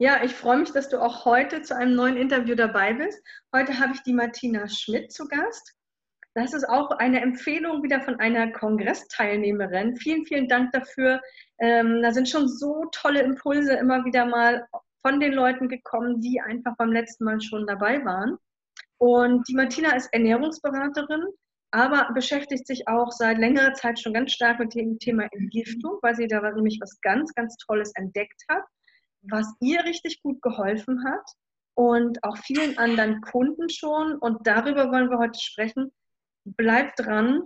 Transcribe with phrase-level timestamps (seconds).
[0.00, 3.20] Ja, ich freue mich, dass du auch heute zu einem neuen Interview dabei bist.
[3.52, 5.74] Heute habe ich die Martina Schmidt zu Gast.
[6.34, 9.96] Das ist auch eine Empfehlung wieder von einer Kongressteilnehmerin.
[9.96, 11.20] Vielen, vielen Dank dafür.
[11.58, 14.68] Ähm, da sind schon so tolle Impulse immer wieder mal
[15.02, 18.38] von den Leuten gekommen, die einfach beim letzten Mal schon dabei waren.
[18.98, 21.24] Und die Martina ist Ernährungsberaterin,
[21.72, 26.14] aber beschäftigt sich auch seit längerer Zeit schon ganz stark mit dem Thema Entgiftung, weil
[26.14, 28.62] sie da nämlich was ganz, ganz Tolles entdeckt hat,
[29.30, 31.30] was ihr richtig gut geholfen hat
[31.74, 34.16] und auch vielen anderen Kunden schon.
[34.16, 35.92] Und darüber wollen wir heute sprechen.
[36.44, 37.42] Bleibt dran.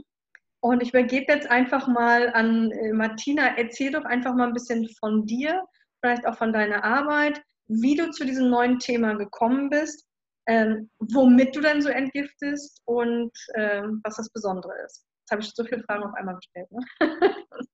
[0.60, 3.56] Und ich übergebe jetzt einfach mal an äh, Martina.
[3.56, 5.64] Erzähl doch einfach mal ein bisschen von dir,
[6.00, 10.06] vielleicht auch von deiner Arbeit, wie du zu diesem neuen Thema gekommen bist
[10.46, 15.04] ähm, womit du dann so entgiftest und ähm, was das Besondere ist.
[15.22, 16.68] Jetzt habe ich so viele Fragen auf einmal gestellt.
[16.72, 16.80] Ne?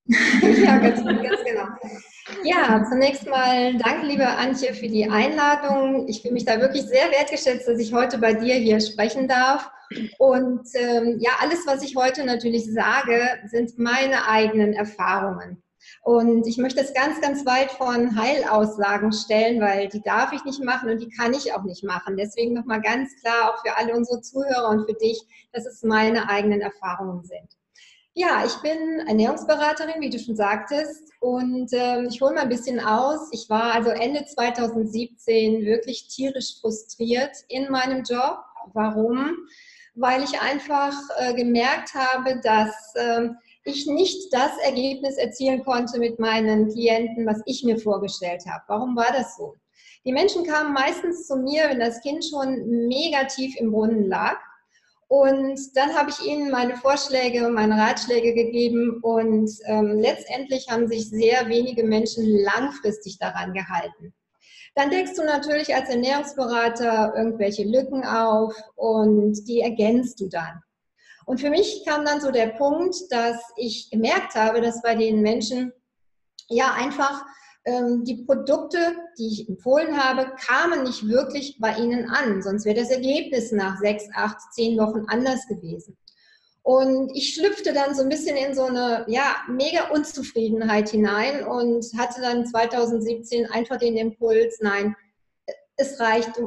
[0.64, 1.66] ja, ganz, ganz genau.
[2.44, 6.06] Ja, zunächst mal danke, liebe Antje, für die Einladung.
[6.08, 9.70] Ich fühle mich da wirklich sehr wertgeschätzt, dass ich heute bei dir hier sprechen darf.
[10.18, 15.62] Und ähm, ja, alles, was ich heute natürlich sage, sind meine eigenen Erfahrungen.
[16.02, 20.62] Und ich möchte es ganz, ganz weit von Heilaussagen stellen, weil die darf ich nicht
[20.64, 22.16] machen und die kann ich auch nicht machen.
[22.16, 25.20] Deswegen nochmal ganz klar auch für alle unsere Zuhörer und für dich,
[25.52, 27.58] dass es meine eigenen Erfahrungen sind.
[28.14, 32.80] Ja, ich bin Ernährungsberaterin, wie du schon sagtest, und äh, ich hole mal ein bisschen
[32.80, 33.28] aus.
[33.32, 38.38] Ich war also Ende 2017 wirklich tierisch frustriert in meinem Job.
[38.72, 39.36] Warum?
[39.94, 43.28] Weil ich einfach äh, gemerkt habe, dass äh,
[43.68, 48.64] ich nicht das Ergebnis erzielen konnte mit meinen Klienten, was ich mir vorgestellt habe.
[48.68, 49.54] Warum war das so?
[50.04, 54.36] Die Menschen kamen meistens zu mir, wenn das Kind schon mega tief im Brunnen lag.
[55.08, 61.08] Und dann habe ich ihnen meine Vorschläge, meine Ratschläge gegeben und ähm, letztendlich haben sich
[61.08, 64.12] sehr wenige Menschen langfristig daran gehalten.
[64.74, 70.60] Dann deckst du natürlich als Ernährungsberater irgendwelche Lücken auf und die ergänzt du dann.
[71.28, 75.20] Und für mich kam dann so der Punkt, dass ich gemerkt habe, dass bei den
[75.20, 75.74] Menschen
[76.48, 77.22] ja einfach
[77.66, 78.78] ähm, die Produkte,
[79.18, 82.40] die ich empfohlen habe, kamen nicht wirklich bei ihnen an.
[82.40, 85.98] Sonst wäre das Ergebnis nach sechs, acht, zehn Wochen anders gewesen.
[86.62, 91.84] Und ich schlüpfte dann so ein bisschen in so eine ja, mega Unzufriedenheit hinein und
[91.98, 94.96] hatte dann 2017 einfach den Impuls, nein,
[95.76, 96.40] es reicht,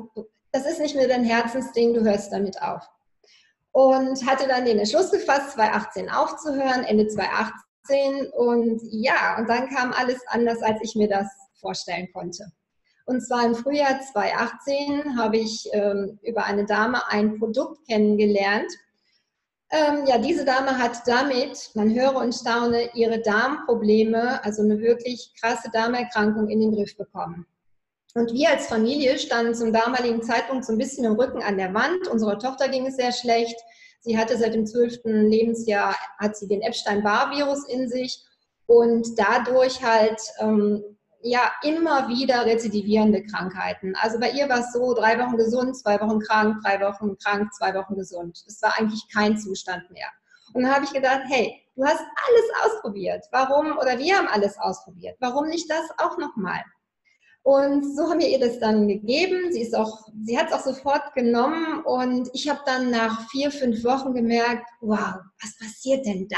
[0.52, 2.82] das ist nicht mehr dein Herzensding, du hörst damit auf
[3.72, 9.94] und hatte dann den Entschluss gefasst, 2018 aufzuhören, Ende 2018 und ja, und dann kam
[9.94, 11.28] alles anders, als ich mir das
[11.60, 12.52] vorstellen konnte.
[13.06, 18.72] Und zwar im Frühjahr 2018 habe ich ähm, über eine Dame ein Produkt kennengelernt.
[19.72, 25.34] Ähm, ja, diese Dame hat damit, man höre und staune, ihre Darmprobleme, also eine wirklich
[25.40, 27.46] krasse Darmerkrankung in den Griff bekommen.
[28.14, 31.74] Und wir als Familie standen zum damaligen Zeitpunkt so ein bisschen im Rücken an der
[31.74, 32.08] Wand.
[32.08, 33.56] Unserer Tochter ging es sehr schlecht.
[34.02, 38.26] Sie hatte seit dem zwölften Lebensjahr hat sie den Epstein-Barr-Virus in sich
[38.66, 40.84] und dadurch halt ähm,
[41.22, 43.96] ja immer wieder rezidivierende Krankheiten.
[44.02, 47.54] Also bei ihr war es so, drei Wochen gesund, zwei Wochen krank, drei Wochen krank,
[47.54, 48.44] zwei Wochen gesund.
[48.48, 50.08] Es war eigentlich kein Zustand mehr.
[50.54, 53.24] Und dann habe ich gedacht, hey, du hast alles ausprobiert.
[53.32, 55.16] Warum, oder wir haben alles ausprobiert.
[55.20, 56.62] Warum nicht das auch nochmal?
[57.44, 59.52] Und so haben wir ihr das dann gegeben.
[59.52, 64.14] Sie, sie hat es auch sofort genommen und ich habe dann nach vier, fünf Wochen
[64.14, 66.38] gemerkt, wow, was passiert denn da?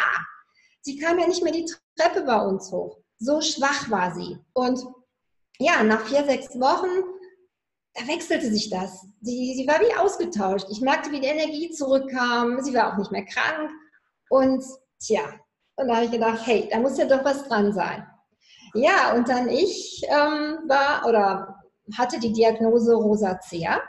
[0.81, 2.97] Sie kam ja nicht mehr die Treppe bei uns hoch.
[3.17, 4.37] So schwach war sie.
[4.53, 4.85] Und
[5.59, 7.03] ja, nach vier, sechs Wochen,
[7.93, 9.05] da wechselte sich das.
[9.21, 10.67] Sie, sie war wie ausgetauscht.
[10.71, 12.61] Ich merkte, wie die Energie zurückkam.
[12.63, 13.71] Sie war auch nicht mehr krank.
[14.29, 14.63] Und
[14.99, 15.21] tja,
[15.75, 18.05] und da habe ich gedacht, hey, da muss ja doch was dran sein.
[18.73, 21.63] Ja, und dann ich ähm, war oder
[21.97, 23.81] hatte die Diagnose Rosacea.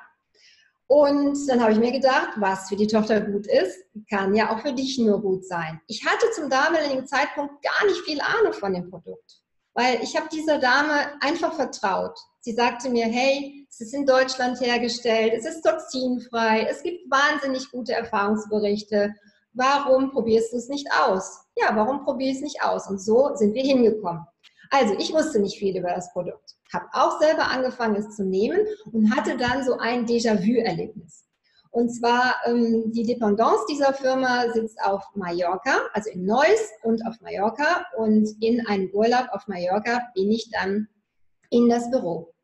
[0.87, 4.61] Und dann habe ich mir gedacht, was für die Tochter gut ist, kann ja auch
[4.61, 5.81] für dich nur gut sein.
[5.87, 9.41] Ich hatte zum damaligen Zeitpunkt gar nicht viel Ahnung von dem Produkt,
[9.73, 12.19] weil ich habe dieser Dame einfach vertraut.
[12.41, 17.71] Sie sagte mir, hey, es ist in Deutschland hergestellt, es ist toxinfrei, es gibt wahnsinnig
[17.71, 19.15] gute Erfahrungsberichte.
[19.55, 21.47] Warum probierst du es nicht aus?
[21.57, 22.89] Ja, warum probiere ich es nicht aus?
[22.89, 24.27] Und so sind wir hingekommen.
[24.75, 28.59] Also ich wusste nicht viel über das Produkt, habe auch selber angefangen, es zu nehmen
[28.93, 31.27] und hatte dann so ein Déjà-vu-Erlebnis.
[31.71, 37.21] Und zwar ähm, die Dependance dieser Firma sitzt auf Mallorca, also in Neuss und auf
[37.21, 37.87] Mallorca.
[37.97, 40.89] Und in einem Urlaub auf Mallorca bin ich dann
[41.51, 42.35] in das Büro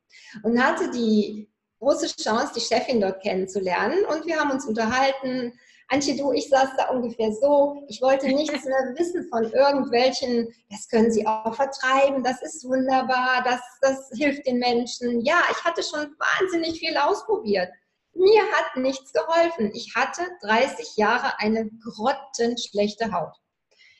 [0.45, 1.51] und hatte die
[1.81, 4.05] große Chance, die Chefin dort kennenzulernen.
[4.05, 5.53] Und wir haben uns unterhalten,
[5.91, 7.85] Antje, du, ich saß da ungefähr so.
[7.89, 13.43] Ich wollte nichts mehr wissen von irgendwelchen, das können sie auch vertreiben, das ist wunderbar,
[13.45, 15.21] das, das hilft den Menschen.
[15.23, 17.69] Ja, ich hatte schon wahnsinnig viel ausprobiert.
[18.15, 19.73] Mir hat nichts geholfen.
[19.75, 23.35] Ich hatte 30 Jahre eine grottenschlechte Haut.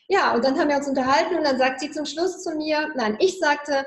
[0.09, 2.93] Ja, und dann haben wir uns unterhalten und dann sagt sie zum Schluss zu mir,
[2.97, 3.87] nein, ich sagte,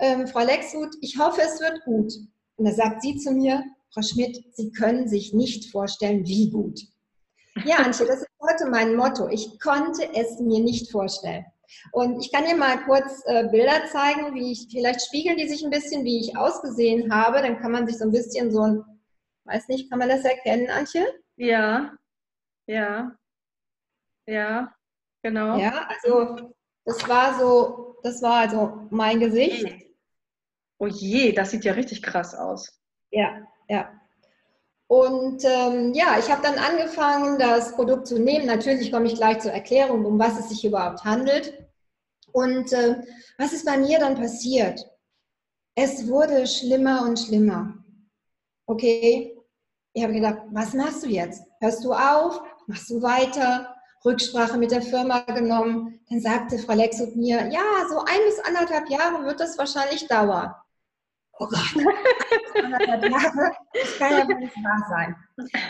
[0.00, 2.12] ähm, Frau Lexhut, ich hoffe, es wird gut.
[2.56, 3.62] Und da sagt sie zu mir,
[3.92, 6.80] Frau Schmidt, Sie können sich nicht vorstellen, wie gut.
[7.64, 9.28] Ja, Antje, das ist heute mein Motto.
[9.28, 11.44] Ich konnte es mir nicht vorstellen.
[11.92, 15.64] Und ich kann dir mal kurz äh, Bilder zeigen, wie ich, vielleicht spiegeln die sich
[15.64, 17.42] ein bisschen, wie ich ausgesehen habe.
[17.42, 18.84] Dann kann man sich so ein bisschen so ein,
[19.44, 21.06] weiß nicht, kann man das erkennen, Antje?
[21.36, 21.92] Ja,
[22.66, 23.16] ja,
[24.26, 24.74] ja,
[25.22, 25.58] genau.
[25.58, 26.54] Ja, also
[26.84, 29.66] das war so, das war also mein Gesicht.
[30.78, 32.80] Oh je, das sieht ja richtig krass aus.
[33.10, 34.01] Ja, ja.
[34.92, 38.44] Und ähm, ja, ich habe dann angefangen, das Produkt zu nehmen.
[38.44, 41.66] Natürlich komme ich gleich zur Erklärung, um was es sich überhaupt handelt.
[42.32, 43.00] Und äh,
[43.38, 44.86] was ist bei mir dann passiert?
[45.74, 47.72] Es wurde schlimmer und schlimmer.
[48.66, 49.34] Okay,
[49.94, 51.42] ich habe gedacht, was machst du jetzt?
[51.60, 52.42] Hörst du auf?
[52.66, 53.74] Machst du weiter?
[54.04, 56.00] Rücksprache mit der Firma genommen.
[56.10, 60.52] Dann sagte Frau Lexut mir, ja, so ein bis anderthalb Jahre wird das wahrscheinlich dauern
[61.38, 61.74] oh Gott,
[62.54, 65.16] das kann ja wohl nicht wahr sein.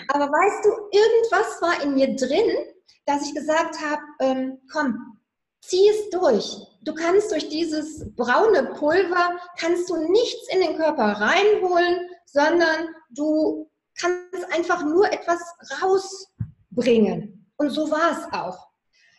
[0.09, 2.51] Aber weißt du, irgendwas war in mir drin,
[3.07, 5.19] dass ich gesagt habe, ähm, komm,
[5.63, 6.59] zieh es durch.
[6.83, 13.71] Du kannst durch dieses braune Pulver, kannst du nichts in den Körper reinholen, sondern du
[14.01, 15.41] kannst einfach nur etwas
[15.81, 17.51] rausbringen.
[17.57, 18.69] Und so war es auch.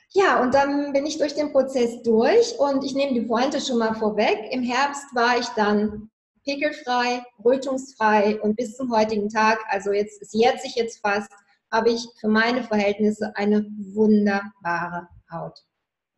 [0.09, 3.79] Ja, und dann bin ich durch den Prozess durch und ich nehme die Pointe schon
[3.79, 4.51] mal vorweg.
[4.51, 6.11] Im Herbst war ich dann
[6.43, 11.31] pickelfrei, rötungsfrei und bis zum heutigen Tag, also jetzt, es jährt sich jetzt fast,
[11.71, 15.59] habe ich für meine Verhältnisse eine wunderbare Haut.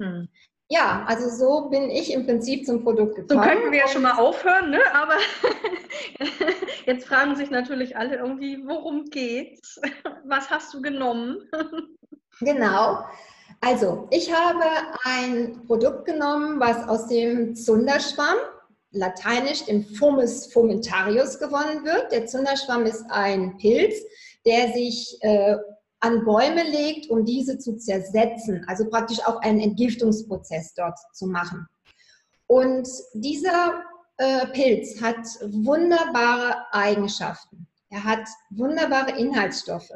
[0.02, 0.28] Hm.
[0.68, 3.44] Ja, also so bin ich im Prinzip zum Produkt gekommen.
[3.44, 4.82] So könnten wir ja schon mal aufhören, ne?
[4.94, 5.14] aber
[6.88, 9.80] jetzt fragen sich natürlich alle irgendwie, worum geht's?
[10.26, 11.38] Was hast du genommen?
[12.40, 13.06] genau.
[13.62, 14.66] Also, ich habe
[15.04, 18.38] ein Produkt genommen, was aus dem Zunderschwamm
[18.96, 22.12] lateinisch dem Fumus fomentarius gewonnen wird.
[22.12, 23.96] Der Zunderschwamm ist ein Pilz,
[24.46, 25.56] der sich äh,
[26.00, 31.68] an Bäume legt, um diese zu zersetzen, also praktisch auch einen Entgiftungsprozess dort zu machen.
[32.48, 33.84] Und dieser
[34.18, 37.68] äh, Pilz hat wunderbare Eigenschaften.
[37.90, 39.94] Er hat wunderbare Inhaltsstoffe.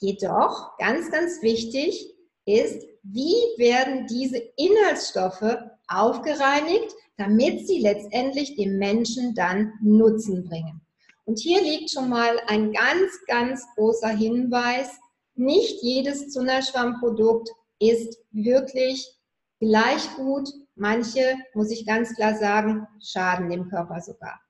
[0.00, 5.56] Jedoch, ganz, ganz wichtig ist, wie werden diese Inhaltsstoffe
[5.88, 10.80] aufgereinigt, damit sie letztendlich dem Menschen dann Nutzen bringen.
[11.24, 14.90] Und hier liegt schon mal ein ganz, ganz großer Hinweis.
[15.34, 19.16] Nicht jedes Zunderschwammprodukt ist wirklich
[19.60, 20.48] gleich gut.
[20.76, 24.40] Manche, muss ich ganz klar sagen, schaden dem Körper sogar.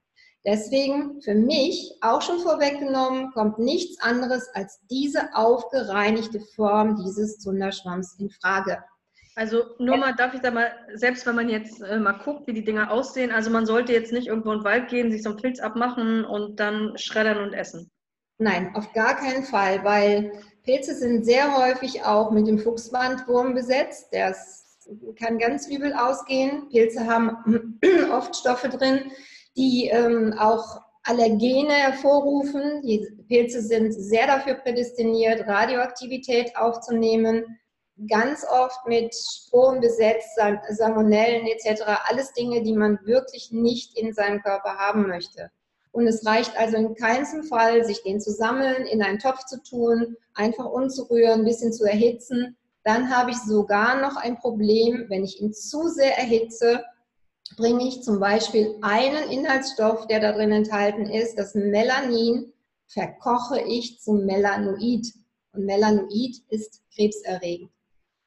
[0.44, 8.16] Deswegen für mich auch schon vorweggenommen, kommt nichts anderes als diese aufgereinigte Form dieses Zunderschwamms
[8.20, 8.78] in Frage.
[9.38, 12.55] Also nur mal, darf ich da mal, selbst wenn man jetzt äh, mal guckt, wie
[12.55, 15.29] die Dinger aussehen, also man sollte jetzt nicht irgendwo in den Wald gehen, sich so
[15.29, 17.91] einen Pilz abmachen und dann schreddern und essen.
[18.38, 24.09] Nein, auf gar keinen Fall, weil Pilze sind sehr häufig auch mit dem Fuchsbandwurm besetzt.
[24.11, 24.79] Das
[25.19, 26.71] kann ganz übel ausgehen.
[26.71, 27.79] Pilze haben
[28.11, 29.12] oft Stoffe drin,
[29.55, 32.81] die ähm, auch Allergene hervorrufen.
[32.83, 37.59] Die Pilze sind sehr dafür prädestiniert, Radioaktivität aufzunehmen
[38.09, 40.38] ganz oft mit Sporen besetzt,
[40.71, 41.83] Salmonellen etc.
[42.09, 45.50] Alles Dinge, die man wirklich nicht in seinem Körper haben möchte.
[45.93, 49.62] Und es reicht also in keinem Fall, sich den zu sammeln, in einen Topf zu
[49.62, 52.57] tun, einfach umzurühren, ein bisschen zu erhitzen.
[52.85, 56.85] Dann habe ich sogar noch ein Problem, wenn ich ihn zu sehr erhitze,
[57.57, 62.53] bringe ich zum Beispiel einen Inhaltsstoff, der da drin enthalten ist, das Melanin,
[62.88, 65.07] verkoche ich zum Melanoid.
[65.53, 67.71] Und Melanoid ist krebserregend.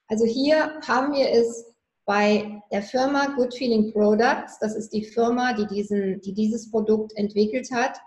[0.09, 1.65] Also hier haben wir es
[2.05, 7.15] bei der Firma Good Feeling Products, das ist die Firma, die, diesen, die dieses Produkt
[7.15, 7.99] entwickelt hat,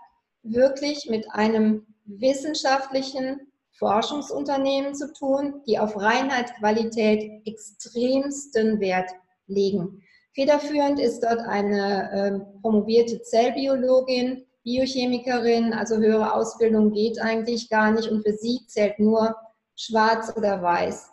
[0.43, 3.39] wirklich mit einem wissenschaftlichen
[3.79, 9.09] Forschungsunternehmen zu tun, die auf Reinheit, Qualität extremsten Wert
[9.47, 10.03] legen.
[10.35, 18.09] Federführend ist dort eine äh, promovierte Zellbiologin, Biochemikerin, also höhere Ausbildung geht eigentlich gar nicht
[18.09, 19.35] und für sie zählt nur
[19.75, 21.12] schwarz oder weiß.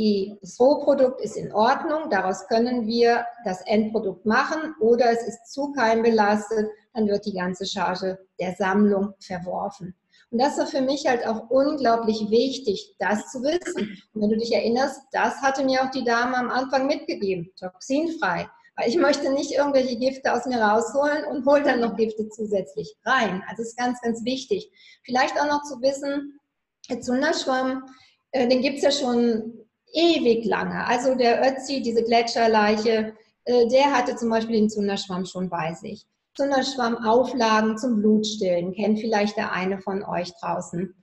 [0.00, 5.52] Die, das Rohprodukt ist in Ordnung, daraus können wir das Endprodukt machen oder es ist
[5.52, 9.94] zu keimbelastet, dann wird die ganze Charge der Sammlung verworfen.
[10.30, 14.02] Und das war für mich halt auch unglaublich wichtig, das zu wissen.
[14.14, 18.48] Und wenn du dich erinnerst, das hatte mir auch die Dame am Anfang mitgegeben, toxinfrei.
[18.76, 22.96] Weil ich möchte nicht irgendwelche Gifte aus mir rausholen und hole dann noch Gifte zusätzlich
[23.04, 23.44] rein.
[23.50, 24.70] Also ist ganz, ganz wichtig.
[25.04, 26.40] Vielleicht auch noch zu wissen,
[26.88, 27.84] der Zunderschwamm,
[28.30, 29.59] äh, den gibt es ja schon
[29.92, 30.86] ewig lange.
[30.86, 36.06] Also der Ötzi, diese Gletscherleiche, äh, der hatte zum Beispiel den Zunderschwamm schon bei sich.
[36.36, 40.94] Zunderschwammauflagen zum Blutstillen, kennt vielleicht der eine von euch draußen.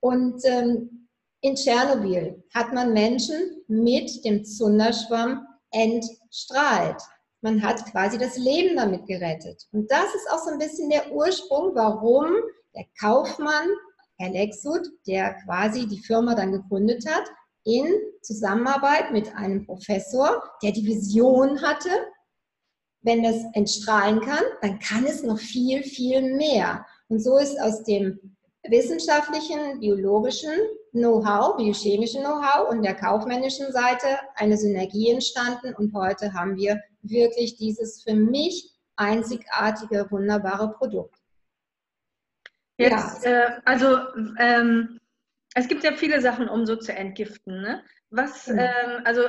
[0.00, 1.08] Und ähm,
[1.40, 7.00] in Tschernobyl hat man Menschen mit dem Zunderschwamm entstrahlt.
[7.42, 9.66] Man hat quasi das Leben damit gerettet.
[9.72, 12.32] Und das ist auch so ein bisschen der Ursprung, warum
[12.74, 13.68] der Kaufmann,
[14.18, 17.24] Herr Lexut, der quasi die Firma dann gegründet hat,
[17.66, 17.86] in
[18.22, 21.90] Zusammenarbeit mit einem Professor, der die Vision hatte,
[23.02, 26.86] wenn es entstrahlen kann, dann kann es noch viel, viel mehr.
[27.08, 28.36] Und so ist aus dem
[28.68, 30.54] wissenschaftlichen, biologischen
[30.92, 35.74] Know-how, biochemischen Know-how und der kaufmännischen Seite eine Synergie entstanden.
[35.74, 41.16] Und heute haben wir wirklich dieses für mich einzigartige, wunderbare Produkt.
[42.78, 43.30] Jetzt, ja.
[43.30, 43.98] äh, also
[44.38, 45.00] ähm,
[45.56, 47.62] es gibt ja viele Sachen, um so zu entgiften.
[47.62, 47.82] Ne?
[48.10, 48.58] Was, mhm.
[48.58, 49.22] ähm, also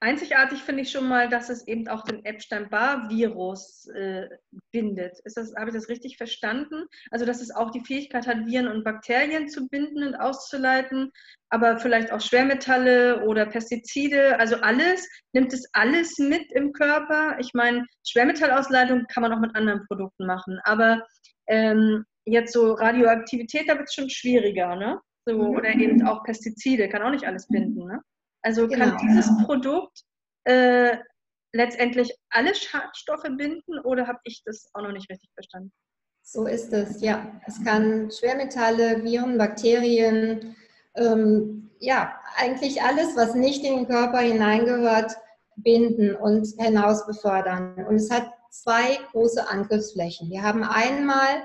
[0.00, 4.28] einzigartig finde ich schon mal, dass es eben auch den Epstein-Barr-Virus äh,
[4.72, 5.18] bindet.
[5.58, 6.86] Habe ich das richtig verstanden?
[7.10, 11.12] Also, dass es auch die Fähigkeit hat, Viren und Bakterien zu binden und auszuleiten,
[11.50, 15.06] aber vielleicht auch Schwermetalle oder Pestizide, also alles.
[15.34, 17.36] Nimmt es alles mit im Körper?
[17.38, 21.06] Ich meine, Schwermetallausleitung kann man auch mit anderen Produkten machen, aber
[21.48, 24.98] ähm, jetzt so Radioaktivität, da wird es schon schwieriger, ne?
[25.26, 25.56] So, mhm.
[25.56, 27.86] Oder eben auch Pestizide, kann auch nicht alles binden.
[27.86, 28.00] Ne?
[28.42, 28.96] Also genau.
[28.96, 30.02] kann dieses Produkt
[30.44, 30.98] äh,
[31.52, 35.72] letztendlich alle Schadstoffe binden oder habe ich das auch noch nicht richtig verstanden?
[36.22, 37.40] So ist es, ja.
[37.46, 40.56] Es kann Schwermetalle, Viren, Bakterien,
[40.96, 45.12] ähm, ja, eigentlich alles, was nicht in den Körper hineingehört,
[45.56, 47.84] binden und hinaus befördern.
[47.86, 50.30] Und es hat zwei große Angriffsflächen.
[50.30, 51.42] Wir haben einmal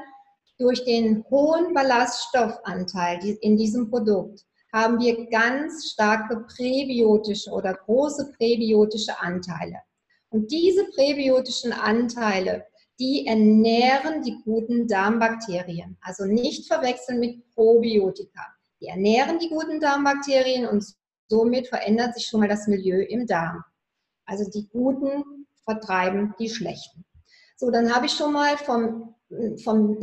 [0.60, 9.20] durch den hohen Ballaststoffanteil in diesem Produkt haben wir ganz starke präbiotische oder große präbiotische
[9.20, 9.78] Anteile.
[10.30, 12.66] Und diese präbiotischen Anteile,
[13.00, 15.98] die ernähren die guten Darmbakterien.
[16.02, 18.46] Also nicht verwechseln mit Probiotika.
[18.82, 20.86] Die ernähren die guten Darmbakterien und
[21.30, 23.64] somit verändert sich schon mal das Milieu im Darm.
[24.26, 27.06] Also die guten vertreiben die schlechten.
[27.56, 29.16] So, dann habe ich schon mal vom
[29.64, 30.00] vom,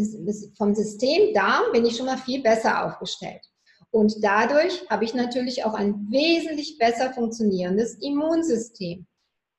[0.56, 3.44] vom System Darm bin ich schon mal viel besser aufgestellt.
[3.90, 9.06] Und dadurch habe ich natürlich auch ein wesentlich besser funktionierendes Immunsystem.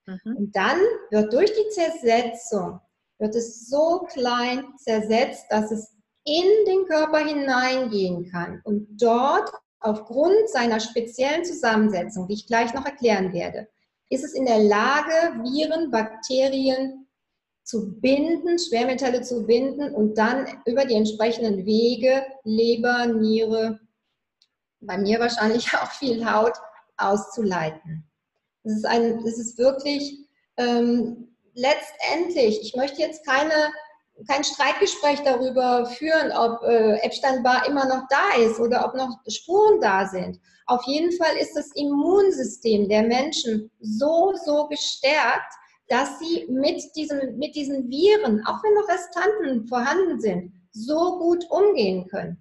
[0.06, 0.38] Mhm.
[0.38, 0.80] Und dann
[1.12, 2.80] wird durch die Zersetzung,
[3.20, 10.50] wird es so klein zersetzt, dass es in den Körper hineingehen kann und dort aufgrund
[10.50, 13.68] seiner speziellen Zusammensetzung, die ich gleich noch erklären werde,
[14.10, 17.07] ist es in der Lage, Viren, Bakterien
[17.68, 23.82] zu binden, Schwermetalle zu binden und dann über die entsprechenden Wege, Leber, Niere,
[24.80, 26.54] bei mir wahrscheinlich auch viel Haut,
[26.96, 28.10] auszuleiten.
[28.64, 30.18] Das ist, ein, das ist wirklich
[30.56, 33.72] ähm, letztendlich, ich möchte jetzt keine,
[34.30, 39.82] kein Streitgespräch darüber führen, ob äh, Epstein-Barr immer noch da ist oder ob noch Spuren
[39.82, 40.40] da sind.
[40.68, 45.54] Auf jeden Fall ist das Immunsystem der Menschen so, so gestärkt,
[45.88, 51.46] dass sie mit, diesem, mit diesen Viren, auch wenn noch Restanten vorhanden sind, so gut
[51.50, 52.38] umgehen können.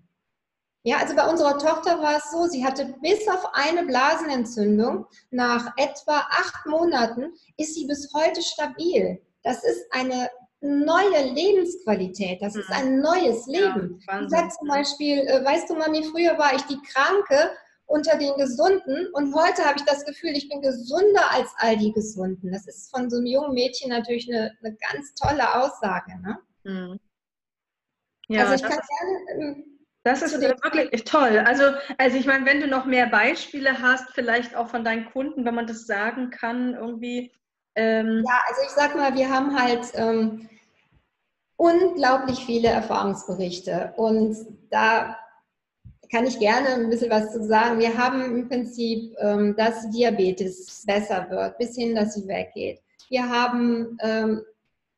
[0.82, 5.72] Ja, also bei unserer Tochter war es so, sie hatte bis auf eine Blasenentzündung nach
[5.76, 9.20] etwa acht Monaten ist sie bis heute stabil.
[9.42, 12.76] Das ist eine neue Lebensqualität, das ist mhm.
[12.76, 14.00] ein neues Leben.
[14.08, 17.50] Ja, ich sage zum Beispiel, äh, weißt du, Mami, früher war ich die Kranke
[17.86, 19.08] unter den Gesunden.
[19.12, 22.52] Und heute habe ich das Gefühl, ich bin gesunder als all die Gesunden.
[22.52, 26.12] Das ist von so einem jungen Mädchen natürlich eine, eine ganz tolle Aussage.
[26.20, 26.38] Ne?
[26.64, 27.00] Mhm.
[28.28, 29.44] Ja, also ich kann gerne.
[29.44, 29.64] Ähm,
[30.02, 31.42] das ist wirklich toll.
[31.44, 31.64] Also,
[31.98, 35.54] also ich meine, wenn du noch mehr Beispiele hast, vielleicht auch von deinen Kunden, wenn
[35.54, 37.32] man das sagen kann, irgendwie.
[37.74, 40.48] Ähm ja, also ich sag mal, wir haben halt ähm,
[41.56, 44.36] unglaublich viele Erfahrungsberichte und
[44.70, 45.18] da
[46.10, 47.78] kann ich gerne ein bisschen was zu sagen.
[47.78, 52.80] Wir haben im Prinzip, ähm, dass Diabetes besser wird, bis hin, dass sie weggeht.
[53.08, 54.42] Wir haben ähm,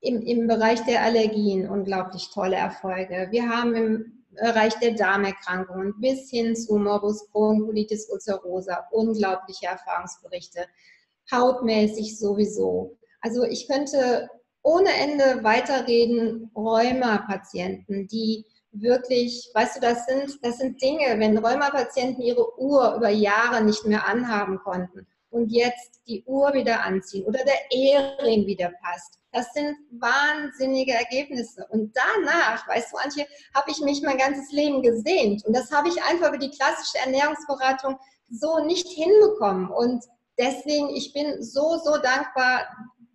[0.01, 3.29] im, im Bereich der Allergien unglaublich tolle Erfolge.
[3.31, 10.67] Wir haben im Bereich der Darmerkrankungen bis hin zu Morbus Crohn, Colitis ulcerosa unglaubliche Erfahrungsberichte.
[11.31, 12.97] Hautmäßig sowieso.
[13.21, 14.29] Also ich könnte
[14.63, 22.23] ohne Ende weiterreden, Rheuma-Patienten, die wirklich, weißt du, das sind, das sind Dinge, wenn Rheumapatienten
[22.23, 27.41] ihre Uhr über Jahre nicht mehr anhaben konnten und jetzt die Uhr wieder anziehen oder
[27.45, 29.19] der Ehering wieder passt.
[29.33, 31.67] Das sind wahnsinnige Ergebnisse.
[31.71, 35.45] Und danach, weißt du, Antje, habe ich mich mein ganzes Leben gesehnt.
[35.45, 37.99] Und das habe ich einfach über die klassische Ernährungsberatung
[38.31, 39.71] so nicht hinbekommen.
[39.71, 40.03] Und
[40.39, 42.67] deswegen, ich bin so, so dankbar,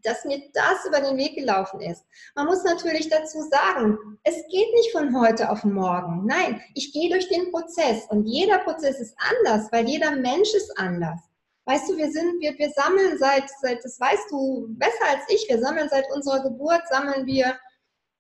[0.04, 2.06] dass mir das über den Weg gelaufen ist.
[2.36, 6.26] Man muss natürlich dazu sagen, es geht nicht von heute auf morgen.
[6.26, 10.78] Nein, ich gehe durch den Prozess und jeder Prozess ist anders, weil jeder Mensch ist
[10.78, 11.20] anders.
[11.66, 15.48] Weißt du, wir sind, wir, wir sammeln seit, seit, das weißt du besser als ich,
[15.48, 17.58] wir sammeln seit unserer Geburt, sammeln wir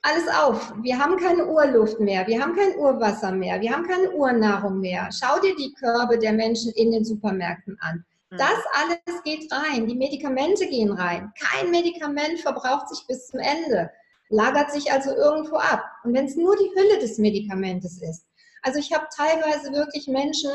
[0.02, 0.74] alles auf.
[0.82, 5.10] Wir haben keine Urluft mehr, wir haben kein Urwasser mehr, wir haben keine Urnahrung mehr.
[5.12, 8.06] Schau dir die Körbe der Menschen in den Supermärkten an.
[8.34, 8.38] Mhm.
[8.38, 11.32] Das alles geht rein, die Medikamente gehen rein.
[11.40, 13.92] Kein Medikament verbraucht sich bis zum Ende,
[14.30, 15.84] lagert sich also irgendwo ab.
[16.04, 18.26] Und wenn es nur die Hülle des Medikamentes ist.
[18.64, 20.52] Also ich habe teilweise wirklich Menschen,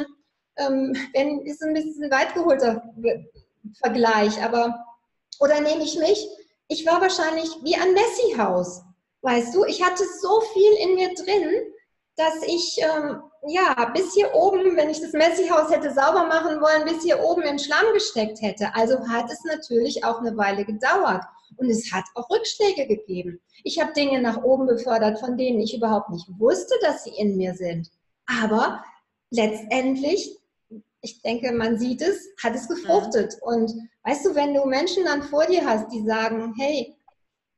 [0.57, 2.83] ähm, wenn, ist ein bisschen weit geholter
[3.81, 4.85] Vergleich, aber,
[5.41, 6.29] oder nehme ich mich,
[6.69, 8.83] ich war wahrscheinlich wie ein Messi-Haus.
[9.23, 11.73] Weißt du, ich hatte so viel in mir drin,
[12.17, 16.85] dass ich ähm, ja bis hier oben, wenn ich das Messi-Haus hätte sauber machen wollen,
[16.85, 18.75] bis hier oben im Schlamm gesteckt hätte.
[18.75, 21.25] Also hat es natürlich auch eine Weile gedauert.
[21.57, 23.41] Und es hat auch Rückschläge gegeben.
[23.65, 27.37] Ich habe Dinge nach oben befördert, von denen ich überhaupt nicht wusste, dass sie in
[27.37, 27.91] mir sind.
[28.27, 28.85] Aber
[29.31, 30.39] letztendlich,
[31.01, 33.39] ich denke, man sieht es, hat es gefruchtet.
[33.41, 33.73] Und
[34.05, 36.95] weißt du, wenn du Menschen dann vor dir hast, die sagen, hey,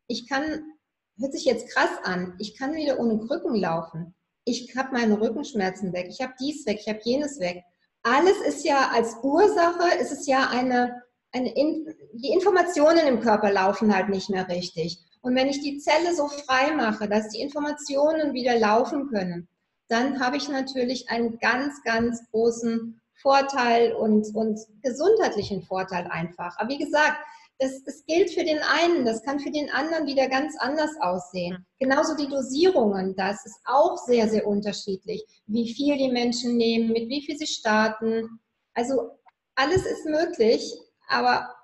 [0.07, 0.73] ich kann,
[1.19, 5.93] hört sich jetzt krass an, ich kann wieder ohne Krücken laufen ich habe meine Rückenschmerzen
[5.93, 7.63] weg, ich habe dies weg, ich habe jenes weg.
[8.03, 13.53] Alles ist ja als Ursache, ist es ja eine, eine in, die Informationen im Körper
[13.53, 14.99] laufen halt nicht mehr richtig.
[15.23, 19.49] Und wenn ich die Zelle so frei mache, dass die Informationen wieder laufen können,
[19.89, 26.57] dann habe ich natürlich einen ganz, ganz großen Vorteil und, und gesundheitlichen Vorteil einfach.
[26.59, 27.19] Aber wie gesagt,
[27.61, 31.67] das, das gilt für den einen, das kann für den anderen wieder ganz anders aussehen.
[31.79, 37.09] Genauso die Dosierungen, das ist auch sehr, sehr unterschiedlich, wie viel die Menschen nehmen, mit
[37.11, 38.41] wie viel sie starten.
[38.75, 39.11] Also
[39.57, 40.75] alles ist möglich,
[41.09, 41.55] aber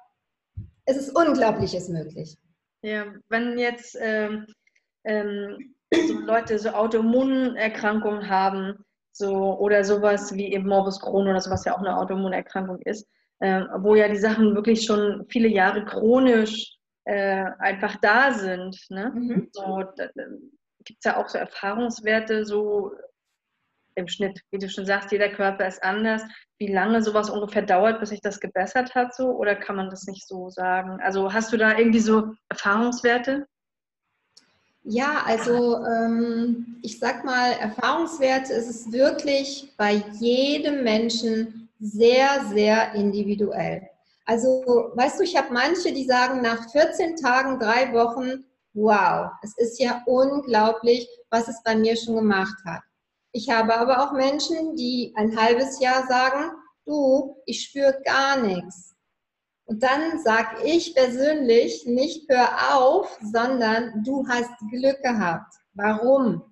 [0.85, 2.37] es ist Unglaubliches möglich.
[2.83, 4.47] Ja, wenn jetzt ähm,
[5.05, 11.65] ähm, so Leute so Autoimmunerkrankungen haben, so oder sowas wie eben Morbus Crohn oder sowas
[11.65, 13.09] ja auch eine Autoimmunerkrankung ist,
[13.41, 18.79] äh, wo ja die Sachen wirklich schon viele Jahre chronisch äh, einfach da sind.
[18.89, 19.13] Ne?
[19.15, 19.49] Mhm.
[19.53, 19.83] So,
[20.85, 22.93] gibt es ja auch so Erfahrungswerte, so
[23.97, 26.23] im Schnitt, wie du schon sagst, jeder Körper ist anders.
[26.59, 30.07] Wie lange sowas ungefähr dauert, bis sich das gebessert hat, so oder kann man das
[30.07, 31.01] nicht so sagen?
[31.03, 33.47] Also hast du da irgendwie so Erfahrungswerte?
[34.85, 42.95] Ja, also ähm, ich sag mal, Erfahrungswerte ist es wirklich bei jedem Menschen sehr, sehr
[42.95, 43.89] individuell.
[44.25, 49.57] Also, weißt du, ich habe manche, die sagen nach 14 Tagen, drei Wochen, wow, es
[49.57, 52.83] ist ja unglaublich, was es bei mir schon gemacht hat.
[53.33, 56.51] Ich habe aber auch Menschen, die ein halbes Jahr sagen,
[56.87, 58.95] du, ich spüre gar nichts.
[59.67, 65.55] Und dann sage ich persönlich nicht hör auf, sondern du hast Glück gehabt.
[65.75, 66.43] Warum?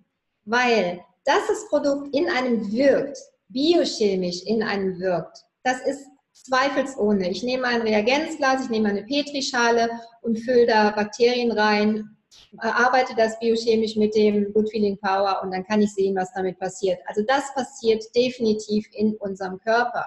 [0.44, 3.18] Weil dass das Produkt in einem wirkt,
[3.54, 5.38] biochemisch in einem wirkt.
[5.62, 7.30] Das ist zweifelsohne.
[7.30, 9.88] Ich nehme ein Reagenzglas, ich nehme eine Petrischale
[10.20, 12.14] und fülle da Bakterien rein,
[12.58, 16.58] arbeite das biochemisch mit dem Good Feeling Power und dann kann ich sehen, was damit
[16.58, 16.98] passiert.
[17.06, 20.04] Also das passiert definitiv in unserem Körper.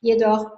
[0.00, 0.50] Jedoch,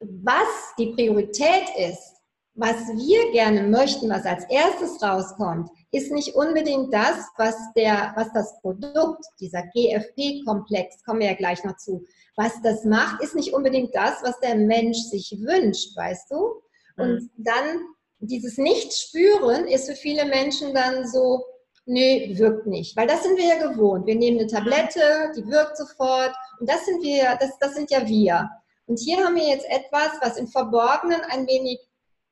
[0.00, 2.14] was die Priorität ist,
[2.54, 8.32] was wir gerne möchten, was als erstes rauskommt, ist nicht unbedingt das, was, der, was
[8.32, 12.04] das Produkt, dieser GFP-Komplex, kommen wir ja gleich noch zu,
[12.36, 16.62] was das macht, ist nicht unbedingt das, was der Mensch sich wünscht, weißt du?
[16.96, 17.30] Und mhm.
[17.36, 17.80] dann
[18.20, 21.44] dieses Nicht-Spüren ist für viele Menschen dann so,
[21.86, 22.96] nee, wirkt nicht.
[22.96, 24.06] Weil das sind wir ja gewohnt.
[24.06, 26.34] Wir nehmen eine Tablette, die wirkt sofort.
[26.60, 28.50] Und das sind wir, das, das sind ja wir.
[28.86, 31.80] Und hier haben wir jetzt etwas, was im Verborgenen ein wenig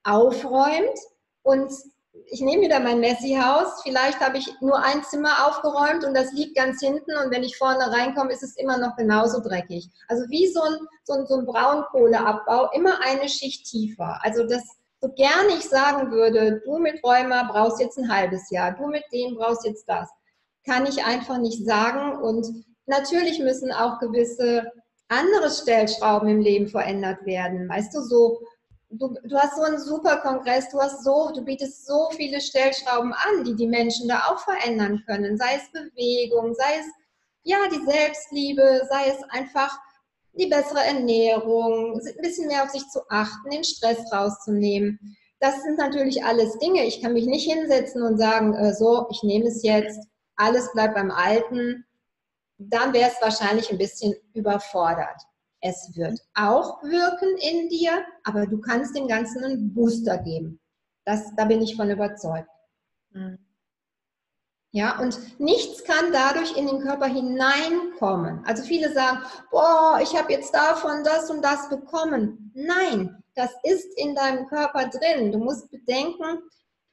[0.05, 0.99] aufräumt
[1.43, 1.73] und
[2.27, 3.83] ich nehme wieder mein Messi-Haus.
[3.83, 7.57] Vielleicht habe ich nur ein Zimmer aufgeräumt und das liegt ganz hinten und wenn ich
[7.57, 9.89] vorne reinkomme, ist es immer noch genauso dreckig.
[10.09, 14.19] Also wie so ein, so ein, so ein Braunkohleabbau, immer eine Schicht tiefer.
[14.23, 14.63] Also das,
[15.01, 19.05] so gerne ich sagen würde, du mit Rheuma brauchst jetzt ein halbes Jahr, du mit
[19.13, 20.09] dem brauchst jetzt das,
[20.67, 22.23] kann ich einfach nicht sagen.
[22.23, 24.73] Und natürlich müssen auch gewisse
[25.09, 27.69] andere Stellschrauben im Leben verändert werden.
[27.69, 28.41] Weißt du, so
[28.99, 33.13] du, du hast so einen super Kongress, du hast so, du bietest so viele Stellschrauben
[33.13, 35.37] an, die die Menschen da auch verändern können.
[35.37, 36.87] Sei es Bewegung, sei es
[37.43, 39.77] ja die Selbstliebe, sei es einfach
[40.33, 44.99] die bessere Ernährung, ein bisschen mehr auf sich zu achten, den Stress rauszunehmen.
[45.41, 46.85] Das sind natürlich alles Dinge.
[46.85, 50.01] Ich kann mich nicht hinsetzen und sagen, äh, so, ich nehme es jetzt,
[50.37, 51.85] alles bleibt beim Alten.
[52.59, 55.21] Dann wäre es wahrscheinlich ein bisschen überfordert.
[55.67, 60.61] Es wird auch wirken in dir, aber du kannst dem Ganzen einen Booster geben.
[61.07, 62.51] Das, da bin ich von überzeugt.
[63.13, 63.39] Mhm.
[64.73, 68.45] Ja, und nichts kann dadurch in den Körper hineinkommen.
[68.45, 72.53] Also viele sagen, boah, ich habe jetzt davon das und das bekommen.
[72.55, 75.33] Nein, das ist in deinem Körper drin.
[75.33, 76.41] Du musst bedenken,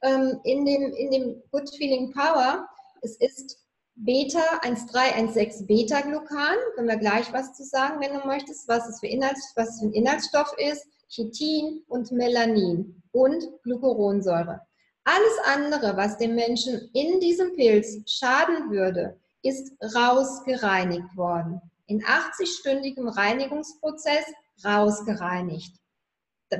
[0.00, 2.66] ähm, in, dem, in dem Good Feeling Power,
[3.02, 3.61] es ist
[4.04, 9.06] Beta 1316 Beta-Glucan, können wir gleich was zu sagen, wenn du möchtest, was es für,
[9.06, 14.60] Inhalts, was für ein Inhaltsstoff ist, Chitin und Melanin und Glucuronsäure.
[15.04, 21.60] Alles andere, was dem Menschen in diesem Pilz schaden würde, ist rausgereinigt worden.
[21.86, 24.24] In 80-stündigem Reinigungsprozess
[24.64, 25.76] rausgereinigt.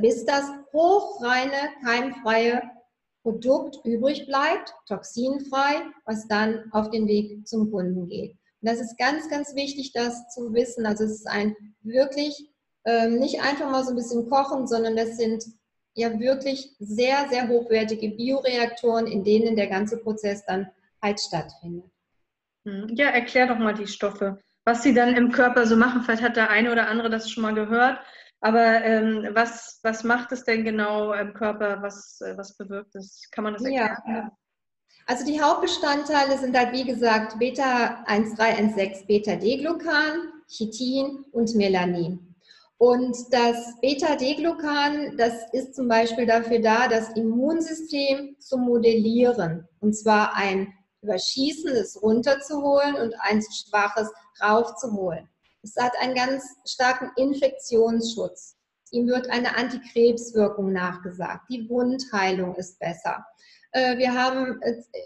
[0.01, 2.63] Bis das hochreine, keimfreie
[3.23, 8.33] Produkt übrig bleibt, toxinfrei, was dann auf den Weg zum Kunden geht.
[8.33, 10.87] Und das ist ganz, ganz wichtig, das zu wissen.
[10.87, 12.49] Also es ist ein wirklich
[12.85, 15.45] ähm, nicht einfach mal so ein bisschen kochen, sondern das sind
[15.95, 20.69] ja wirklich sehr, sehr hochwertige Bioreaktoren, in denen der ganze Prozess dann
[21.03, 21.91] halt stattfindet.
[22.65, 22.89] Hm.
[22.95, 26.03] Ja, erklär doch mal die Stoffe, was sie dann im Körper so machen.
[26.03, 27.99] Vielleicht hat der eine oder andere das schon mal gehört.
[28.43, 31.81] Aber ähm, was, was macht es denn genau im Körper?
[31.81, 33.29] Was, äh, was bewirkt es?
[33.31, 33.97] Kann man das erklären?
[34.07, 34.37] Ja.
[35.07, 42.35] Also die Hauptbestandteile sind halt wie gesagt Beta-1316 Beta-D-Glucan, Chitin und Melanin.
[42.79, 49.69] Und das Beta-D-Glucan, das ist zum Beispiel dafür da, das Immunsystem zu modellieren.
[49.79, 54.11] Und zwar ein überschießendes runterzuholen und ein schwaches
[54.43, 55.29] raufzuholen.
[55.63, 58.57] Es hat einen ganz starken Infektionsschutz.
[58.91, 61.49] Ihm wird eine Antikrebswirkung nachgesagt.
[61.51, 63.25] Die Wundheilung ist besser.
[63.73, 64.61] Äh, wir haben,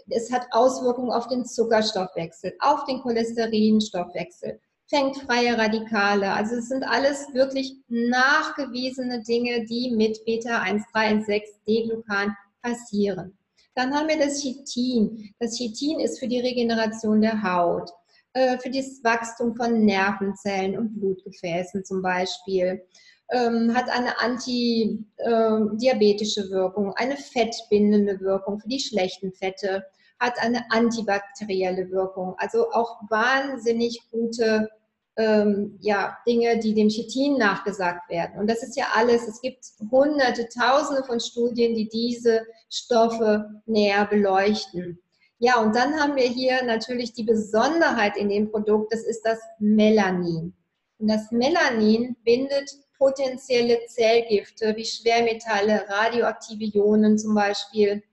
[0.09, 6.31] es hat Auswirkungen auf den Zuckerstoffwechsel, auf den Cholesterinstoffwechsel, fängt freie Radikale.
[6.33, 13.37] Also es sind alles wirklich nachgewiesene Dinge, die mit Beta-1316-D-Glucan passieren.
[13.75, 15.35] Dann haben wir das Chitin.
[15.39, 17.91] Das Chitin ist für die Regeneration der Haut.
[18.37, 22.85] Äh, für das Wachstum von Nervenzellen und Blutgefäßen zum Beispiel.
[23.31, 29.83] Ähm, hat eine antidiabetische ähm, Wirkung, eine fettbindende Wirkung für die schlechten Fette,
[30.19, 32.35] hat eine antibakterielle Wirkung.
[32.37, 34.69] Also auch wahnsinnig gute
[35.17, 38.39] ähm, ja, Dinge, die dem Chitin nachgesagt werden.
[38.39, 44.05] Und das ist ja alles, es gibt hunderte, tausende von Studien, die diese Stoffe näher
[44.05, 44.99] beleuchten.
[45.39, 49.39] Ja, und dann haben wir hier natürlich die Besonderheit in dem Produkt, das ist das
[49.59, 50.55] Melanin.
[50.97, 58.03] Und das Melanin bindet potenzielle Zellgifte wie Schwermetalle, radioaktive Ionen zum Beispiel.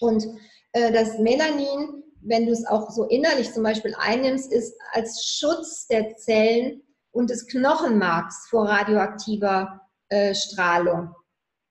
[0.00, 0.26] Und
[0.72, 5.86] äh, das Melanin, wenn du es auch so innerlich zum Beispiel einnimmst, ist als Schutz
[5.86, 11.14] der Zellen und des Knochenmarks vor radioaktiver äh, Strahlung.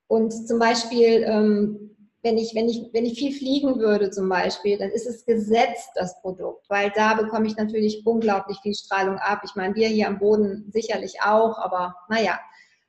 [0.08, 1.89] Und zum Beispiel ähm,
[2.22, 5.90] wenn ich, wenn, ich, wenn ich viel fliegen würde zum Beispiel, dann ist es gesetzt,
[5.96, 9.42] das Produkt, weil da bekomme ich natürlich unglaublich viel Strahlung ab.
[9.46, 12.38] Ich meine, wir hier am Boden sicherlich auch, aber naja,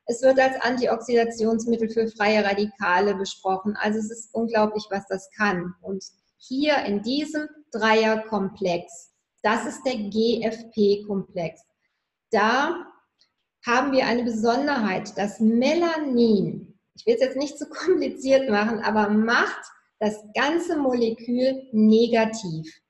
[0.06, 3.76] es wird als Antioxidationsmittel für freie Radikale besprochen.
[3.80, 5.74] Also es ist unglaublich, was das kann.
[5.82, 6.04] Und
[6.36, 9.12] hier in diesem Dreierkomplex,
[9.42, 11.62] das ist der GFP-Komplex,
[12.32, 12.86] da
[13.64, 16.69] haben wir eine Besonderheit, das Melanin
[17.00, 19.62] ich will es jetzt nicht zu kompliziert machen, aber macht
[20.00, 22.80] das ganze Molekül negativ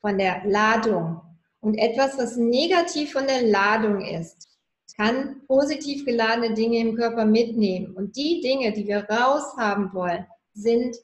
[0.00, 1.20] von der Ladung.
[1.60, 4.48] Und etwas, was negativ von der Ladung ist,
[4.96, 7.94] kann positiv geladene Dinge im Körper mitnehmen.
[7.96, 10.96] Und die Dinge, die wir raushaben wollen, sind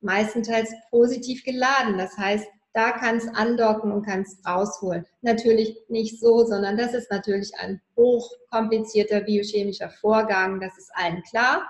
[0.00, 1.96] meistenteils positiv geladen.
[1.96, 5.06] Das heißt, da kann es andocken und kann es rausholen.
[5.22, 11.66] Natürlich nicht so, sondern das ist natürlich ein hochkomplizierter biochemischer Vorgang, das ist allen klar.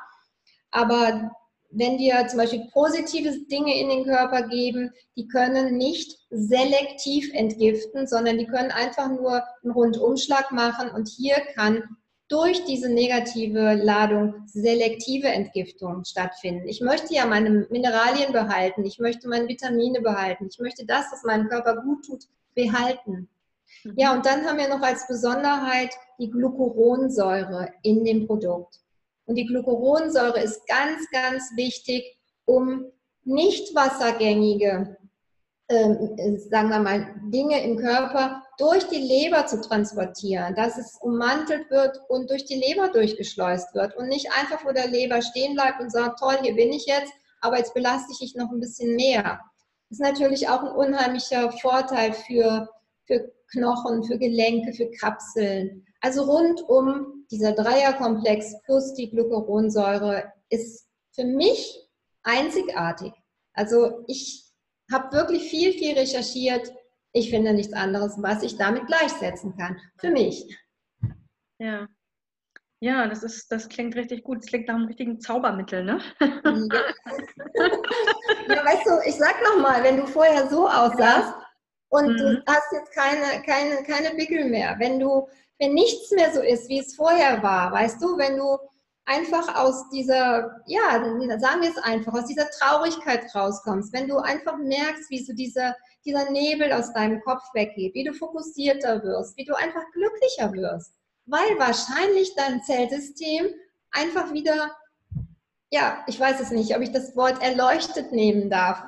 [0.71, 1.31] Aber
[1.71, 8.07] wenn wir zum Beispiel positive Dinge in den Körper geben, die können nicht selektiv entgiften,
[8.07, 10.91] sondern die können einfach nur einen Rundumschlag machen.
[10.91, 11.83] Und hier kann
[12.29, 16.67] durch diese negative Ladung selektive Entgiftung stattfinden.
[16.67, 21.23] Ich möchte ja meine Mineralien behalten, ich möchte meine Vitamine behalten, ich möchte das, was
[21.23, 22.25] meinem Körper gut tut,
[22.55, 23.29] behalten.
[23.85, 23.95] Mhm.
[23.97, 28.81] Ja, und dann haben wir noch als Besonderheit die Glucuronsäure in dem Produkt.
[29.27, 32.87] Und die Glucuronsäure ist ganz, ganz wichtig, um
[33.25, 34.97] nicht wassergängige,
[35.69, 41.69] ähm, sagen wir mal, Dinge im Körper durch die Leber zu transportieren, dass es ummantelt
[41.71, 45.81] wird und durch die Leber durchgeschleust wird und nicht einfach vor der Leber stehen bleibt
[45.81, 48.95] und sagt, toll, hier bin ich jetzt, aber jetzt belaste ich dich noch ein bisschen
[48.95, 49.41] mehr.
[49.89, 52.69] Das ist natürlich auch ein unheimlicher Vorteil für,
[53.07, 55.85] für Knochen, für Gelenke, für Kapseln.
[56.01, 61.89] Also rundum dieser Dreierkomplex plus die Glucuronsäure ist für mich
[62.23, 63.13] einzigartig.
[63.53, 64.45] Also ich
[64.93, 66.73] habe wirklich viel, viel recherchiert.
[67.13, 69.81] Ich finde nichts anderes, was ich damit gleichsetzen kann.
[69.99, 70.47] Für mich.
[71.59, 71.89] Ja.
[72.81, 74.39] Ja, das ist, das klingt richtig gut.
[74.39, 75.99] Das klingt nach einem richtigen Zaubermittel, ne?
[76.21, 76.29] Ja,
[78.49, 81.35] ja weißt du, ich sag nochmal, wenn du vorher so aussahst
[81.89, 82.17] und mhm.
[82.17, 85.27] du hast jetzt keine, keine, keine Pickel mehr, wenn du,
[85.59, 88.59] wenn nichts mehr so ist, wie es vorher war, weißt du, wenn du
[89.07, 91.03] einfach aus dieser, ja,
[91.39, 95.77] sagen wir es einfach, aus dieser Traurigkeit rauskommst, wenn du einfach merkst, wie so dieser,
[96.05, 100.93] dieser Nebel aus deinem Kopf weggeht, wie du fokussierter wirst, wie du einfach glücklicher wirst,
[101.27, 103.47] weil wahrscheinlich dein Zellsystem
[103.93, 104.73] einfach wieder,
[105.71, 108.83] ja, ich weiß es nicht, ob ich das Wort erleuchtet nehmen darf,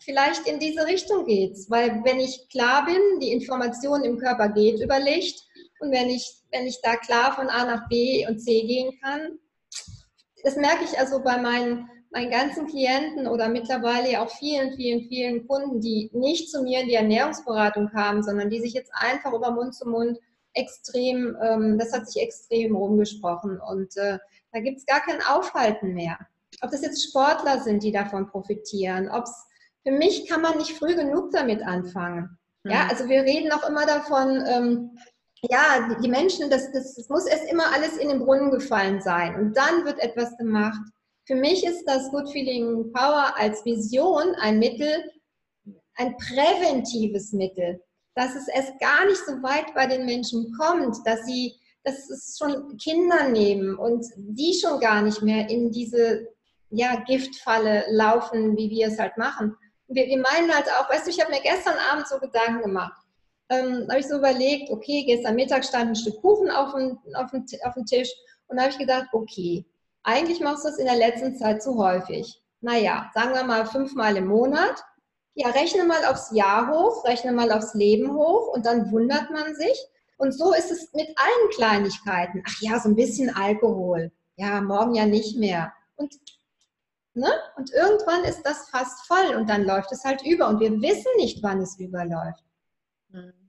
[0.00, 4.80] vielleicht in diese Richtung geht's, weil wenn ich klar bin, die Information im Körper geht
[4.80, 5.46] über Licht
[5.80, 9.38] und wenn ich, wenn ich da klar von A nach B und C gehen kann,
[10.42, 15.46] das merke ich also bei meinen, meinen ganzen Klienten oder mittlerweile auch vielen, vielen, vielen
[15.46, 19.50] Kunden, die nicht zu mir in die Ernährungsberatung kamen, sondern die sich jetzt einfach über
[19.50, 20.18] Mund zu Mund
[20.54, 24.18] extrem, ähm, das hat sich extrem rumgesprochen und äh,
[24.52, 26.18] da gibt es gar kein Aufhalten mehr.
[26.62, 29.46] Ob das jetzt Sportler sind, die davon profitieren, ob es
[29.86, 32.38] für mich kann man nicht früh genug damit anfangen.
[32.64, 32.90] Ja, mhm.
[32.90, 34.98] also wir reden auch immer davon, ähm,
[35.42, 39.36] ja, die Menschen, das, das, das muss erst immer alles in den Brunnen gefallen sein
[39.36, 40.80] und dann wird etwas gemacht.
[41.24, 45.10] Für mich ist das Good Feeling Power als Vision ein Mittel,
[45.94, 47.82] ein präventives Mittel,
[48.14, 52.36] dass es erst gar nicht so weit bei den Menschen kommt, dass sie, dass es
[52.38, 56.26] schon Kinder nehmen und die schon gar nicht mehr in diese
[56.70, 59.56] ja, Giftfalle laufen, wie wir es halt machen.
[59.88, 63.00] Wir, wir meinen halt auch, weißt du, ich habe mir gestern Abend so Gedanken gemacht
[63.50, 67.30] ähm, habe ich so überlegt, okay, gestern Mittag stand ein Stück Kuchen auf dem, auf
[67.30, 68.10] dem, auf dem Tisch
[68.46, 69.66] und da habe ich gedacht, okay,
[70.02, 72.40] eigentlich machst du das in der letzten Zeit zu häufig.
[72.60, 74.82] Naja, sagen wir mal fünfmal im Monat.
[75.34, 79.54] Ja, rechne mal aufs Jahr hoch, rechne mal aufs Leben hoch und dann wundert man
[79.54, 79.78] sich.
[80.16, 82.42] Und so ist es mit allen Kleinigkeiten.
[82.46, 84.12] Ach ja, so ein bisschen Alkohol.
[84.36, 85.72] Ja, morgen ja nicht mehr.
[85.96, 86.14] Und,
[87.14, 87.30] ne?
[87.56, 91.10] und irgendwann ist das fast voll und dann läuft es halt über und wir wissen
[91.16, 92.44] nicht, wann es überläuft.
[93.08, 93.39] Mhm.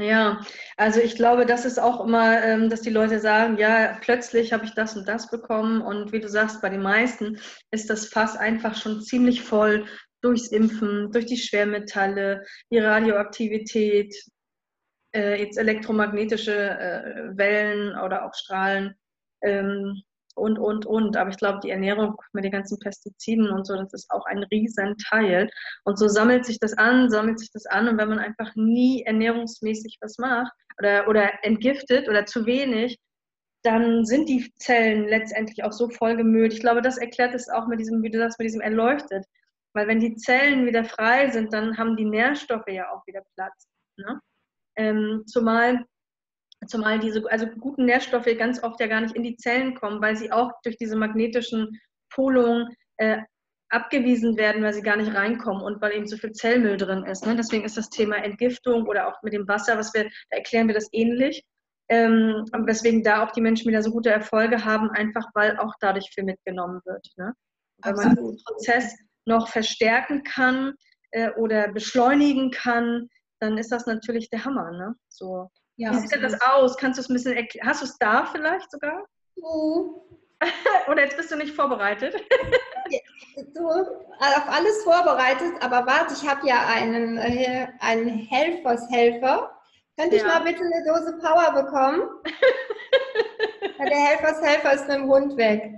[0.00, 0.40] Ja,
[0.76, 4.64] also ich glaube, das ist auch immer, ähm, dass die Leute sagen, ja, plötzlich habe
[4.64, 7.38] ich das und das bekommen und wie du sagst, bei den meisten
[7.70, 9.86] ist das Fass einfach schon ziemlich voll
[10.20, 14.12] durchs Impfen, durch die Schwermetalle, die Radioaktivität,
[15.14, 18.96] äh, jetzt elektromagnetische äh, Wellen oder auch Strahlen.
[20.34, 21.16] Und, und, und.
[21.16, 24.42] Aber ich glaube, die Ernährung mit den ganzen Pestiziden und so, das ist auch ein
[24.44, 25.48] Riesenteil.
[25.84, 27.88] Und so sammelt sich das an, sammelt sich das an.
[27.88, 32.98] Und wenn man einfach nie ernährungsmäßig was macht oder, oder entgiftet oder zu wenig,
[33.62, 36.52] dann sind die Zellen letztendlich auch so vollgemüllt.
[36.52, 39.24] Ich glaube, das erklärt es auch mit diesem, wie du sagst, mit diesem erleuchtet.
[39.72, 43.66] Weil wenn die Zellen wieder frei sind, dann haben die Nährstoffe ja auch wieder Platz.
[43.96, 44.20] Ne?
[44.76, 45.84] Ähm, zumal
[46.66, 50.16] Zumal diese also guten Nährstoffe ganz oft ja gar nicht in die Zellen kommen, weil
[50.16, 53.18] sie auch durch diese magnetischen Polungen äh,
[53.70, 57.26] abgewiesen werden, weil sie gar nicht reinkommen und weil eben so viel Zellmüll drin ist.
[57.26, 57.34] Ne?
[57.36, 60.74] Deswegen ist das Thema Entgiftung oder auch mit dem Wasser, was wir, da erklären wir
[60.74, 61.44] das ähnlich.
[61.90, 66.08] Ähm, weswegen da auch die Menschen wieder so gute Erfolge haben, einfach weil auch dadurch
[66.14, 67.06] viel mitgenommen wird.
[67.16, 67.34] Ne?
[67.82, 68.96] Wenn man den Prozess
[69.26, 70.74] noch verstärken kann
[71.10, 73.08] äh, oder beschleunigen kann,
[73.40, 74.70] dann ist das natürlich der Hammer.
[74.70, 74.94] Ne?
[75.08, 75.50] So.
[75.76, 76.76] Ja, Wie sieht denn das aus?
[76.76, 77.68] Kannst du es ein bisschen erklären?
[77.68, 79.04] Hast du es da vielleicht sogar?
[79.36, 80.00] Uh.
[80.88, 82.14] Oder jetzt bist du nicht vorbereitet?
[83.54, 89.58] du, auf alles vorbereitet, aber warte, ich habe ja einen, äh, einen Helfershelfer.
[89.98, 90.22] Könnte ja.
[90.22, 92.08] ich mal bitte eine Dose Power bekommen?
[93.78, 95.72] der Helfershelfer ist mit dem Hund weg.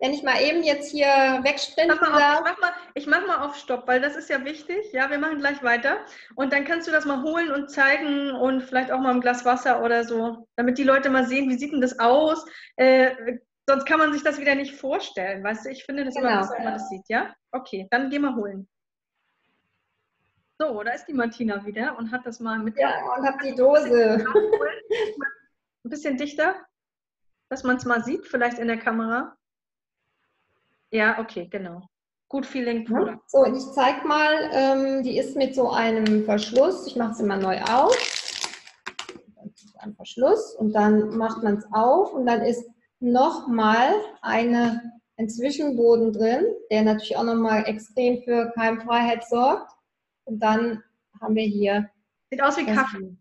[0.00, 1.08] Wenn ich mal eben jetzt hier
[1.42, 2.38] wegsprinten mach darf.
[2.38, 4.92] Auf, mach mal, ich mache mal auf Stopp, weil das ist ja wichtig.
[4.92, 5.98] Ja, wir machen gleich weiter.
[6.36, 9.44] Und dann kannst du das mal holen und zeigen und vielleicht auch mal ein Glas
[9.44, 12.46] Wasser oder so, damit die Leute mal sehen, wie sieht denn das aus.
[12.76, 15.42] Äh, sonst kann man sich das wieder nicht vorstellen.
[15.42, 16.28] Weißt du, ich finde das genau.
[16.28, 17.08] immer besser, wenn man das sieht.
[17.08, 17.34] Ja?
[17.50, 18.68] Okay, dann geh mal holen.
[20.60, 22.76] So, da ist die Martina wieder und hat das mal mit.
[22.78, 24.24] Ja, und hat die Dose.
[25.84, 26.54] Ein bisschen dichter.
[27.48, 29.37] dass man es mal sieht, vielleicht in der Kamera?
[30.90, 31.82] Ja, okay, genau.
[32.30, 33.20] Good Feeling Puder.
[33.26, 36.86] So, und ich zeige mal, ähm, die ist mit so einem Verschluss.
[36.86, 37.96] Ich mache sie mal neu auf.
[39.78, 42.68] Ein Verschluss und dann macht man es auf und dann ist
[43.00, 44.82] nochmal eine,
[45.16, 49.72] ein Zwischenboden drin, der natürlich auch nochmal extrem für Keimfreiheit sorgt.
[50.24, 50.82] Und dann
[51.20, 51.88] haben wir hier.
[52.30, 53.16] Sieht aus wie Kaffee.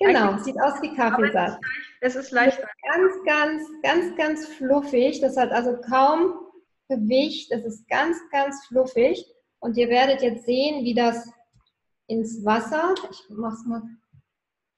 [0.00, 1.58] Genau, Eigentlich sieht aus wie Kaffeesatz.
[2.00, 2.58] Es ist leicht.
[2.58, 5.20] Ganz, ganz, ganz, ganz fluffig.
[5.20, 6.47] Das hat also kaum
[6.88, 7.52] Gewicht.
[7.52, 9.26] Das ist ganz, ganz fluffig.
[9.60, 11.28] Und ihr werdet jetzt sehen, wie das
[12.06, 13.82] ins Wasser, ich mach's mal,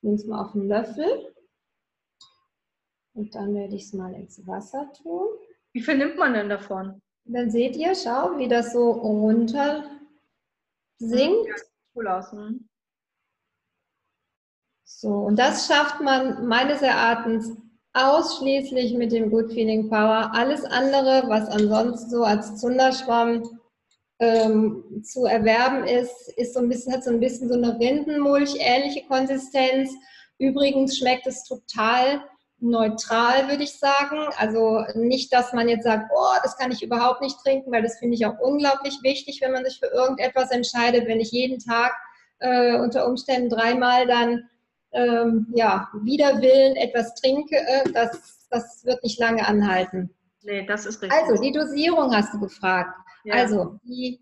[0.03, 1.35] nehme es mal auf einen Löffel.
[3.14, 5.29] Und dann werde ich es mal ins Wasser tun.
[5.73, 7.01] Wie viel nimmt man denn davon?
[7.25, 9.85] Dann seht ihr, schau, wie das so runter
[10.99, 11.49] sinkt.
[11.49, 11.55] Ja,
[11.94, 12.33] cool aus.
[12.33, 12.59] Ne?
[14.85, 17.57] So, und das schafft man meines Erachtens
[17.92, 20.31] ausschließlich mit dem Good Feeling Power.
[20.33, 23.42] Alles andere, was ansonsten so als Zunderschwamm
[24.20, 28.57] ähm, zu erwerben ist, ist so ein bisschen, hat so ein bisschen so eine Rindenmulch
[28.59, 29.90] ähnliche Konsistenz.
[30.38, 32.22] Übrigens schmeckt es total
[32.61, 34.18] neutral, würde ich sagen.
[34.37, 37.98] Also nicht, dass man jetzt sagt, oh, das kann ich überhaupt nicht trinken, weil das
[37.98, 41.09] finde ich auch unglaublich wichtig, wenn man sich für irgendetwas entscheidet.
[41.09, 41.92] Wenn ich jeden Tag
[42.38, 44.48] äh, unter Umständen dreimal dann
[44.92, 50.11] ähm, ja, wider Willen etwas trinke, äh, das, das wird nicht lange anhalten.
[50.42, 51.18] Nee, das ist richtig.
[51.20, 52.94] Also, die Dosierung hast du gefragt.
[53.24, 53.35] Ja.
[53.35, 54.20] Also, die,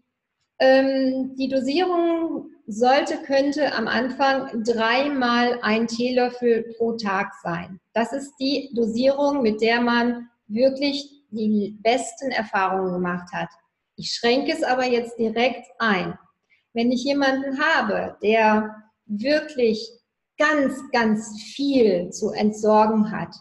[0.58, 7.80] ähm, die Dosierung sollte, könnte am Anfang dreimal ein Teelöffel pro Tag sein.
[7.94, 13.48] Das ist die Dosierung, mit der man wirklich die besten Erfahrungen gemacht hat.
[13.96, 16.18] Ich schränke es aber jetzt direkt ein.
[16.72, 18.74] Wenn ich jemanden habe, der
[19.06, 19.97] wirklich
[20.38, 23.34] ganz, ganz viel zu entsorgen hat,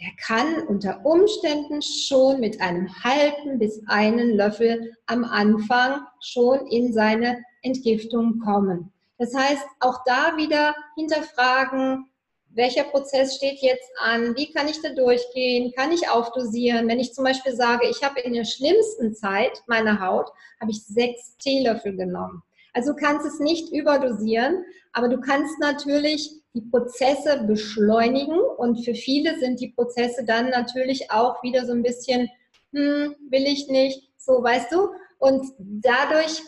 [0.00, 6.92] der kann unter Umständen schon mit einem halben bis einen Löffel am Anfang schon in
[6.92, 8.92] seine Entgiftung kommen.
[9.18, 12.10] Das heißt, auch da wieder hinterfragen,
[12.50, 16.88] welcher Prozess steht jetzt an, wie kann ich da durchgehen, kann ich aufdosieren.
[16.88, 20.30] Wenn ich zum Beispiel sage, ich habe in der schlimmsten Zeit meiner Haut,
[20.60, 22.42] habe ich sechs Teelöffel genommen.
[22.76, 24.62] Also du kannst es nicht überdosieren,
[24.92, 31.10] aber du kannst natürlich die Prozesse beschleunigen und für viele sind die Prozesse dann natürlich
[31.10, 32.28] auch wieder so ein bisschen,
[32.74, 34.90] hm, will ich nicht, so weißt du.
[35.18, 36.42] Und dadurch,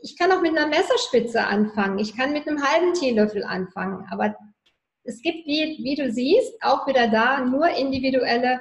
[0.00, 4.34] ich kann auch mit einer Messerspitze anfangen, ich kann mit einem halben Teelöffel anfangen, aber
[5.04, 8.60] es gibt, wie, wie du siehst, auch wieder da nur individuelle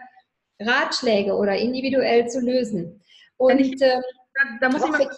[0.59, 3.01] Ratschläge oder individuell zu lösen.
[3.37, 4.01] Und ich, äh,
[4.33, 5.09] da, da, muss ich mal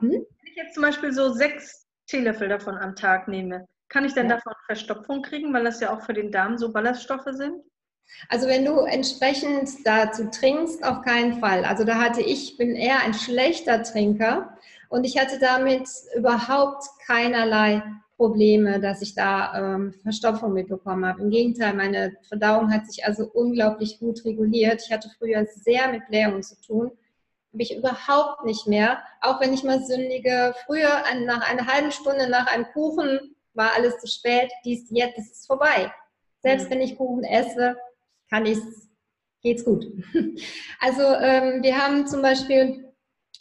[0.00, 4.28] wenn ich jetzt zum Beispiel so sechs Teelöffel davon am Tag nehme, kann ich denn
[4.28, 4.36] ja.
[4.36, 7.62] davon Verstopfung kriegen, weil das ja auch für den Darm so Ballaststoffe sind?
[8.28, 11.64] Also wenn du entsprechend dazu trinkst, auf keinen Fall.
[11.64, 14.56] Also da hatte ich, bin eher ein schlechter Trinker
[14.88, 17.82] und ich hatte damit überhaupt keinerlei
[18.16, 21.20] Probleme, dass ich da ähm, Verstopfung mitbekommen habe.
[21.20, 24.82] Im Gegenteil, meine Verdauung hat sich also unglaublich gut reguliert.
[24.86, 26.92] Ich hatte früher sehr mit Blähungen zu tun.
[27.56, 29.02] Habe ich überhaupt nicht mehr.
[29.22, 33.96] Auch wenn ich mal sündige, früher nach einer halben Stunde nach einem Kuchen war alles
[33.96, 35.90] zu spät, dies, jetzt ist es vorbei.
[36.42, 36.70] Selbst mhm.
[36.72, 37.78] wenn ich Kuchen esse,
[38.28, 38.58] kann ich
[39.40, 39.86] geht's gut.
[40.80, 42.92] Also ähm, wir haben zum Beispiel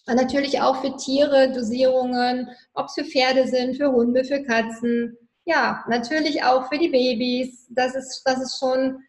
[0.06, 5.17] natürlich auch für Tiere Dosierungen, ob es für Pferde sind, für Hunde, für Katzen.
[5.43, 7.67] Ja, natürlich auch für die Babys.
[7.71, 9.04] Das ist, das ist schon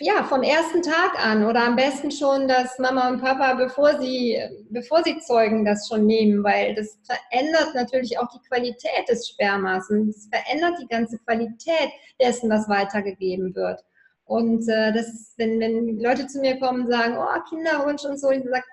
[0.00, 4.40] ja, vom ersten Tag an oder am besten schon, dass Mama und Papa, bevor sie,
[4.70, 9.88] bevor sie zeugen, das schon nehmen, weil das verändert natürlich auch die Qualität des Spermas
[9.90, 13.80] und es verändert die ganze Qualität dessen, was weitergegeben wird.
[14.24, 18.30] Und äh, das, wenn, wenn Leute zu mir kommen und sagen, oh, Kinderwunsch und so,
[18.30, 18.64] ich sage,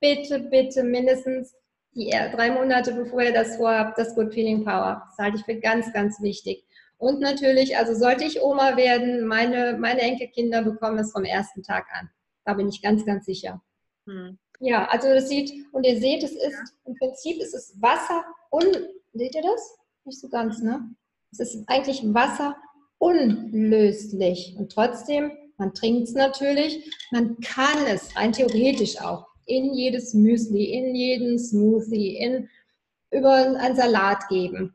[0.00, 1.54] bitte, bitte mindestens
[1.94, 5.02] die drei Monate, bevor ihr das vorhabt, das Good Feeling Power.
[5.08, 6.64] Das halte ich für ganz, ganz wichtig.
[6.98, 11.86] Und natürlich, also sollte ich Oma werden, meine, meine Enkelkinder bekommen es vom ersten Tag
[11.92, 12.10] an.
[12.44, 13.62] Da bin ich ganz, ganz sicher.
[14.06, 14.38] Hm.
[14.60, 18.76] Ja, also das sieht, und ihr seht, es ist, im Prinzip ist es Wasser und,
[19.14, 19.78] seht ihr das?
[20.04, 20.90] Nicht so ganz, ne?
[21.30, 22.56] Es ist eigentlich Wasser
[22.98, 24.56] unlöslich.
[24.58, 30.64] Und trotzdem, man trinkt es natürlich, man kann es rein theoretisch auch in jedes Müsli,
[30.72, 32.48] in jeden Smoothie, in,
[33.10, 34.74] über einen Salat geben.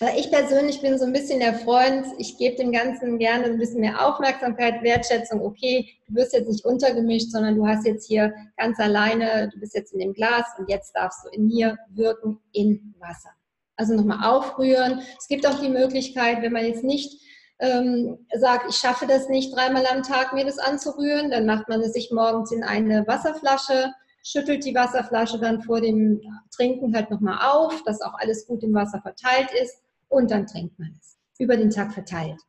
[0.00, 3.80] Ich persönlich bin so ein bisschen der Freund, ich gebe dem Ganzen gerne ein bisschen
[3.80, 5.40] mehr Aufmerksamkeit, Wertschätzung.
[5.40, 9.72] Okay, du wirst jetzt nicht untergemischt, sondern du hast jetzt hier ganz alleine, du bist
[9.72, 13.30] jetzt in dem Glas und jetzt darfst du in mir wirken in Wasser.
[13.76, 15.00] Also nochmal aufrühren.
[15.16, 17.22] Es gibt auch die Möglichkeit, wenn man jetzt nicht
[17.60, 21.80] ähm, sagt, ich schaffe das nicht, dreimal am Tag mir das anzurühren, dann macht man
[21.80, 23.92] es sich morgens in eine Wasserflasche,
[24.24, 26.20] schüttelt die Wasserflasche dann vor dem
[26.50, 29.83] Trinken halt nochmal auf, dass auch alles gut im Wasser verteilt ist
[30.14, 31.16] und dann trinkt man es.
[31.38, 32.40] Über den Tag verteilt.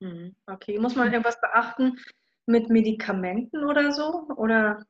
[0.00, 0.34] Mhm.
[0.46, 1.98] Okay, muss man irgendwas beachten
[2.46, 4.26] mit Medikamenten oder so?
[4.36, 4.84] Oder?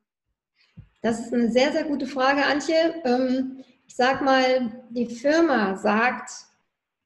[1.01, 3.01] Das ist eine sehr, sehr gute Frage, Antje.
[3.03, 6.31] Ähm, ich sag mal, die Firma sagt,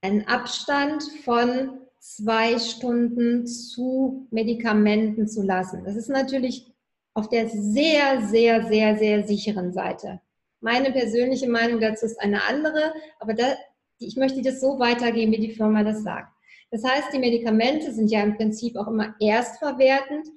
[0.01, 5.83] einen Abstand von zwei Stunden zu Medikamenten zu lassen.
[5.83, 6.71] Das ist natürlich
[7.15, 10.21] auf der sehr, sehr, sehr, sehr sicheren Seite.
[10.59, 13.55] Meine persönliche Meinung dazu ist eine andere, aber da,
[13.99, 16.31] ich möchte das so weitergeben, wie die Firma das sagt.
[16.71, 20.27] Das heißt, die Medikamente sind ja im Prinzip auch immer erstverwertend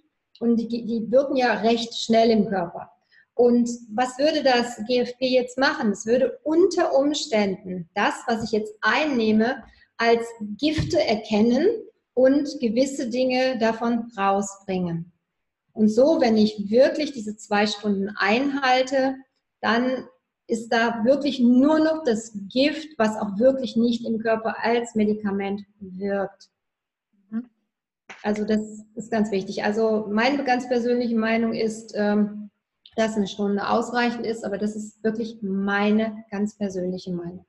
[0.40, 2.90] und die, die wirken ja recht schnell im Körper.
[3.34, 5.92] Und was würde das GFP jetzt machen?
[5.92, 9.62] Es würde unter Umständen das, was ich jetzt einnehme,
[9.96, 10.26] als
[10.58, 11.66] Gifte erkennen
[12.14, 15.12] und gewisse Dinge davon rausbringen.
[15.72, 19.14] Und so, wenn ich wirklich diese zwei Stunden einhalte,
[19.60, 20.08] dann
[20.48, 25.62] ist da wirklich nur noch das Gift, was auch wirklich nicht im Körper als Medikament
[25.78, 26.48] wirkt.
[27.30, 27.48] Mhm.
[28.22, 28.60] Also das
[28.94, 29.62] ist ganz wichtig.
[29.62, 32.50] Also meine ganz persönliche Meinung ist, ähm,
[32.96, 37.44] dass eine Stunde ausreichend ist, aber das ist wirklich meine ganz persönliche Meinung.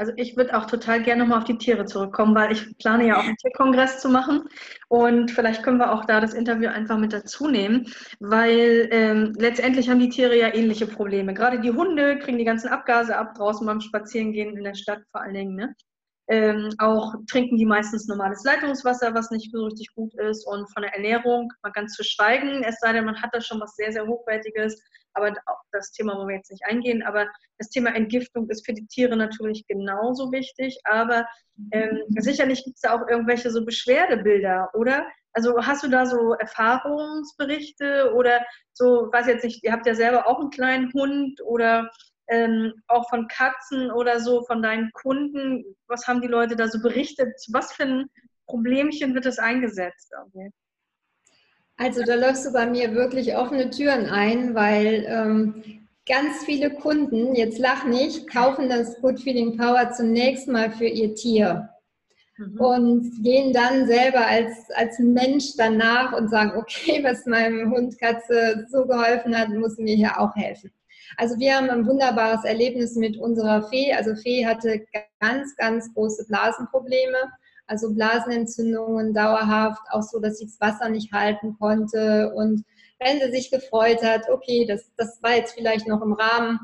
[0.00, 3.18] Also ich würde auch total gerne nochmal auf die Tiere zurückkommen, weil ich plane ja
[3.18, 4.48] auch einen Tierkongress zu machen
[4.88, 7.86] und vielleicht können wir auch da das Interview einfach mit dazu nehmen,
[8.18, 11.34] weil ähm, letztendlich haben die Tiere ja ähnliche Probleme.
[11.34, 15.20] Gerade die Hunde kriegen die ganzen Abgase ab draußen beim Spazierengehen in der Stadt vor
[15.20, 15.54] allen Dingen.
[15.54, 15.74] Ne?
[16.30, 20.46] Ähm, auch trinken die meistens normales Leitungswasser, was nicht so richtig gut ist.
[20.46, 23.60] Und von der Ernährung mal ganz zu schweigen, es sei denn, man hat da schon
[23.60, 24.80] was sehr, sehr Hochwertiges.
[25.14, 25.34] Aber
[25.72, 27.02] das Thema wollen wir jetzt nicht eingehen.
[27.02, 27.26] Aber
[27.58, 30.78] das Thema Entgiftung ist für die Tiere natürlich genauso wichtig.
[30.84, 31.26] Aber
[31.72, 35.04] ähm, sicherlich gibt es da auch irgendwelche so Beschwerdebilder, oder?
[35.32, 38.40] Also hast du da so Erfahrungsberichte oder
[38.72, 41.90] so, weiß jetzt nicht, ihr habt ja selber auch einen kleinen Hund oder
[42.30, 45.64] ähm, auch von Katzen oder so, von deinen Kunden?
[45.86, 47.34] Was haben die Leute da so berichtet?
[47.52, 48.10] Was für ein
[48.46, 50.12] Problemchen wird das eingesetzt?
[50.26, 50.50] Okay.
[51.76, 57.34] Also da läufst du bei mir wirklich offene Türen ein, weil ähm, ganz viele Kunden,
[57.34, 61.70] jetzt lach nicht, kaufen das Good Feeling Power zunächst mal für ihr Tier
[62.36, 62.60] mhm.
[62.60, 68.66] und gehen dann selber als, als Mensch danach und sagen, okay, was meinem Hund, Katze
[68.70, 70.70] so geholfen hat, muss mir hier auch helfen.
[71.16, 73.92] Also wir haben ein wunderbares Erlebnis mit unserer Fee.
[73.92, 74.84] Also Fee hatte
[75.20, 77.18] ganz, ganz große Blasenprobleme,
[77.66, 82.32] also Blasenentzündungen dauerhaft, auch so, dass sie das Wasser nicht halten konnte.
[82.34, 82.64] Und
[82.98, 86.58] wenn sie sich gefreut hat, okay, das, das war jetzt vielleicht noch im Rahmen.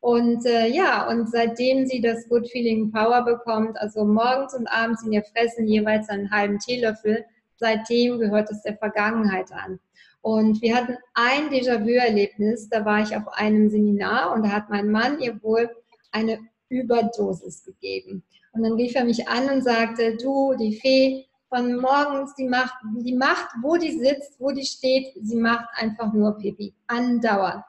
[0.00, 5.04] Und äh, ja, und seitdem sie das Good Feeling Power bekommt, also morgens und abends
[5.04, 7.24] in ihr Fressen jeweils einen halben Teelöffel,
[7.56, 9.78] seitdem gehört es der Vergangenheit an.
[10.22, 14.90] Und wir hatten ein Déjà-vu-Erlebnis, da war ich auf einem Seminar und da hat mein
[14.90, 15.70] Mann ihr wohl
[16.12, 18.22] eine Überdosis gegeben.
[18.52, 22.74] Und dann rief er mich an und sagte, du, die Fee von morgens, die macht,
[22.98, 27.64] die macht, wo die sitzt, wo die steht, sie macht einfach nur Pipi, andauernd.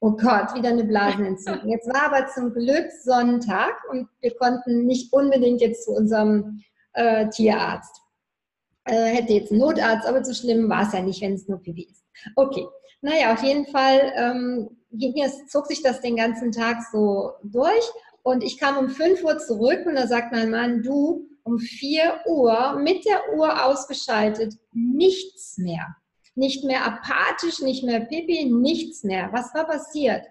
[0.00, 1.68] Oh Gott, wieder eine Blasenentzündung.
[1.68, 6.62] Jetzt war aber zum Glück Sonntag und wir konnten nicht unbedingt jetzt zu unserem
[6.94, 7.99] äh, Tierarzt
[8.84, 11.88] hätte jetzt einen Notarzt, aber so schlimm war es ja nicht, wenn es nur Pipi
[11.90, 12.04] ist.
[12.36, 12.66] Okay,
[13.02, 17.90] naja, auf jeden Fall ähm, ging es, zog sich das den ganzen Tag so durch
[18.22, 22.20] und ich kam um 5 Uhr zurück und da sagt mein Mann, du, um 4
[22.26, 25.96] Uhr mit der Uhr ausgeschaltet, nichts mehr.
[26.34, 29.30] Nicht mehr apathisch, nicht mehr Pipi, nichts mehr.
[29.32, 30.22] Was war passiert?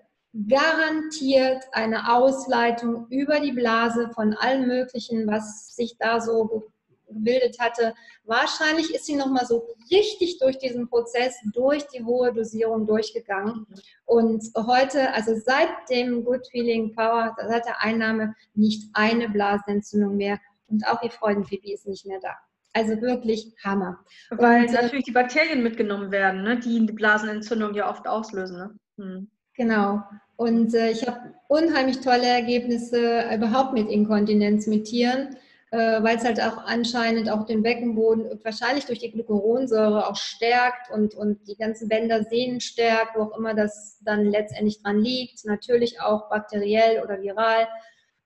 [0.47, 6.71] Garantiert eine Ausleitung über die Blase von allem Möglichen, was sich da so
[7.13, 7.93] gebildet hatte.
[8.23, 13.65] Wahrscheinlich ist sie nochmal so richtig durch diesen Prozess, durch die hohe Dosierung durchgegangen.
[14.05, 20.39] Und heute, also seit dem Good Feeling Power, seit der Einnahme, nicht eine Blasenentzündung mehr.
[20.67, 22.35] Und auch ihr Freudenpipi ist nicht mehr da.
[22.73, 23.99] Also wirklich Hammer.
[24.29, 26.59] Weil und, äh, natürlich die Bakterien mitgenommen werden, ne?
[26.59, 28.57] die die Blasenentzündung ja oft auslösen.
[28.57, 28.79] Ne?
[28.97, 29.31] Hm.
[29.55, 30.03] Genau.
[30.35, 35.35] Und äh, ich habe unheimlich tolle Ergebnisse überhaupt mit Inkontinenz mit Tieren
[35.71, 40.89] äh, weil es halt auch anscheinend auch den Beckenboden wahrscheinlich durch die Glucuronsäure auch stärkt
[40.91, 45.45] und, und die ganzen Bänder, Sehnen stärkt, wo auch immer das dann letztendlich dran liegt.
[45.45, 47.67] Natürlich auch bakteriell oder viral.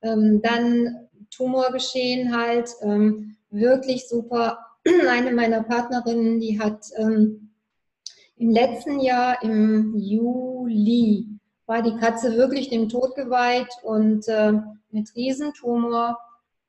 [0.02, 4.60] Ähm, dann Tumorgeschehen halt, ähm, wirklich super.
[5.10, 7.52] Eine meiner Partnerinnen, die hat ähm,
[8.36, 11.28] im letzten Jahr im Juli
[11.66, 14.54] war die Katze wirklich dem Tod geweiht und äh,
[14.91, 16.18] mit Riesentumor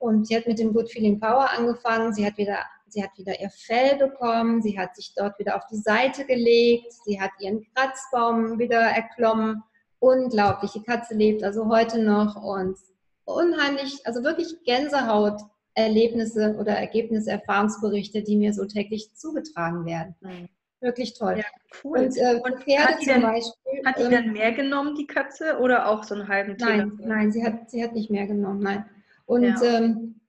[0.05, 2.13] und sie hat mit dem Good Feeling Power angefangen.
[2.13, 5.67] Sie hat wieder sie hat wieder ihr Fell bekommen, sie hat sich dort wieder auf
[5.71, 9.63] die Seite gelegt, sie hat ihren Kratzbaum wieder erklommen.
[9.99, 12.77] Unglaublich, die Katze lebt also heute noch und
[13.25, 15.41] unheimlich, also wirklich Gänsehaut
[15.75, 20.15] Erlebnisse oder Ergebnisse, Erfahrungsberichte, die mir so täglich zugetragen werden.
[20.21, 20.49] Mhm.
[20.81, 21.39] Wirklich toll.
[21.39, 21.45] Ja,
[21.83, 21.99] cool.
[21.99, 23.87] Und, äh, und Pferde zum denn, Beispiel.
[23.87, 26.93] Hat die ähm, dann mehr genommen, die Katze, oder auch so einen halben Teelöffel?
[26.99, 28.85] Nein, nein, sie hat, sie hat nicht mehr genommen, nein.
[29.27, 29.63] Und ja.
[29.63, 30.21] ähm,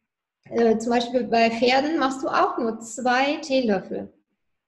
[0.49, 4.11] äh, zum Beispiel bei Pferden machst du auch nur zwei Teelöffel.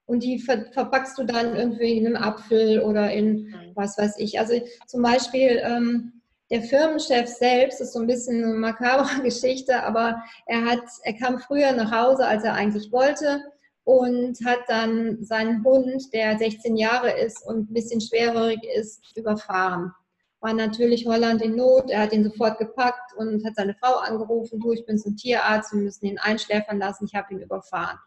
[0.05, 3.71] Und die ver verpackst du dann irgendwie in einen Apfel oder in mhm.
[3.75, 4.39] was weiß ich.
[4.39, 4.53] Also
[4.88, 10.65] zum Beispiel ähm, der Firmenchef selbst ist so ein bisschen eine makabre Geschichte, aber er
[10.65, 13.43] hat, er kam früher nach Hause, als er eigentlich wollte
[13.84, 19.93] und hat dann seinen Hund, der 16 Jahre ist und ein bisschen schwerhörig ist, überfahren.
[20.39, 24.59] War natürlich Holland in Not, er hat ihn sofort gepackt und hat seine Frau angerufen,
[24.59, 27.97] du, ich bin zum Tierarzt, wir müssen ihn einschläfern lassen, ich habe ihn überfahren.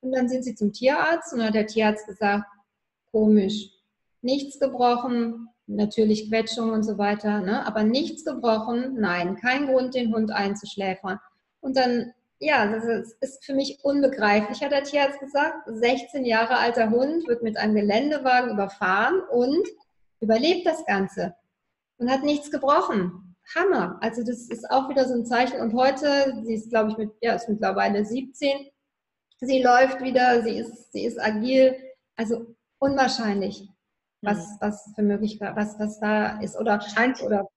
[0.00, 2.44] Und dann sind sie zum Tierarzt und hat der Tierarzt gesagt,
[3.10, 3.70] komisch,
[4.22, 7.66] nichts gebrochen, natürlich Quetschung und so weiter, ne?
[7.66, 11.18] aber nichts gebrochen, nein, kein Grund, den Hund einzuschläfern.
[11.60, 16.90] Und dann, ja, das ist für mich unbegreiflich, hat der Tierarzt gesagt, 16 Jahre alter
[16.90, 19.66] Hund wird mit einem Geländewagen überfahren und
[20.20, 21.34] überlebt das Ganze
[22.04, 23.34] und hat nichts gebrochen.
[23.54, 23.98] Hammer.
[24.00, 25.60] Also das ist auch wieder so ein Zeichen.
[25.60, 28.68] Und heute, sie ist, glaube ich, mit, ja, ist mittlerweile 17,
[29.40, 31.76] sie läuft wieder, sie ist, sie ist agil.
[32.16, 33.68] Also unwahrscheinlich
[34.22, 34.56] was, mhm.
[34.60, 36.58] was für Möglichkeiten, was, was da ist.
[36.58, 37.48] Oder scheint, oder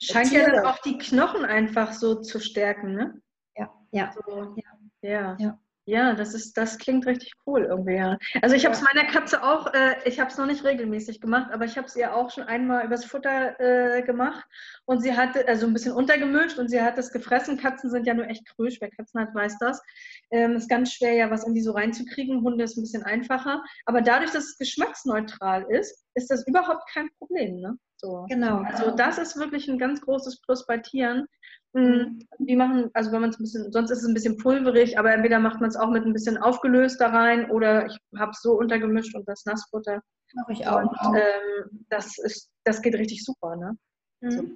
[0.00, 3.20] scheint ja dann auch die Knochen einfach so zu stärken, ne?
[3.56, 4.12] Ja, ja.
[4.12, 5.08] So, ja.
[5.08, 5.36] ja.
[5.38, 5.58] ja.
[5.84, 8.16] Ja, das ist, das klingt richtig cool irgendwie, ja.
[8.40, 11.50] Also ich habe es meiner Katze auch, äh, ich habe es noch nicht regelmäßig gemacht,
[11.52, 14.44] aber ich habe es ihr auch schon einmal übers Futter äh, gemacht
[14.84, 17.58] und sie hatte, also ein bisschen untergemischt und sie hat es gefressen.
[17.58, 19.82] Katzen sind ja nur echt krüsch, wer Katzen hat, weiß das.
[20.30, 22.42] Ähm, ist ganz schwer, ja was in die so reinzukriegen.
[22.42, 23.64] Hunde ist ein bisschen einfacher.
[23.84, 27.76] Aber dadurch, dass es geschmacksneutral ist, ist das überhaupt kein Problem, ne?
[27.96, 28.26] So.
[28.28, 28.62] Genau.
[28.62, 31.26] Also das ist wirklich ein ganz großes Plus bei Tieren.
[31.74, 32.26] Mhm.
[32.38, 35.12] Die machen, also wenn man es ein bisschen, sonst ist es ein bisschen pulverig, aber
[35.12, 38.42] entweder macht man es auch mit ein bisschen aufgelöst da rein oder ich habe es
[38.42, 40.02] so untergemischt und das Nassfutter.
[40.34, 40.82] Mache ich auch.
[40.82, 43.76] Und ähm, das ist, das geht richtig super, ne?
[44.20, 44.30] Mhm.
[44.30, 44.48] So.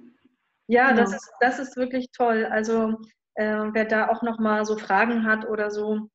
[0.67, 1.01] Ja, genau.
[1.01, 2.45] das ist, das ist wirklich toll.
[2.45, 2.97] Also
[3.35, 6.09] äh, wer da auch nochmal so Fragen hat oder so,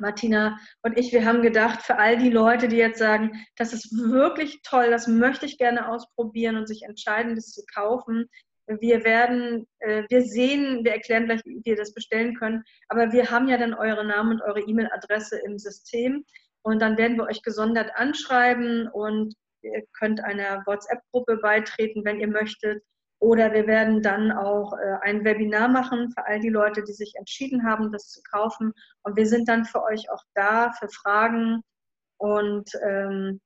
[0.00, 3.92] Martina und ich, wir haben gedacht, für all die Leute, die jetzt sagen, das ist
[3.92, 8.26] wirklich toll, das möchte ich gerne ausprobieren und sich entscheiden, das zu kaufen,
[8.66, 13.30] wir werden, äh, wir sehen, wir erklären gleich, wie ihr das bestellen könnt, aber wir
[13.30, 16.24] haben ja dann eure Namen und eure E-Mail-Adresse im System
[16.62, 22.28] und dann werden wir euch gesondert anschreiben und ihr könnt einer WhatsApp-Gruppe beitreten, wenn ihr
[22.28, 22.82] möchtet.
[23.20, 27.14] Oder wir werden dann auch äh, ein Webinar machen für all die Leute, die sich
[27.16, 28.72] entschieden haben, das zu kaufen.
[29.04, 31.62] Und wir sind dann für euch auch da für Fragen
[32.18, 33.40] und ähm,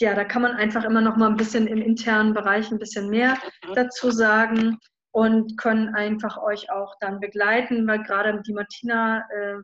[0.00, 3.08] ja, da kann man einfach immer noch mal ein bisschen im internen Bereich ein bisschen
[3.08, 3.38] mehr
[3.74, 4.78] dazu sagen
[5.12, 9.58] und können einfach euch auch dann begleiten, weil gerade die Martina, äh,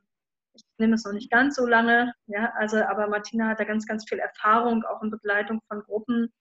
[0.54, 3.86] ich nehme es noch nicht ganz so lange, ja, also aber Martina hat da ganz,
[3.86, 6.32] ganz viel Erfahrung auch in Begleitung von Gruppen.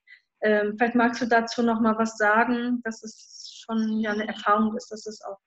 [0.42, 4.76] Ähm, vielleicht magst du dazu noch mal was sagen, dass es schon ja eine Erfahrung
[4.76, 5.38] ist, dass es auch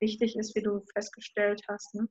[0.00, 1.94] wichtig ist, wie du festgestellt hast.
[1.94, 2.08] Ne?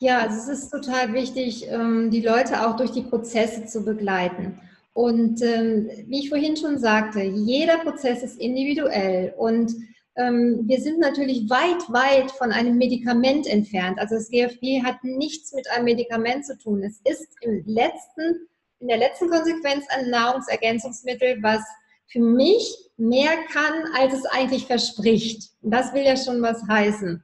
[0.00, 4.60] Ja, also es ist total wichtig, ähm, die Leute auch durch die Prozesse zu begleiten.
[4.92, 9.72] Und ähm, wie ich vorhin schon sagte, jeder Prozess ist individuell und
[10.16, 13.98] ähm, wir sind natürlich weit, weit von einem Medikament entfernt.
[13.98, 16.82] Also das GFG hat nichts mit einem Medikament zu tun.
[16.82, 18.48] Es ist im letzten,
[18.80, 21.62] in der letzten Konsequenz ein Nahrungsergänzungsmittel, was
[22.08, 25.50] für mich mehr kann, als es eigentlich verspricht.
[25.62, 27.22] Und das will ja schon was heißen.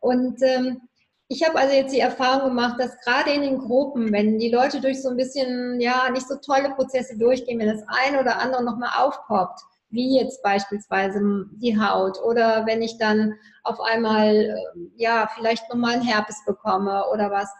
[0.00, 0.80] Und ähm,
[1.28, 4.80] ich habe also jetzt die Erfahrung gemacht, dass gerade in den Gruppen, wenn die Leute
[4.80, 8.64] durch so ein bisschen, ja, nicht so tolle Prozesse durchgehen, wenn das eine oder andere
[8.64, 9.60] nochmal aufpoppt,
[9.90, 11.20] wie jetzt beispielsweise
[11.52, 17.04] die Haut oder wenn ich dann auf einmal, ähm, ja, vielleicht nochmal einen Herpes bekomme
[17.12, 17.50] oder was,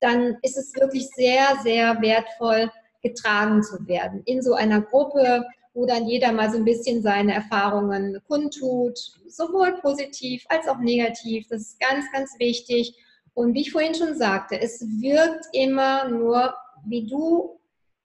[0.00, 2.70] dann ist es wirklich sehr, sehr wertvoll,
[3.02, 5.44] getragen zu werden in so einer Gruppe,
[5.74, 11.46] wo dann jeder mal so ein bisschen seine Erfahrungen kundtut, sowohl positiv als auch negativ.
[11.48, 12.94] Das ist ganz, ganz wichtig.
[13.34, 16.54] Und wie ich vorhin schon sagte, es wirkt immer nur,
[16.86, 17.60] wie du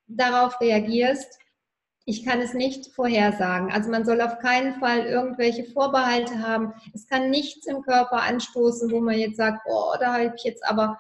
[0.08, 1.38] darauf reagierst.
[2.06, 3.72] Ich kann es nicht vorhersagen.
[3.72, 6.74] Also man soll auf keinen Fall irgendwelche Vorbehalte haben.
[6.94, 10.66] Es kann nichts im Körper anstoßen, wo man jetzt sagt, oh, da habe ich jetzt
[10.66, 10.98] aber,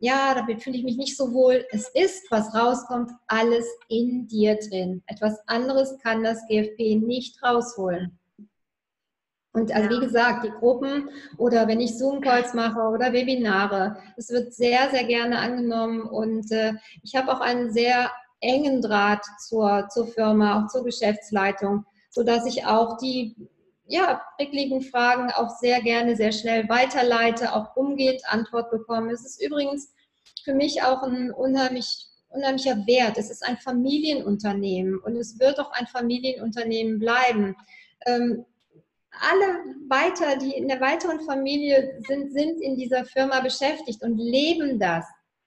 [0.00, 1.64] ja, damit fühle ich mich nicht so wohl.
[1.70, 5.04] Es ist, was rauskommt, alles in dir drin.
[5.06, 8.19] Etwas anderes kann das GFP nicht rausholen.
[9.52, 14.54] Und also wie gesagt, die Gruppen oder wenn ich Zoom-Calls mache oder Webinare, es wird
[14.54, 20.06] sehr, sehr gerne angenommen und äh, ich habe auch einen sehr engen Draht zur, zur
[20.06, 23.34] Firma, auch zur Geschäftsleitung, sodass ich auch die
[23.86, 29.12] ja, prickligen Fragen auch sehr gerne, sehr schnell weiterleite, auch umgehend Antwort bekomme.
[29.12, 29.92] Es ist übrigens
[30.44, 33.18] für mich auch ein unheimlich, unheimlicher Wert.
[33.18, 37.56] Es ist ein Familienunternehmen und es wird auch ein Familienunternehmen bleiben.
[38.06, 38.46] Ähm,
[39.20, 44.78] alle weiter, die in der weiteren Familie sind, sind in dieser Firma beschäftigt und leben
[44.78, 45.04] das.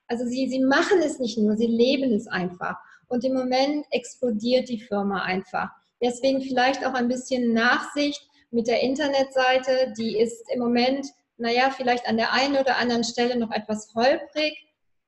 [0.07, 2.75] Also sie, sie machen es nicht nur, sie leben es einfach.
[3.07, 5.69] Und im Moment explodiert die Firma einfach.
[6.01, 8.21] Deswegen vielleicht auch ein bisschen Nachsicht
[8.51, 9.93] mit der Internetseite.
[9.97, 11.07] Die ist im Moment,
[11.37, 14.53] naja, vielleicht an der einen oder anderen Stelle noch etwas holprig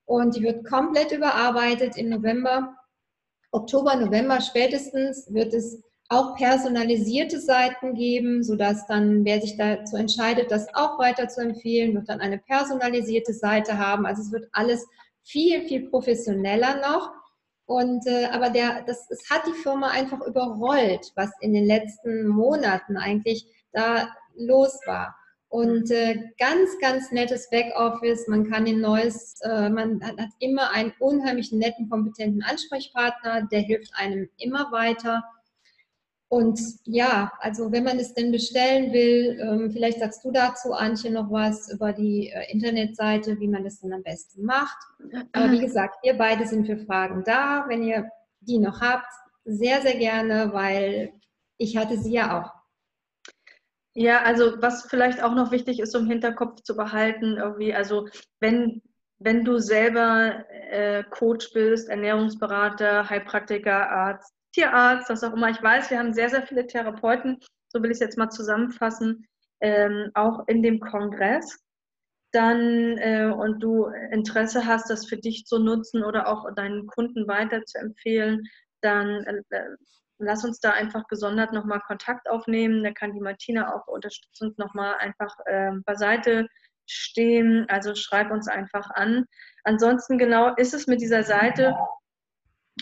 [0.06, 2.76] und die wird komplett überarbeitet im November.
[3.52, 10.52] Oktober, November spätestens wird es auch personalisierte Seiten geben, sodass dann, wer sich dazu entscheidet,
[10.52, 14.06] das auch weiter zu empfehlen, wird dann eine personalisierte Seite haben.
[14.06, 14.86] Also es wird alles
[15.24, 17.12] viel, viel professioneller noch.
[17.66, 22.28] Und äh, aber der, das, es hat die Firma einfach überrollt, was in den letzten
[22.28, 25.16] Monaten eigentlich da los war.
[25.50, 28.28] Und äh, ganz, ganz nettes Backoffice.
[28.28, 33.62] Man kann ein neues, äh, man hat, hat immer einen unheimlich netten, kompetenten Ansprechpartner, der
[33.62, 35.24] hilft einem immer weiter.
[36.36, 41.10] Und ja, also wenn man es denn bestellen will, ähm, vielleicht sagst du dazu, Antje,
[41.10, 44.76] noch was über die äh, Internetseite, wie man das dann am besten macht.
[45.32, 47.64] Aber wie gesagt, wir beide sind für Fragen da.
[47.70, 48.12] Wenn ihr
[48.42, 49.08] die noch habt,
[49.46, 51.14] sehr, sehr gerne, weil
[51.58, 52.52] ich hatte sie ja auch.
[53.94, 58.10] Ja, also was vielleicht auch noch wichtig ist, um im Hinterkopf zu behalten, irgendwie, also
[58.42, 58.82] wenn,
[59.20, 65.50] wenn du selber äh, Coach bist, Ernährungsberater, Heilpraktiker, Arzt, Tierarzt, was auch immer.
[65.50, 69.28] Ich weiß, wir haben sehr, sehr viele Therapeuten, so will ich es jetzt mal zusammenfassen,
[69.60, 71.60] ähm, auch in dem Kongress.
[72.32, 77.28] Dann äh, und du Interesse hast, das für dich zu nutzen oder auch deinen Kunden
[77.28, 78.44] weiter zu empfehlen,
[78.82, 79.76] dann äh, äh,
[80.20, 82.84] lass uns da einfach gesondert nochmal Kontakt aufnehmen.
[82.84, 86.48] Da kann die Martina auch unterstützend nochmal einfach äh, beiseite
[86.86, 87.66] stehen.
[87.68, 89.26] Also schreib uns einfach an.
[89.66, 91.76] Ansonsten genau ist es mit dieser Seite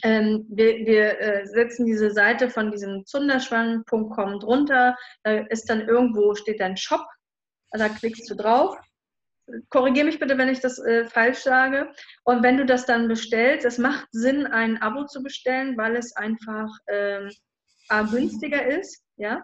[0.01, 4.97] ähm, wir, wir äh, setzen diese Seite von diesem Zunderschwang.com drunter.
[5.23, 7.05] Da ist dann irgendwo, steht dann Shop.
[7.71, 8.75] Da klickst du drauf.
[9.69, 11.91] Korrigiere mich bitte, wenn ich das äh, falsch sage.
[12.23, 16.15] Und wenn du das dann bestellst, es macht Sinn, ein Abo zu bestellen, weil es
[16.15, 17.29] einfach ähm,
[18.09, 19.43] günstiger ist, ja,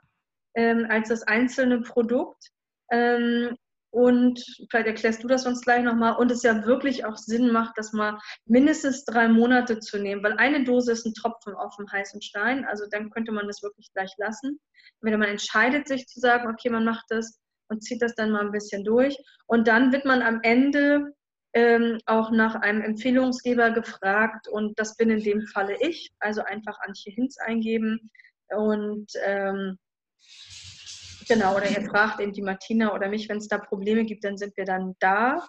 [0.55, 2.49] ähm, als das einzelne Produkt.
[2.91, 3.55] Ähm,
[3.91, 6.15] und vielleicht erklärst du das uns gleich nochmal.
[6.17, 10.33] Und es ja wirklich auch Sinn macht, das mal mindestens drei Monate zu nehmen, weil
[10.33, 12.65] eine Dose ist ein Tropfen auf dem heißen Stein.
[12.65, 14.59] Also dann könnte man das wirklich gleich lassen.
[15.01, 18.41] Wenn man entscheidet, sich zu sagen, okay, man macht das und zieht das dann mal
[18.41, 19.17] ein bisschen durch.
[19.47, 21.13] Und dann wird man am Ende
[21.53, 24.47] ähm, auch nach einem Empfehlungsgeber gefragt.
[24.47, 26.11] Und das bin in dem Falle ich.
[26.19, 28.11] Also einfach Antje Hinz eingeben.
[28.49, 29.77] Und ähm,
[31.29, 34.35] Genau, oder ihr fragt eben die Martina oder mich, wenn es da Probleme gibt, dann
[34.35, 35.47] sind wir dann da.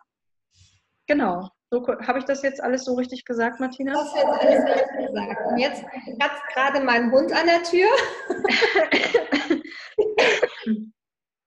[1.07, 1.49] Genau.
[1.71, 3.95] So, Habe ich das jetzt alles so richtig gesagt, Martina?
[3.95, 5.47] Das hast alles richtig gesagt.
[5.47, 5.83] Und jetzt
[6.21, 7.89] hat gerade mein Hund an der Tür.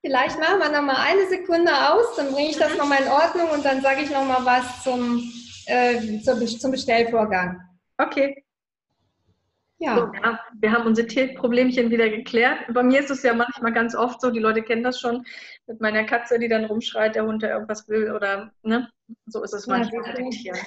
[0.05, 3.07] Vielleicht machen wir noch mal eine Sekunde aus, dann bringe ich das noch mal in
[3.07, 5.31] Ordnung und dann sage ich noch mal was zum,
[5.67, 7.61] äh, zum Bestellvorgang.
[7.97, 8.42] Okay.
[9.84, 9.97] Ja.
[9.97, 10.39] So, ja.
[10.61, 12.59] Wir haben unsere Tierproblemchen wieder geklärt.
[12.73, 15.25] Bei mir ist es ja manchmal ganz oft so, die Leute kennen das schon,
[15.67, 18.89] mit meiner Katze, die dann rumschreit, der Hund, der irgendwas will oder, ne?
[19.25, 20.57] So ist es manchmal mit den Tieren.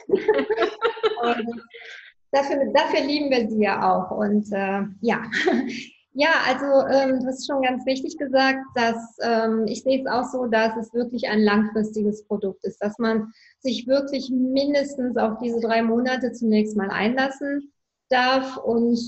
[2.30, 4.10] dafür, dafür lieben wir sie ja auch.
[4.10, 5.22] Und äh, ja.
[6.18, 10.24] Ja, also ähm, du hast schon ganz wichtig gesagt, dass ähm, ich sehe es auch
[10.24, 15.60] so, dass es wirklich ein langfristiges Produkt ist, dass man sich wirklich mindestens auf diese
[15.60, 17.70] drei Monate zunächst mal einlassen
[18.08, 18.98] darf und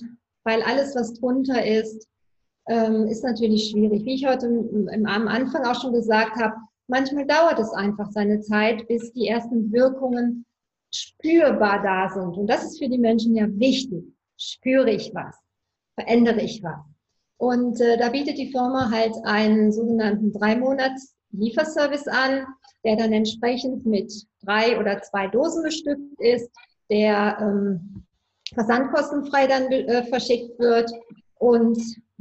[0.44, 2.08] weil alles, was drunter ist,
[2.68, 4.04] ähm, ist natürlich schwierig.
[4.04, 6.54] Wie ich heute am Anfang auch schon gesagt habe,
[6.86, 10.44] manchmal dauert es einfach seine Zeit, bis die ersten Wirkungen
[10.92, 12.36] spürbar da sind.
[12.36, 14.04] Und das ist für die Menschen ja wichtig.
[14.36, 15.36] Spüre ich was?
[15.94, 16.80] Verändere ich was?
[17.38, 22.46] Und äh, da bietet die Firma halt einen sogenannten drei Monats Lieferservice an,
[22.84, 26.50] der dann entsprechend mit drei oder zwei Dosen bestückt ist,
[26.90, 28.04] der ähm,
[28.54, 30.90] versandkostenfrei dann äh, verschickt wird.
[31.38, 31.78] Und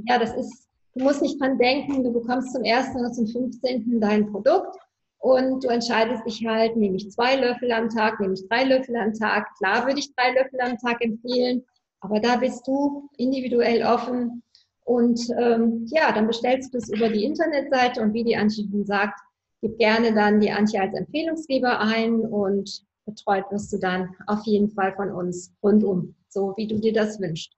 [0.07, 3.99] ja, das ist, du musst nicht dran denken, du bekommst zum ersten oder zum 15.
[3.99, 4.77] dein Produkt
[5.19, 8.95] und du entscheidest dich halt, nehme ich zwei Löffel am Tag, nehme ich drei Löffel
[8.95, 9.47] am Tag.
[9.57, 11.63] Klar würde ich drei Löffel am Tag empfehlen,
[12.01, 14.43] aber da bist du individuell offen
[14.85, 19.19] Und ähm, ja, dann bestellst du es über die Internetseite und wie die Antje sagt,
[19.61, 24.69] gib gerne dann die Antje als Empfehlungsgeber ein und betreut wirst du dann auf jeden
[24.69, 27.53] Fall von uns rundum, so wie du dir das wünschst.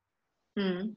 [0.55, 0.95] Hm.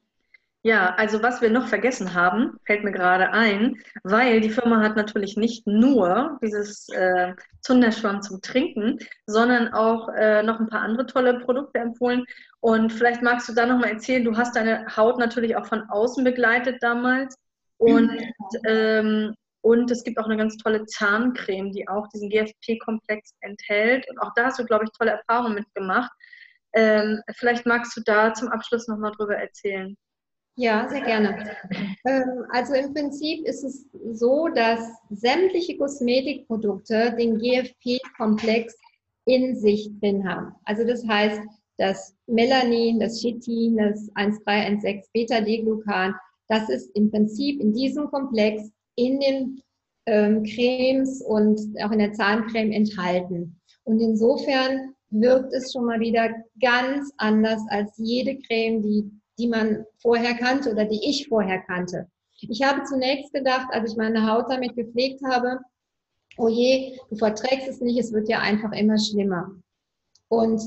[0.64, 4.95] Ja, also was wir noch vergessen haben, fällt mir gerade ein, weil die Firma hat
[4.95, 11.07] natürlich nicht nur dieses äh, Zunderschwamm zum Trinken, sondern auch äh, noch ein paar andere
[11.07, 12.25] tolle Produkte empfohlen.
[12.61, 16.23] Und vielleicht magst du da nochmal erzählen, du hast deine Haut natürlich auch von außen
[16.23, 17.35] begleitet damals.
[17.79, 18.61] Und, mhm.
[18.68, 24.09] ähm, und es gibt auch eine ganz tolle Zahncreme, die auch diesen GFP-Komplex enthält.
[24.09, 26.12] Und auch da hast du, glaube ich, tolle Erfahrungen mitgemacht.
[26.75, 29.97] Ähm, vielleicht magst du da zum Abschluss nochmal drüber erzählen.
[30.57, 31.57] Ja, sehr gerne.
[32.05, 38.77] Ähm, also im Prinzip ist es so, dass sämtliche Kosmetikprodukte den GFP-Komplex
[39.27, 40.55] in sich drin haben.
[40.64, 41.41] Also das heißt,
[41.79, 46.14] das Melanin, das Chitin, das 1316 Beta-D-Glucan,
[46.49, 49.62] das ist im Prinzip in diesem Komplex in den
[50.07, 53.59] ähm, Cremes und auch in der Zahncreme enthalten.
[53.85, 59.85] Und insofern wirkt es schon mal wieder ganz anders als jede Creme, die die man
[59.99, 62.09] vorher kannte oder die ich vorher kannte.
[62.41, 65.61] Ich habe zunächst gedacht, als ich meine Haut damit gepflegt habe,
[66.37, 69.51] oh je, du verträgst es nicht, es wird ja einfach immer schlimmer.
[70.29, 70.61] Und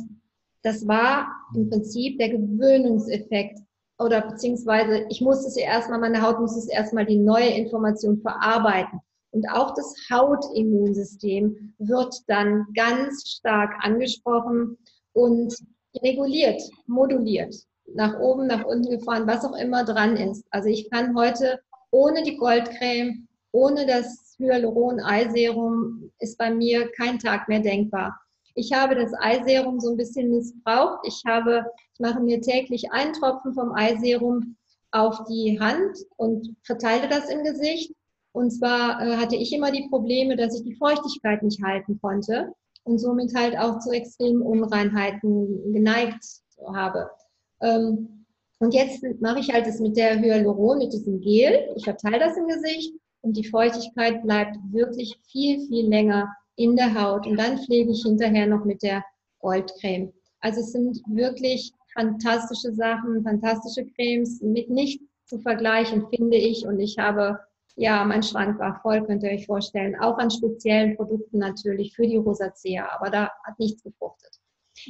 [0.64, 3.60] das war im Prinzip der Gewöhnungseffekt
[3.98, 9.00] oder beziehungsweise ich musste es erstmal, meine Haut musste es erstmal die neue Information verarbeiten.
[9.36, 14.78] Und auch das Hautimmunsystem wird dann ganz stark angesprochen
[15.12, 15.54] und
[16.02, 17.54] reguliert, moduliert
[17.94, 20.46] nach oben, nach unten gefahren, was auch immer dran ist.
[20.52, 21.60] Also ich kann heute
[21.92, 28.18] ohne die Goldcreme, ohne das Hyaluron-Eiserum ist bei mir kein Tag mehr denkbar.
[28.54, 31.00] Ich habe das Eiserum so ein bisschen missbraucht.
[31.06, 34.56] Ich habe, ich mache mir täglich einen Tropfen vom Eiserum
[34.92, 37.94] auf die Hand und verteile das im Gesicht.
[38.36, 42.52] Und zwar äh, hatte ich immer die Probleme, dass ich die Feuchtigkeit nicht halten konnte
[42.84, 46.24] und somit halt auch zu extremen Unreinheiten geneigt
[46.74, 47.10] habe.
[47.62, 48.26] Ähm,
[48.60, 51.74] und jetzt mache ich halt das mit der Hyaluron, mit diesem Gel.
[51.78, 56.28] Ich verteile das im Gesicht und die Feuchtigkeit bleibt wirklich viel, viel länger
[56.58, 57.26] in der Haut.
[57.26, 59.04] Und dann pflege ich hinterher noch mit der
[59.40, 60.12] Goldcreme.
[60.42, 66.66] Also es sind wirklich fantastische Sachen, fantastische Cremes, mit nichts zu vergleichen, finde ich.
[66.66, 67.40] Und ich habe,
[67.76, 69.96] ja, mein Schrank war voll, könnt ihr euch vorstellen.
[70.00, 74.40] Auch an speziellen Produkten natürlich für die Rosacea, aber da hat nichts gefruchtet.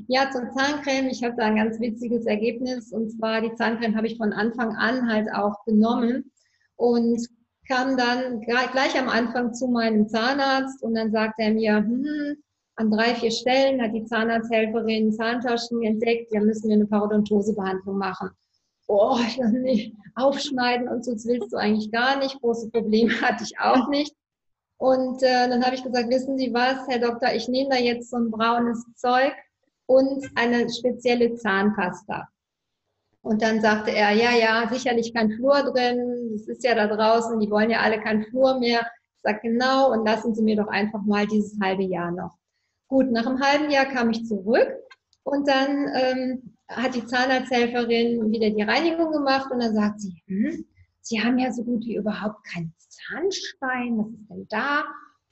[0.08, 1.08] Ja, zur Zahncreme.
[1.10, 2.92] Ich habe da ein ganz witziges Ergebnis.
[2.92, 6.32] Und zwar, die Zahncreme habe ich von Anfang an halt auch genommen
[6.76, 7.28] und
[7.68, 12.36] kam dann gleich am Anfang zu meinem Zahnarzt und dann sagt er mir, hm,
[12.76, 18.30] an drei, vier Stellen hat die Zahnarzthelferin Zahntaschen entdeckt, da müssen wir eine Parodontosebehandlung machen.
[18.88, 19.18] Oh,
[19.52, 22.40] nee, aufschneiden und so, das willst du eigentlich gar nicht.
[22.40, 24.16] Große Probleme hatte ich auch nicht.
[24.78, 28.10] Und äh, dann habe ich gesagt, wissen Sie was, Herr Doktor, ich nehme da jetzt
[28.10, 29.34] so ein braunes Zeug
[29.86, 32.28] und eine spezielle Zahnpasta.
[33.22, 37.40] Und dann sagte er, ja, ja, sicherlich kein Flur drin, das ist ja da draußen,
[37.40, 38.82] die wollen ja alle kein Flur mehr.
[38.82, 42.38] Ich sage, genau, und lassen Sie mir doch einfach mal dieses halbe Jahr noch.
[42.88, 44.72] Gut, nach einem halben Jahr kam ich zurück
[45.24, 50.66] und dann ähm, hat die Zahnarzthelferin wieder die Reinigung gemacht und dann sagt sie, hm,
[51.02, 54.84] Sie haben ja so gut wie überhaupt keinen Zahnstein, was ist denn da?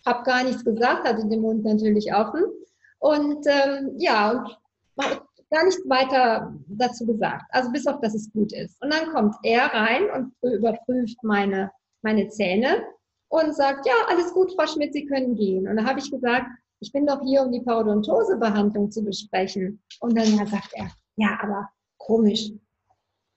[0.05, 2.43] Hab gar nichts gesagt, hatte den Mund natürlich offen.
[2.99, 4.45] Und ähm, ja,
[4.95, 7.45] und gar nichts weiter dazu gesagt.
[7.49, 8.79] Also bis auf, dass es gut ist.
[8.83, 11.71] Und dann kommt er rein und überprüft meine,
[12.03, 12.83] meine Zähne
[13.29, 15.67] und sagt, ja, alles gut, Frau Schmidt, Sie können gehen.
[15.67, 16.45] Und da habe ich gesagt,
[16.81, 19.81] ich bin doch hier, um die Parodontosebehandlung zu besprechen.
[20.01, 22.51] Und dann sagt er, ja, aber komisch.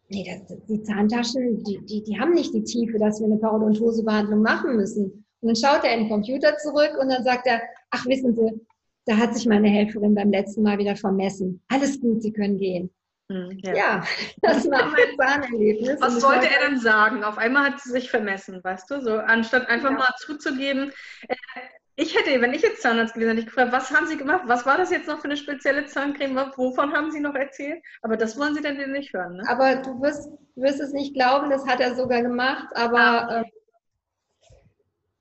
[0.09, 4.41] Nee, das, die Zahntaschen, die, die, die haben nicht die Tiefe, dass wir eine Parodontosebehandlung
[4.41, 5.25] machen müssen.
[5.41, 7.61] Und dann schaut er in den Computer zurück und dann sagt er,
[7.91, 8.61] ach, wissen Sie,
[9.07, 11.63] da hat sich meine Helferin beim letzten Mal wieder vermessen.
[11.69, 12.91] Alles gut, Sie können gehen.
[13.31, 13.75] Hm, ja.
[13.75, 14.05] ja.
[14.43, 16.01] das war mein Zahnerlebnis.
[16.01, 17.25] Was wollte er dann sagen?
[17.25, 19.01] Auf einmal hat sie sich vermessen, weißt du?
[19.01, 19.99] So, anstatt einfach ja.
[19.99, 20.93] mal zuzugeben,
[21.29, 21.35] äh,
[21.97, 24.43] ich hätte, wenn ich jetzt Zahnarzt gewesen hätte, ich gefragt, was haben Sie gemacht?
[24.47, 26.37] Was war das jetzt noch für eine spezielle Zahncreme?
[26.57, 27.83] Wovon haben Sie noch erzählt?
[28.03, 29.45] Aber das wollen Sie dann nicht hören, ne?
[29.49, 33.41] Aber du wirst, wirst es nicht glauben, das hat er sogar gemacht, aber ah.
[33.41, 33.45] äh,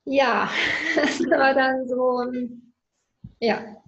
[0.03, 0.49] ja,
[0.95, 2.61] das war dann so ein
[3.39, 3.81] ja.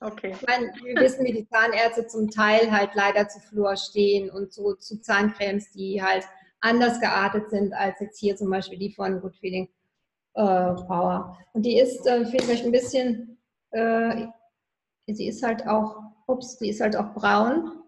[0.00, 0.34] Okay.
[0.40, 4.52] Ich meine, wir wissen, wie die Zahnärzte zum Teil halt leider zu Flur stehen und
[4.52, 6.24] so zu Zahncremes, die halt
[6.60, 9.68] anders geartet sind als jetzt hier zum Beispiel die von Good Feeling
[10.34, 11.38] Power.
[11.52, 13.38] Und die ist äh, vielleicht ein bisschen,
[13.70, 14.26] äh,
[15.06, 17.82] sie ist halt auch, ups, die ist halt auch braun.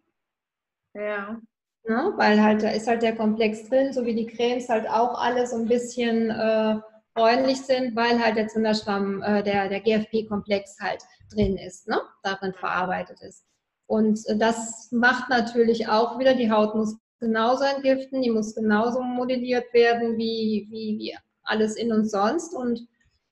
[0.95, 1.41] Ja.
[1.85, 2.13] Ne?
[2.17, 5.47] Weil halt da ist halt der Komplex drin, so wie die Cremes halt auch alle
[5.47, 6.77] so ein bisschen äh,
[7.15, 12.01] bräunlich sind, weil halt der Zunderschwamm, äh, der, der GFP-Komplex halt drin ist, ne?
[12.23, 13.45] darin verarbeitet ist.
[13.87, 19.03] Und äh, das macht natürlich auch wieder, die Haut muss genauso entgiften, die muss genauso
[19.03, 21.17] modelliert werden wie, wie, wie
[21.51, 22.55] alles in und sonst.
[22.55, 22.87] Und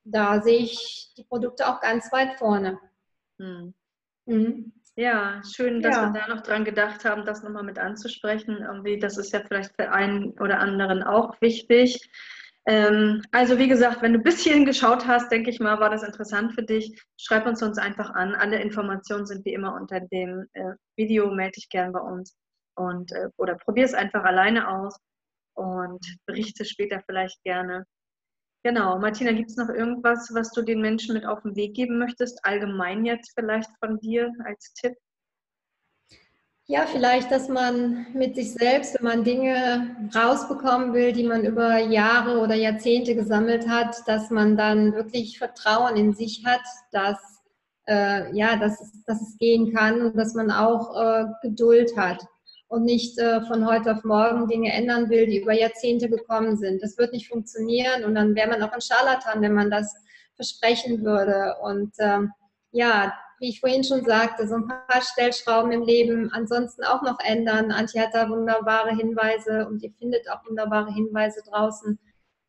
[0.04, 2.78] da sehe ich die Produkte auch ganz weit vorne.
[3.38, 3.74] Hm.
[4.26, 4.72] Mhm.
[4.96, 6.12] Ja, schön, dass ja.
[6.12, 8.58] wir da noch dran gedacht haben, das nochmal mit anzusprechen.
[8.62, 12.10] Irgendwie, das ist ja vielleicht für einen oder anderen auch wichtig.
[12.66, 16.02] Ähm, also wie gesagt, wenn du ein bisschen geschaut hast, denke ich mal, war das
[16.02, 17.00] interessant für dich.
[17.16, 18.34] Schreib uns uns einfach an.
[18.34, 21.30] Alle Informationen sind wie immer unter dem äh, Video.
[21.30, 22.36] Melde dich gern bei uns
[22.74, 24.98] und äh, oder probier es einfach alleine aus
[25.54, 27.84] und berichte später vielleicht gerne.
[28.64, 31.98] Genau, Martina, gibt es noch irgendwas, was du den Menschen mit auf den Weg geben
[31.98, 32.44] möchtest?
[32.44, 34.94] Allgemein jetzt vielleicht von dir als Tipp?
[36.66, 41.78] Ja, vielleicht, dass man mit sich selbst, wenn man Dinge rausbekommen will, die man über
[41.78, 46.61] Jahre oder Jahrzehnte gesammelt hat, dass man dann wirklich Vertrauen in sich hat,
[46.92, 47.40] dass,
[47.86, 52.26] äh, ja, dass, dass es gehen kann und dass man auch äh, Geduld hat
[52.68, 56.82] und nicht äh, von heute auf morgen Dinge ändern will, die über Jahrzehnte gekommen sind.
[56.82, 59.94] Das wird nicht funktionieren und dann wäre man auch ein Scharlatan, wenn man das
[60.36, 61.56] versprechen würde.
[61.62, 62.32] Und ähm,
[62.70, 67.18] ja, wie ich vorhin schon sagte, so ein paar Stellschrauben im Leben ansonsten auch noch
[67.20, 67.72] ändern.
[67.72, 71.98] Antje hat da wunderbare Hinweise und ihr findet auch wunderbare Hinweise draußen.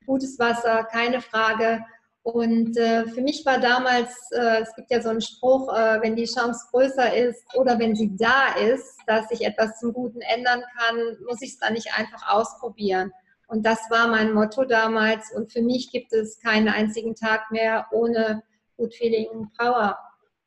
[0.05, 1.82] Gutes Wasser, keine Frage.
[2.24, 6.15] Und äh, für mich war damals, äh, es gibt ja so einen Spruch, äh, wenn
[6.15, 10.61] die Chance größer ist oder wenn sie da ist, dass sich etwas zum Guten ändern
[10.78, 13.11] kann, muss ich es dann nicht einfach ausprobieren.
[13.47, 15.32] Und das war mein Motto damals.
[15.34, 18.43] Und für mich gibt es keinen einzigen Tag mehr ohne
[18.78, 19.97] Good Feeling Power.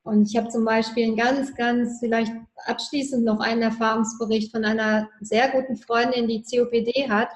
[0.04, 2.32] Und ich habe zum Beispiel einen ganz, ganz, vielleicht
[2.66, 7.28] abschließend noch einen Erfahrungsbericht von einer sehr guten Freundin, die COPD hat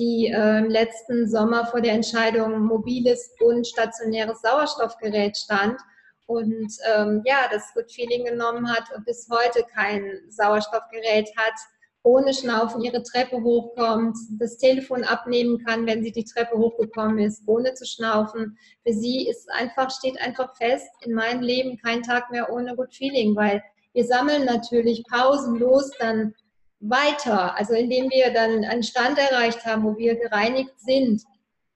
[0.00, 5.78] die äh, im letzten Sommer vor der Entscheidung mobiles und stationäres Sauerstoffgerät stand
[6.26, 11.54] und ähm, ja, das Good Feeling genommen hat und bis heute kein Sauerstoffgerät hat,
[12.02, 17.42] ohne Schnaufen ihre Treppe hochkommt, das Telefon abnehmen kann, wenn sie die Treppe hochgekommen ist,
[17.46, 18.56] ohne zu schnaufen.
[18.86, 22.94] Für sie ist einfach, steht einfach fest, in meinem Leben kein Tag mehr ohne Good
[22.94, 26.34] Feeling, weil wir sammeln natürlich pausenlos dann
[26.80, 31.22] weiter, also indem wir dann einen Stand erreicht haben, wo wir gereinigt sind,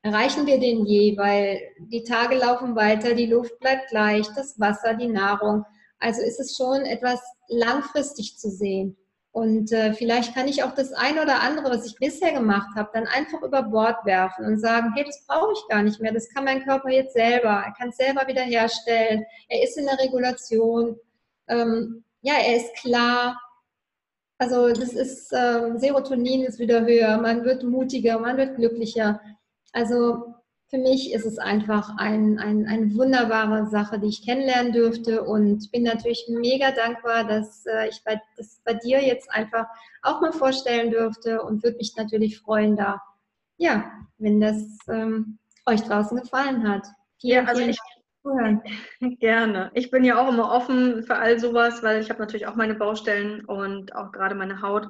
[0.02, 4.94] erreichen wir den je, weil die Tage laufen weiter, die Luft bleibt gleich, das Wasser,
[4.94, 5.64] die Nahrung.
[5.98, 8.96] Also ist es schon etwas langfristig zu sehen.
[9.32, 12.90] Und äh, vielleicht kann ich auch das eine oder andere, was ich bisher gemacht habe,
[12.92, 16.28] dann einfach über Bord werfen und sagen, hey, das brauche ich gar nicht mehr, das
[16.28, 20.96] kann mein Körper jetzt selber, er kann es selber wiederherstellen, er ist in der Regulation,
[21.48, 23.36] ähm, ja, er ist klar,
[24.44, 29.20] also das ist, ähm, Serotonin ist wieder höher, man wird mutiger, man wird glücklicher.
[29.72, 30.34] Also
[30.68, 35.70] für mich ist es einfach ein, ein, eine wunderbare Sache, die ich kennenlernen dürfte und
[35.72, 39.66] bin natürlich mega dankbar, dass äh, ich bei, das bei dir jetzt einfach
[40.02, 43.00] auch mal vorstellen dürfte und würde mich natürlich freuen, da,
[43.56, 46.86] ja, wenn das ähm, euch draußen gefallen hat.
[47.18, 47.78] Vielen, ja, also vielen ich,
[48.24, 48.62] zuhören.
[49.20, 49.70] Gerne.
[49.74, 52.74] Ich bin ja auch immer offen für all sowas, weil ich habe natürlich auch meine
[52.74, 54.88] Baustellen und auch gerade meine Haut,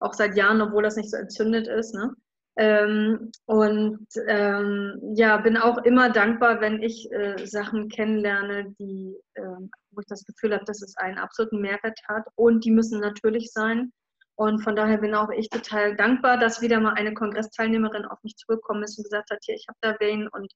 [0.00, 1.94] auch seit Jahren, obwohl das nicht so entzündet ist.
[1.94, 2.14] Ne?
[2.56, 9.42] Ähm, und ähm, ja, bin auch immer dankbar, wenn ich äh, Sachen kennenlerne, die, äh,
[9.90, 12.24] wo ich das Gefühl habe, dass es einen absoluten Mehrwert hat.
[12.34, 13.92] Und die müssen natürlich sein.
[14.34, 18.34] Und von daher bin auch ich total dankbar, dass wieder mal eine Kongressteilnehmerin auf mich
[18.36, 20.50] zurückgekommen ist und gesagt hat, hier, ich habe da wen und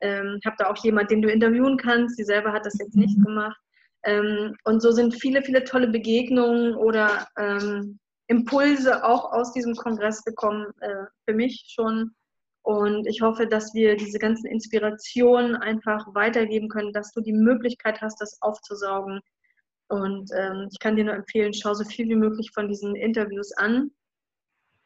[0.00, 2.16] ähm, habe da auch jemanden, den du interviewen kannst.
[2.16, 3.24] Sie selber hat das jetzt nicht mhm.
[3.24, 3.60] gemacht.
[4.04, 10.22] Ähm, und so sind viele, viele tolle Begegnungen oder ähm, Impulse auch aus diesem Kongress
[10.24, 12.14] gekommen, äh, für mich schon.
[12.62, 18.00] Und ich hoffe, dass wir diese ganzen Inspirationen einfach weitergeben können, dass du die Möglichkeit
[18.00, 19.20] hast, das aufzusaugen.
[19.88, 23.52] Und ähm, ich kann dir nur empfehlen, schau so viel wie möglich von diesen Interviews
[23.52, 23.90] an.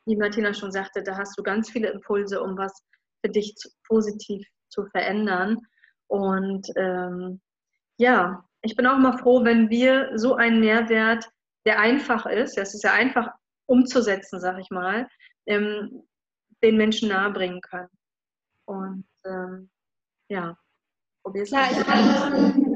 [0.06, 2.72] Wie Martina schon sagte, da hast du ganz viele Impulse, um was
[3.24, 5.58] für dich zu, positiv zu verändern.
[6.06, 7.40] Und ähm,
[7.98, 11.28] ja, ich bin auch mal froh, wenn wir so einen Nährwert,
[11.64, 13.30] der einfach ist, es ist ja einfach
[13.66, 15.08] umzusetzen, sag ich mal,
[15.46, 16.02] ähm,
[16.62, 17.90] den Menschen nahebringen können.
[18.64, 19.70] Und ähm,
[20.28, 20.56] ja,
[21.22, 22.68] probier's ja, ich meine,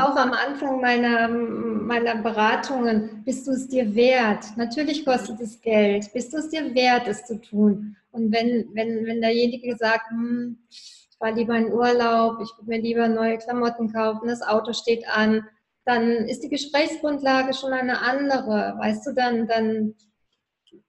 [0.00, 4.44] auch am Anfang meiner, meiner Beratungen, bist du es dir wert?
[4.56, 6.12] Natürlich kostet es Geld.
[6.12, 7.96] Bist du es dir wert, es zu tun?
[8.12, 10.58] Und wenn, wenn, wenn derjenige sagt, hm,
[11.16, 15.08] ich war lieber in Urlaub, ich würde mir lieber neue Klamotten kaufen, das Auto steht
[15.08, 15.48] an,
[15.86, 18.76] dann ist die Gesprächsgrundlage schon eine andere.
[18.78, 19.94] Weißt du, dann, dann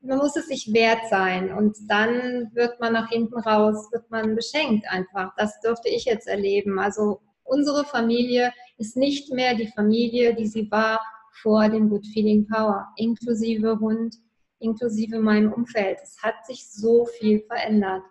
[0.01, 4.35] man muss es sich wert sein und dann wird man nach hinten raus, wird man
[4.35, 5.33] beschenkt einfach.
[5.37, 6.79] Das durfte ich jetzt erleben.
[6.79, 10.99] Also unsere Familie ist nicht mehr die Familie, die sie war
[11.41, 14.15] vor dem Good Feeling Power, inklusive Hund,
[14.59, 15.99] inklusive meinem Umfeld.
[16.01, 18.03] Es hat sich so viel verändert.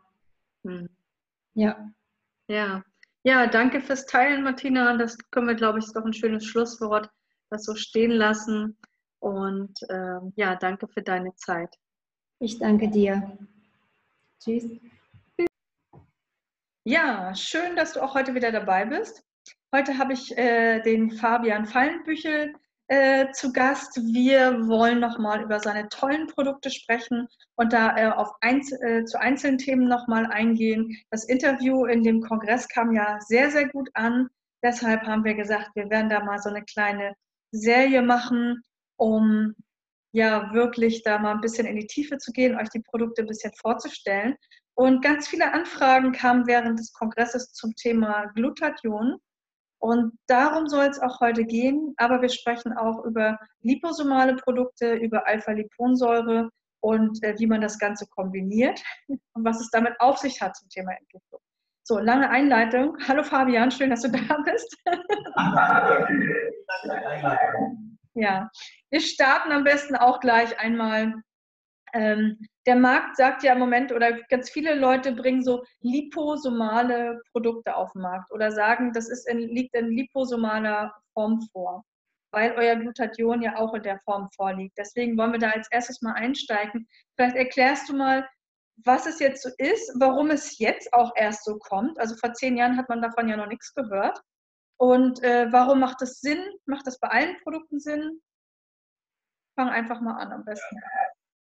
[0.64, 0.88] Hm.
[1.54, 1.90] Ja.
[2.48, 2.82] Ja.
[3.24, 4.96] Ja, danke fürs Teilen, Martina.
[4.96, 7.10] Das können wir, glaube ich, ist doch ein schönes Schlusswort,
[7.50, 8.78] das so stehen lassen.
[9.18, 11.74] Und äh, ja, danke für deine Zeit.
[12.38, 13.36] Ich danke dir.
[14.40, 14.68] Tschüss.
[16.84, 19.24] Ja, schön, dass du auch heute wieder dabei bist.
[19.74, 22.54] Heute habe ich äh, den Fabian Fallenbüchel
[22.88, 23.96] äh, zu Gast.
[23.96, 27.26] Wir wollen nochmal über seine tollen Produkte sprechen
[27.56, 30.96] und da äh, auf einz äh, zu einzelnen Themen nochmal eingehen.
[31.10, 34.28] Das Interview in dem Kongress kam ja sehr, sehr gut an.
[34.62, 37.14] Deshalb haben wir gesagt, wir werden da mal so eine kleine
[37.52, 38.62] Serie machen,
[38.96, 39.54] um
[40.12, 43.28] ja wirklich da mal ein bisschen in die Tiefe zu gehen, euch die Produkte ein
[43.28, 44.36] bisschen vorzustellen.
[44.74, 49.16] Und ganz viele Anfragen kamen während des Kongresses zum Thema Glutathion.
[49.78, 51.94] Und darum soll es auch heute gehen.
[51.96, 56.50] Aber wir sprechen auch über liposomale Produkte, über Alpha-Liponsäure
[56.80, 60.68] und äh, wie man das Ganze kombiniert und was es damit auf sich hat zum
[60.68, 61.40] Thema Entgiftung.
[61.82, 62.96] So, lange Einleitung.
[63.06, 64.76] Hallo Fabian, schön, dass du da bist.
[68.18, 68.50] Ja,
[68.88, 71.12] wir starten am besten auch gleich einmal.
[71.96, 77.74] Ähm, der Markt sagt ja im Moment, oder ganz viele Leute bringen so liposomale Produkte
[77.74, 81.84] auf den Markt oder sagen, das ist in, liegt in liposomaler Form vor,
[82.32, 84.76] weil euer Glutathion ja auch in der Form vorliegt.
[84.76, 86.86] Deswegen wollen wir da als erstes mal einsteigen.
[87.16, 88.28] Vielleicht erklärst du mal,
[88.84, 91.98] was es jetzt so ist, warum es jetzt auch erst so kommt.
[91.98, 94.20] Also vor zehn Jahren hat man davon ja noch nichts gehört.
[94.78, 96.44] Und äh, warum macht das Sinn?
[96.66, 98.20] Macht das bei allen Produkten Sinn?
[99.58, 100.76] Fang einfach mal an am besten.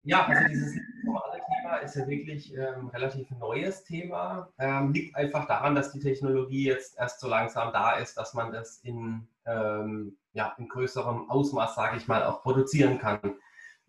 [0.05, 0.75] Ja, also dieses
[1.05, 4.49] normale Thema ist ja wirklich ähm, relativ neues Thema.
[4.59, 8.51] Ähm, liegt einfach daran, dass die Technologie jetzt erst so langsam da ist, dass man
[8.51, 13.21] das in, ähm, ja, in größerem Ausmaß, sage ich mal, auch produzieren kann.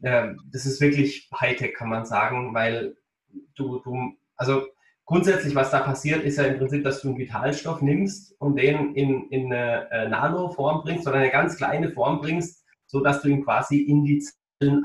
[0.03, 2.95] Ähm, das ist wirklich Hightech, kann man sagen, weil
[3.55, 4.67] du, du also
[5.05, 8.93] grundsätzlich, was da passiert, ist ja im Prinzip, dass du einen Vitalstoff nimmst und den
[8.93, 13.43] in, in eine äh, Nanoform bringst oder eine ganz kleine Form bringst, sodass du ihn
[13.43, 14.23] quasi in die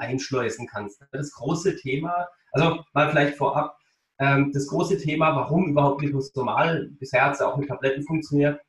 [0.00, 1.02] einschleusen kannst.
[1.12, 3.78] Das große Thema, also mal vielleicht vorab,
[4.18, 8.60] ähm, das große Thema, warum überhaupt liposomal bisher hat es auch mit Tabletten funktioniert,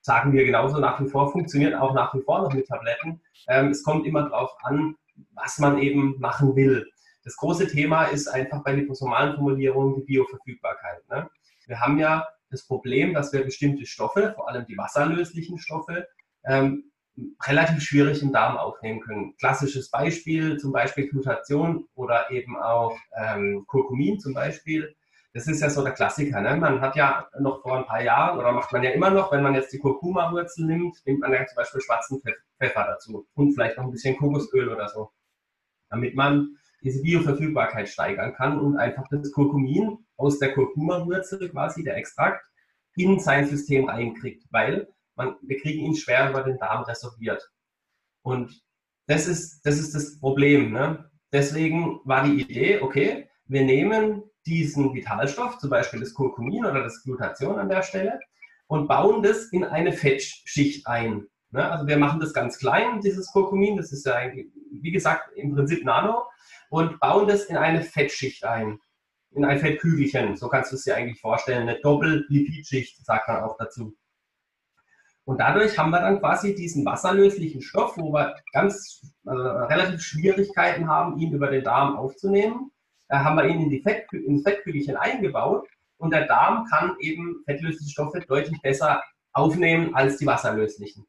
[0.00, 3.20] sagen wir genauso nach wie vor, funktioniert auch nach wie vor noch mit Tabletten.
[3.48, 4.96] Ähm, es kommt immer darauf an,
[5.34, 6.86] was man eben machen will.
[7.24, 11.06] Das große Thema ist einfach bei liposomalen Formulierungen die Bioverfügbarkeit.
[11.10, 11.28] Ne?
[11.66, 16.08] Wir haben ja das Problem, dass wir bestimmte Stoffe, vor allem die wasserlöslichen Stoffe,
[16.44, 16.90] ähm,
[17.46, 19.36] relativ schwierig im Darm aufnehmen können.
[19.38, 24.94] Klassisches Beispiel, zum Beispiel Glutation oder eben auch ähm, Kurkumin zum Beispiel.
[25.34, 26.40] Das ist ja so der Klassiker.
[26.40, 26.56] Ne?
[26.56, 29.42] Man hat ja noch vor ein paar Jahren, oder macht man ja immer noch, wenn
[29.42, 32.20] man jetzt die Kurkuma-Wurzel nimmt, nimmt man ja zum Beispiel schwarzen
[32.58, 35.10] Pfeffer dazu und vielleicht noch ein bisschen Kokosöl oder so,
[35.90, 41.96] damit man diese Bioverfügbarkeit steigern kann und einfach das Kurkumin aus der Kurkuma-Wurzel quasi, der
[41.96, 42.44] Extrakt,
[42.96, 44.88] in sein System reinkriegt, weil
[45.18, 47.50] man, wir kriegen ihn schwer über den Darm resorbiert.
[48.22, 48.62] Und
[49.06, 50.72] das ist das, ist das Problem.
[50.72, 51.10] Ne?
[51.32, 57.02] Deswegen war die Idee, okay, wir nehmen diesen Vitalstoff, zum Beispiel das Kurkumin oder das
[57.02, 58.18] Glutation an der Stelle,
[58.66, 61.26] und bauen das in eine Fettschicht ein.
[61.50, 61.70] Ne?
[61.70, 64.20] Also wir machen das ganz klein, dieses Kurkumin, das ist ja,
[64.70, 66.24] wie gesagt, im Prinzip Nano,
[66.70, 68.78] und bauen das in eine Fettschicht ein,
[69.30, 70.36] in ein Fettkügelchen.
[70.36, 71.68] So kannst du es dir eigentlich vorstellen.
[71.68, 73.96] Eine Doppellipidschicht, sagt man auch dazu.
[75.28, 80.88] Und dadurch haben wir dann quasi diesen wasserlöslichen Stoff, wo wir ganz äh, relativ Schwierigkeiten
[80.88, 82.70] haben, ihn über den Darm aufzunehmen.
[83.08, 85.68] Da haben wir ihn in die Fett, ins Fettkügelchen eingebaut
[85.98, 89.02] und der Darm kann eben fettlösliche Stoffe deutlich besser
[89.34, 91.04] aufnehmen als die wasserlöslichen.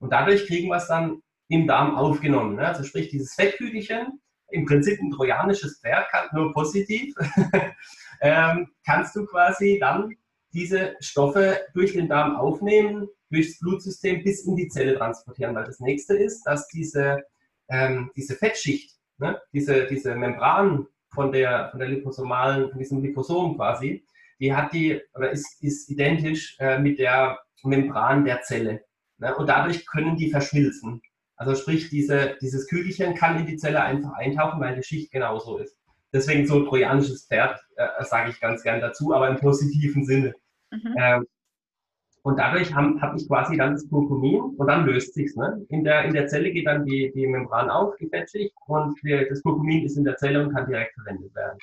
[0.00, 2.56] Und dadurch kriegen wir es dann im Darm aufgenommen.
[2.56, 2.68] Ne?
[2.68, 4.20] Also sprich, dieses Fettkügelchen
[4.50, 7.14] im Prinzip ein trojanisches Pferd, nur positiv,
[8.20, 10.14] ähm, kannst du quasi dann
[10.52, 15.54] diese Stoffe durch den Darm aufnehmen, durchs Blutsystem bis in die Zelle transportieren.
[15.54, 17.22] Weil das nächste ist, dass diese,
[17.68, 23.56] ähm, diese Fettschicht, ne, diese, diese Membran von der, von der liposomalen, von diesem Liposom
[23.56, 24.04] quasi,
[24.40, 28.84] die hat die, oder ist, ist identisch äh, mit der Membran der Zelle.
[29.18, 29.34] Ne?
[29.36, 31.00] Und dadurch können die verschmilzen.
[31.36, 35.58] Also sprich, diese, dieses Kügelchen kann in die Zelle einfach eintauchen, weil die Schicht genauso
[35.58, 35.76] ist.
[36.12, 40.34] Deswegen so trojanisches Pferd, äh, sage ich ganz gern dazu, aber im positiven Sinne.
[40.70, 40.94] Mhm.
[40.98, 41.26] Ähm,
[42.24, 45.34] Und dadurch habe hab ich quasi dann das Kurkumin und dann löst sich's.
[45.34, 45.64] Ne?
[45.70, 49.26] In, der, in der Zelle geht dann die, die Membran auf, die Fettschicht, und die,
[49.28, 51.58] das Kurkumin ist in der Zelle und kann direkt verwendet werden.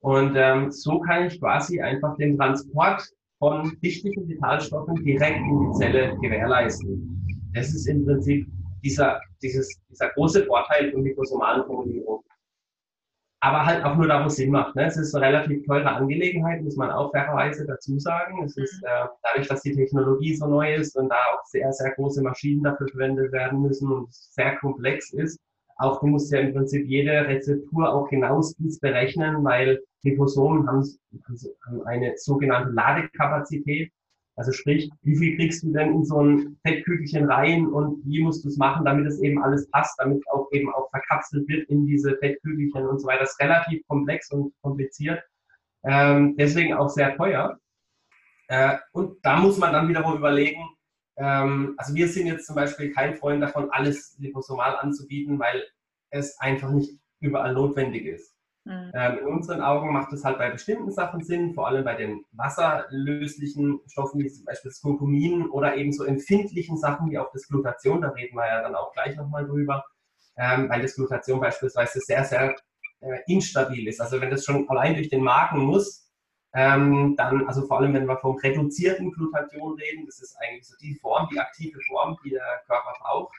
[0.00, 3.08] Und ähm, so kann ich quasi einfach den Transport
[3.38, 7.50] von wichtigen Vitalstoffen direkt in die Zelle gewährleisten.
[7.54, 8.46] Das ist im Prinzip
[8.84, 12.22] dieser, dieses, dieser große Vorteil von liposomalen Formulierung
[13.44, 14.76] aber halt auch nur da, wo es Sinn macht.
[14.76, 14.86] Ne?
[14.86, 18.44] Es ist eine relativ teure Angelegenheit, muss man auch fairerweise dazu sagen.
[18.44, 18.88] Es ist mhm.
[18.88, 22.62] äh, dadurch, dass die Technologie so neu ist und da auch sehr, sehr große Maschinen
[22.62, 25.40] dafür verwendet werden müssen und sehr komplex ist.
[25.78, 30.84] Auch du musst ja im Prinzip jede Rezeptur auch genauestens berechnen, weil Liposomen haben,
[31.66, 33.90] haben eine sogenannte Ladekapazität.
[34.36, 38.44] Also sprich, wie viel kriegst du denn in so ein Fettkügelchen rein und wie musst
[38.44, 41.86] du es machen, damit es eben alles passt, damit auch eben auch verkapselt wird in
[41.86, 43.20] diese Fettkügelchen und so weiter.
[43.20, 45.22] Das ist relativ komplex und kompliziert.
[45.84, 47.58] Ähm, deswegen auch sehr teuer.
[48.48, 50.62] Äh, und da muss man dann wiederum überlegen,
[51.16, 55.62] ähm, also wir sind jetzt zum Beispiel kein Freund davon, alles liposomal anzubieten, weil
[56.10, 58.31] es einfach nicht überall notwendig ist.
[58.64, 58.92] Mhm.
[58.94, 62.24] Ähm, in unseren Augen macht es halt bei bestimmten Sachen Sinn, vor allem bei den
[62.32, 67.48] wasserlöslichen Stoffen wie zum Beispiel das Kurkumin oder eben so empfindlichen Sachen wie auch das
[67.48, 69.84] Glutation, da reden wir ja dann auch gleich nochmal drüber,
[70.36, 72.54] ähm, weil das Glutation beispielsweise sehr, sehr
[73.00, 74.00] äh, instabil ist.
[74.00, 76.08] Also wenn das schon allein durch den Magen muss,
[76.54, 80.76] ähm, dann, also vor allem wenn wir vom reduzierten Glutation reden, das ist eigentlich so
[80.80, 83.34] die Form, die aktive Form, die der Körper braucht,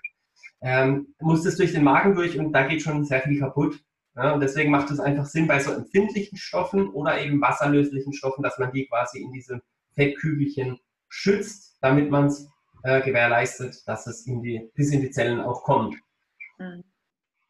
[1.19, 3.83] muss das durch den Magen durch und da geht schon sehr viel kaputt.
[4.15, 8.43] Ja, und deswegen macht es einfach Sinn bei so empfindlichen Stoffen oder eben wasserlöslichen Stoffen,
[8.43, 9.61] dass man die quasi in diesem
[9.95, 12.47] Fettkügelchen schützt, damit man es
[12.83, 15.95] äh, gewährleistet, dass es in die, bis in die Zellen auch kommt.
[16.59, 16.83] Mhm.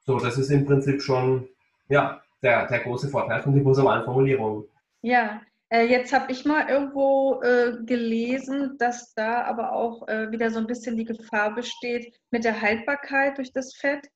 [0.05, 1.49] So, das ist im Prinzip schon
[1.89, 4.65] ja, der, der große Vorteil von liposomalen Formulierungen.
[5.01, 10.51] Ja, äh, jetzt habe ich mal irgendwo äh, gelesen, dass da aber auch äh, wieder
[10.51, 14.07] so ein bisschen die Gefahr besteht mit der Haltbarkeit durch das Fett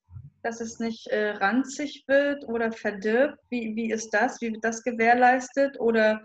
[0.48, 3.38] dass es nicht äh, ranzig wird oder verdirbt?
[3.50, 4.40] Wie, wie ist das?
[4.40, 5.78] Wie wird das gewährleistet?
[5.78, 6.22] Oder,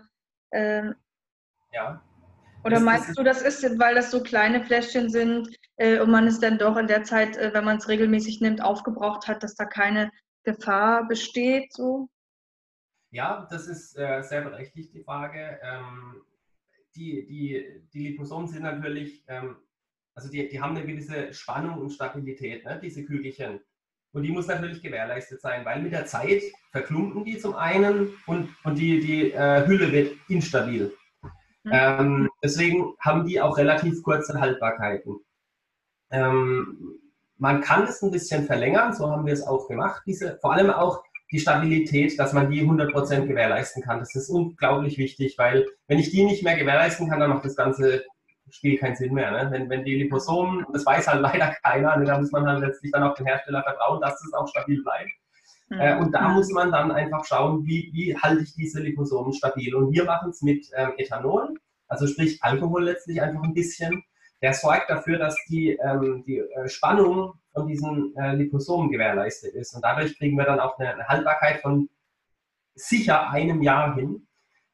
[0.53, 0.95] ähm,
[1.73, 2.01] ja.
[2.63, 6.09] oder das, meinst das du, das ist, weil das so kleine Fläschchen sind äh, und
[6.09, 9.43] man es dann doch in der Zeit, äh, wenn man es regelmäßig nimmt, aufgebraucht hat,
[9.43, 10.09] dass da keine
[10.45, 11.73] Gefahr besteht?
[11.73, 12.07] So?
[13.11, 15.59] Ja, das ist äh, sehr berechtigt, die Frage.
[15.61, 16.23] Ähm,
[16.95, 19.57] die, die, die Liposomen sind natürlich, ähm,
[20.15, 23.59] also die, die haben eine gewisse Spannung und Stabilität, ne, diese Kügelchen.
[24.13, 28.49] Und die muss natürlich gewährleistet sein, weil mit der Zeit verklumpen die zum einen und,
[28.63, 30.93] und die, die äh, Hülle wird instabil.
[31.63, 31.71] Mhm.
[31.71, 35.19] Ähm, deswegen haben die auch relativ kurze Haltbarkeiten.
[36.11, 36.99] Ähm,
[37.37, 40.03] man kann es ein bisschen verlängern, so haben wir es auch gemacht.
[40.05, 43.97] Diese, vor allem auch die Stabilität, dass man die 100% gewährleisten kann.
[43.97, 47.55] Das ist unglaublich wichtig, weil wenn ich die nicht mehr gewährleisten kann, dann macht das
[47.55, 48.05] Ganze
[48.53, 49.31] Spiel keinen Sinn mehr.
[49.31, 49.51] Ne?
[49.51, 52.05] Wenn, wenn die Liposomen, das weiß halt leider keiner, ne?
[52.05, 55.09] da muss man halt letztlich dann auf den Hersteller vertrauen, dass es auch stabil bleibt.
[55.69, 55.79] Mhm.
[55.79, 59.73] Äh, und da muss man dann einfach schauen, wie, wie halte ich diese Liposomen stabil.
[59.73, 61.55] Und wir machen es mit ähm, Ethanol,
[61.87, 64.03] also sprich Alkohol letztlich einfach ein bisschen.
[64.41, 69.73] Der sorgt dafür, dass die, ähm, die äh, Spannung von diesen äh, Liposomen gewährleistet ist.
[69.73, 71.89] Und dadurch kriegen wir dann auch eine, eine Haltbarkeit von
[72.75, 74.27] sicher einem Jahr hin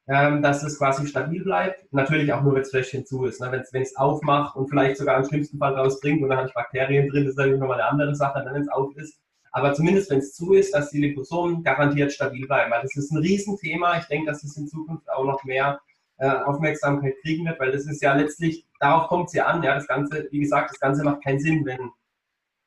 [0.10, 1.86] ähm, dass es quasi stabil bleibt.
[1.93, 3.39] Natürlich auch nur, wenn das Fläschchen zu ist.
[3.39, 3.64] Ne?
[3.72, 7.07] Wenn es aufmache und vielleicht sogar im schlimmsten Fall rausbringt und dann habe ich Bakterien
[7.10, 9.20] drin, das ist natürlich nochmal eine andere Sache, wenn es auf ist.
[9.51, 12.72] Aber zumindest, wenn es zu ist, dass die Liposomen garantiert stabil bleiben.
[12.72, 13.99] Weil das ist ein Riesenthema.
[13.99, 15.80] Ich denke, dass es in Zukunft auch noch mehr
[16.18, 19.62] äh, Aufmerksamkeit kriegen wird, weil das ist ja letztlich, darauf kommt es ja an.
[19.62, 21.91] Ja, das Ganze, wie gesagt, das Ganze macht keinen Sinn, wenn,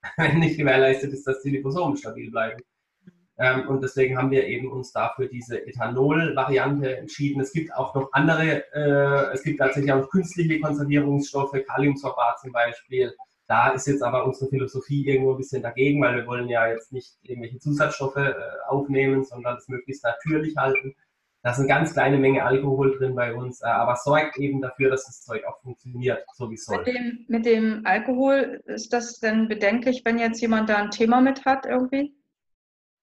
[0.17, 2.63] wenn nicht gewährleistet ist, dass die Liposomen stabil bleiben.
[3.43, 7.41] Ähm, und deswegen haben wir eben uns dafür diese Ethanol-Variante entschieden.
[7.41, 13.13] Es gibt auch noch andere, äh, es gibt tatsächlich auch künstliche Konservierungsstoffe, Kaliumsorbat zum Beispiel.
[13.49, 16.93] Da ist jetzt aber unsere Philosophie irgendwo ein bisschen dagegen, weil wir wollen ja jetzt
[16.93, 18.33] nicht irgendwelche Zusatzstoffe äh,
[18.69, 20.95] aufnehmen, sondern es möglichst natürlich halten.
[21.43, 24.91] Da ist eine ganz kleine Menge Alkohol drin bei uns, äh, aber sorgt eben dafür,
[24.91, 26.79] dass das Zeug auch funktioniert, so wie es soll.
[26.79, 31.21] Mit dem, mit dem Alkohol, ist das denn bedenklich, wenn jetzt jemand da ein Thema
[31.21, 32.15] mit hat irgendwie?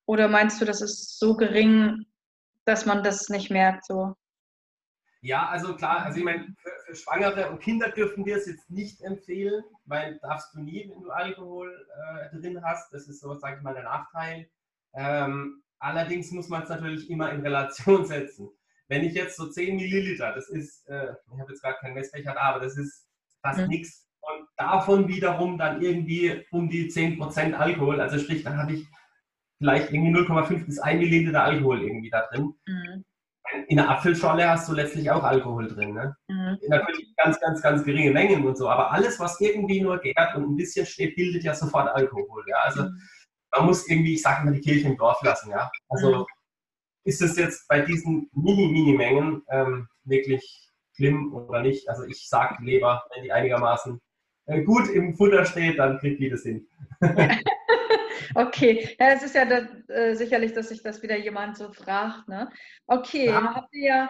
[0.10, 2.08] Oder meinst du, das ist so gering,
[2.66, 3.86] dass man das nicht merkt?
[3.86, 4.16] So?
[5.22, 8.72] Ja, also klar, also ich meine, für, für, Schwangere und Kinder dürfen wir es jetzt
[8.72, 11.88] nicht empfehlen, weil darfst du nie, wenn du Alkohol
[12.32, 12.92] äh, drin hast.
[12.92, 14.50] Das ist so, sage ich mal, der Nachteil.
[14.96, 18.50] Ähm, allerdings muss man es natürlich immer in Relation setzen.
[18.88, 22.34] Wenn ich jetzt so 10 Milliliter, das ist, äh, ich habe jetzt gerade keinen Messbecher
[22.34, 23.08] da, aber das ist
[23.44, 23.68] fast mhm.
[23.68, 24.10] nichts.
[24.22, 28.88] Und davon wiederum dann irgendwie um die 10% Alkohol, also sprich, dann habe ich
[29.60, 32.54] vielleicht irgendwie 0,5 bis 1 Milliliter Alkohol irgendwie da drin.
[32.66, 33.06] Mhm.
[33.68, 35.94] in der Apfelschorle hast du letztlich auch Alkohol drin.
[35.94, 36.16] Ne?
[36.28, 36.58] Mhm.
[36.68, 40.44] Natürlich ganz, ganz, ganz geringe Mengen und so, aber alles, was irgendwie nur gärt und
[40.44, 42.44] ein bisschen steht, bildet ja sofort Alkohol.
[42.48, 42.58] Ja?
[42.64, 43.02] Also mhm.
[43.52, 45.50] man muss irgendwie, ich sage mal, die Kirche im Dorf lassen.
[45.50, 45.70] Ja?
[45.90, 46.26] Also mhm.
[47.06, 51.90] ist es jetzt bei diesen Mini-Mini-Mengen ähm, wirklich schlimm oder nicht?
[51.90, 54.00] Also ich sage Leber, wenn die einigermaßen
[54.46, 56.68] äh, gut im Futter steht, dann kriegt die das hin.
[58.36, 62.28] Okay, ja, es ist ja das, äh, sicherlich, dass sich das wieder jemand so fragt.
[62.28, 62.50] Ne?
[62.88, 64.10] Okay, ja, habt ihr ja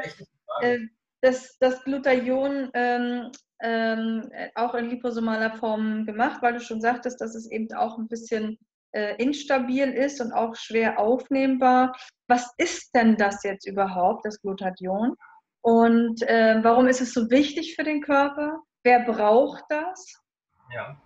[0.62, 0.80] äh,
[1.22, 3.32] das, das Glutathion ähm,
[3.62, 8.08] ähm, auch in liposomaler Form gemacht, weil du schon sagtest, dass es eben auch ein
[8.08, 8.58] bisschen
[8.91, 11.96] äh, instabil ist und auch schwer aufnehmbar.
[12.28, 15.16] Was ist denn das jetzt überhaupt, das Glutathion?
[15.62, 18.62] Und äh, warum ist es so wichtig für den Körper?
[18.84, 20.22] Wer braucht das?
[20.74, 20.98] Ja.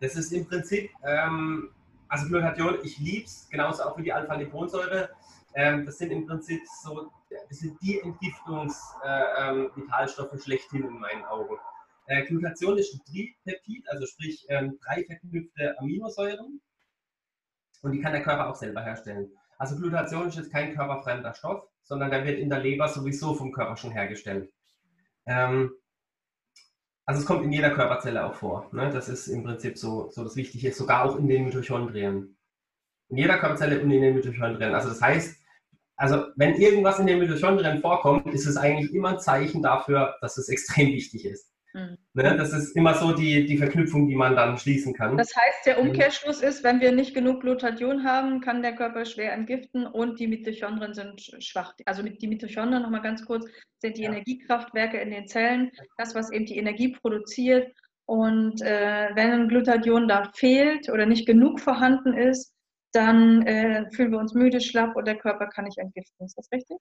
[0.00, 1.73] Das ist im Prinzip ähm,
[2.14, 5.10] also Glutathion, ich liebe es, genauso auch wie die Alpha-Liponsäure.
[5.54, 7.10] Ähm, das sind im Prinzip so,
[7.48, 11.56] das sind die Entgiftungsvitalstoffe äh, ähm, schlechthin in meinen Augen.
[12.06, 16.60] Äh, Glutation ist ein Tripeptid, also sprich ähm, drei verknüpfte Aminosäuren.
[17.82, 19.32] Und die kann der Körper auch selber herstellen.
[19.58, 23.50] Also Glutation ist jetzt kein körperfremder Stoff, sondern der wird in der Leber sowieso vom
[23.50, 24.52] Körper schon hergestellt.
[25.26, 25.72] Ähm,
[27.06, 28.68] also es kommt in jeder Körperzelle auch vor.
[28.72, 28.90] Ne?
[28.90, 32.36] Das ist im Prinzip so, so das Wichtige, sogar auch in den Mitochondrien.
[33.10, 34.74] In jeder Körperzelle und in den Mitochondrien.
[34.74, 35.36] Also das heißt,
[35.96, 40.38] also wenn irgendwas in den Mitochondrien vorkommt, ist es eigentlich immer ein Zeichen dafür, dass
[40.38, 41.53] es extrem wichtig ist.
[41.74, 41.98] Mhm.
[42.14, 42.36] Ne?
[42.36, 45.16] Das ist immer so die, die Verknüpfung, die man dann schließen kann.
[45.18, 49.32] Das heißt, der Umkehrschluss ist, wenn wir nicht genug Glutathion haben, kann der Körper schwer
[49.32, 51.74] entgiften und die Mitochondrien sind schwach.
[51.84, 53.46] Also die Mitochondrien, nochmal ganz kurz,
[53.78, 54.10] sind die ja.
[54.10, 57.72] Energiekraftwerke in den Zellen, das, was eben die Energie produziert.
[58.06, 62.53] Und äh, wenn Glutathion da fehlt oder nicht genug vorhanden ist,
[62.94, 66.26] dann äh, fühlen wir uns müde, schlapp und der Körper kann nicht entgiften.
[66.26, 66.78] Ist das richtig?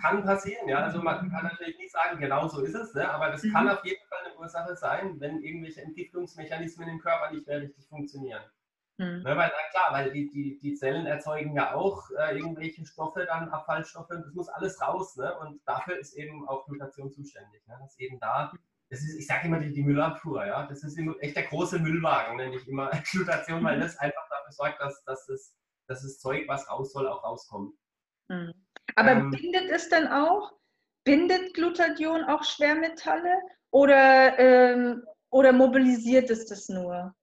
[0.00, 0.78] Kann passieren, ja.
[0.78, 3.08] Also man kann natürlich nicht sagen, genau so ist es, ne?
[3.10, 3.52] aber das mhm.
[3.52, 7.86] kann auf jeden Fall eine Ursache sein, wenn irgendwelche Entgiftungsmechanismen im Körper nicht mehr richtig
[7.88, 8.42] funktionieren.
[8.98, 9.22] Mhm.
[9.24, 13.50] Ne, weil, klar, weil die, die, die Zellen erzeugen ja auch äh, irgendwelche Stoffe, dann
[13.50, 15.16] Abfallstoffe, das muss alles raus.
[15.16, 15.36] Ne?
[15.38, 17.66] Und dafür ist eben auch Glutation zuständig.
[17.66, 17.76] Ne?
[17.80, 18.60] Dass eben da das
[18.90, 20.66] ist, ich sage immer die, die Müllabfuhr, ja.
[20.66, 24.80] Das ist echt der große Müllwagen, nenne ich immer Glutation, weil das einfach dafür sorgt,
[24.80, 25.54] dass, dass, das,
[25.88, 27.74] dass das Zeug, was raus soll, auch rauskommt.
[28.30, 28.52] Hm.
[28.94, 30.52] Aber ähm, bindet es dann auch,
[31.04, 33.40] bindet Glutathion auch Schwermetalle
[33.70, 37.14] oder, ähm, oder mobilisiert es das nur?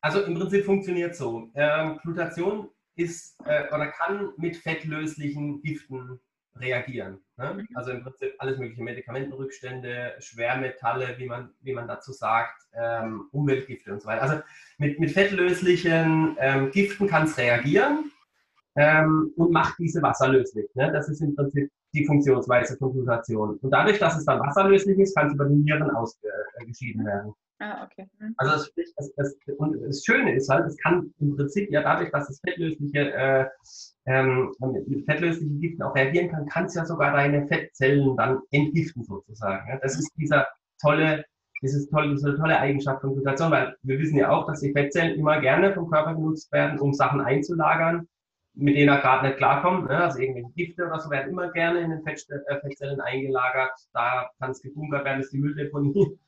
[0.00, 1.50] Also im Prinzip funktioniert so.
[1.54, 6.20] Ähm, Glutation ist äh, oder kann mit fettlöslichen Giften
[6.56, 7.18] reagieren.
[7.36, 7.54] Ne?
[7.54, 7.68] Mhm.
[7.74, 13.92] Also im Prinzip alles mögliche Medikamentenrückstände, Schwermetalle, wie man, wie man dazu sagt, ähm, Umweltgifte
[13.92, 14.22] und so weiter.
[14.22, 14.40] Also
[14.78, 18.10] mit, mit fettlöslichen ähm, Giften kann es reagieren
[18.76, 20.68] ähm, und macht diese wasserlöslich.
[20.74, 20.92] Ne?
[20.92, 23.58] Das ist im Prinzip die Funktionsweise von Glutation.
[23.58, 27.34] Und dadurch, dass es dann wasserlöslich ist, kann es über die Nieren ausgeschieden werden.
[27.62, 28.08] Ah, okay.
[28.18, 28.34] Mhm.
[28.38, 32.10] Also das, das, das, und das Schöne ist halt, es kann im Prinzip ja dadurch,
[32.10, 33.46] dass es fettlösliche, äh,
[34.06, 39.04] ähm, mit fettlöslichen Giften auch reagieren kann, kann es ja sogar deine Fettzellen dann entgiften
[39.04, 39.68] sozusagen.
[39.68, 39.78] Ja?
[39.80, 40.48] Das ist dieser
[40.80, 41.24] tolle,
[41.62, 45.16] dieses tolle, diese tolle Eigenschaft von Glutation, weil wir wissen ja auch, dass die Fettzellen
[45.16, 48.08] immer gerne vom Körper genutzt werden, um Sachen einzulagern
[48.54, 49.88] mit denen er gerade nicht klarkommt.
[49.88, 49.96] Ne?
[49.96, 53.72] Also irgendwelche Gifte oder so werden immer gerne in den äh, Fettzellen eingelagert.
[53.92, 56.18] Da kann es gebunkert werden, ist die Mülldeponie.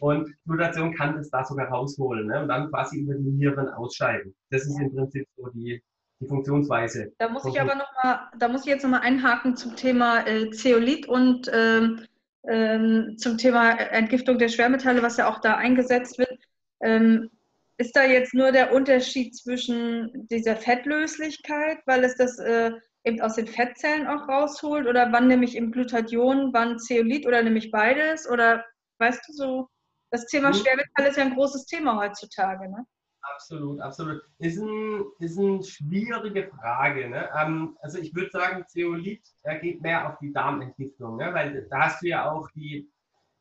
[0.00, 2.42] Und Glutation kann das da sogar rausholen ne?
[2.42, 4.34] und dann quasi über die Nieren ausscheiden.
[4.50, 5.82] Das ist im Prinzip so die,
[6.20, 7.12] die Funktionsweise.
[7.18, 10.50] Da muss ich aber noch mal, da muss ich jetzt nochmal einhaken zum Thema äh,
[10.50, 12.00] Zeolit und ähm,
[12.46, 16.38] ähm, zum Thema Entgiftung der Schwermetalle, was ja auch da eingesetzt wird.
[16.82, 17.30] Ähm,
[17.76, 22.72] ist da jetzt nur der Unterschied zwischen dieser Fettlöslichkeit, weil es das äh,
[23.04, 24.86] eben aus den Fettzellen auch rausholt?
[24.86, 28.28] Oder wann nehme ich im Glutathion, wann Zeolit oder nehme ich beides?
[28.28, 28.64] Oder
[28.98, 29.68] weißt du so,
[30.14, 30.54] das Thema mhm.
[30.54, 32.86] Schwermetall ist ja ein großes Thema heutzutage, ne?
[33.34, 34.22] Absolut, absolut.
[34.38, 37.08] Ist, ein, ist eine schwierige Frage.
[37.08, 37.28] Ne?
[37.36, 39.22] Ähm, also ich würde sagen, Zeolit
[39.60, 41.32] geht mehr auf die Darmentgiftung, ne?
[41.32, 42.88] weil da hast du ja auch die,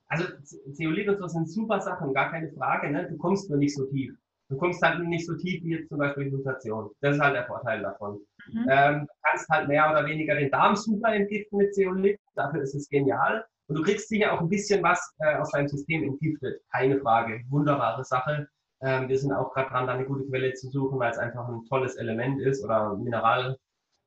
[0.08, 0.26] also
[0.72, 2.90] Zeolit und so sind super Sachen, gar keine Frage.
[2.90, 3.08] Ne?
[3.10, 4.16] Du kommst nur nicht so tief.
[4.50, 6.90] Du kommst halt nicht so tief wie jetzt zum Beispiel Mutation.
[7.02, 8.20] Das ist halt der Vorteil davon.
[8.52, 8.66] Mhm.
[8.70, 12.20] Ähm, du kannst halt mehr oder weniger den Darm super entgiften mit Zeolit.
[12.36, 13.46] Dafür ist es genial.
[13.68, 16.62] Und du kriegst sicher auch ein bisschen was äh, aus deinem System entgiftet.
[16.72, 17.42] Keine Frage.
[17.50, 18.48] Wunderbare Sache.
[18.82, 21.48] Ähm, wir sind auch gerade dran, da eine gute Quelle zu suchen, weil es einfach
[21.48, 23.58] ein tolles Element ist oder Mineral.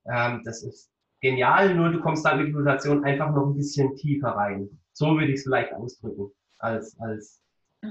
[0.07, 4.28] Ähm, das ist genial, nur du kommst dann mit Mutation einfach noch ein bisschen tiefer
[4.28, 4.69] rein.
[4.93, 6.31] So würde ich es vielleicht ausdrücken.
[6.59, 7.43] Als, als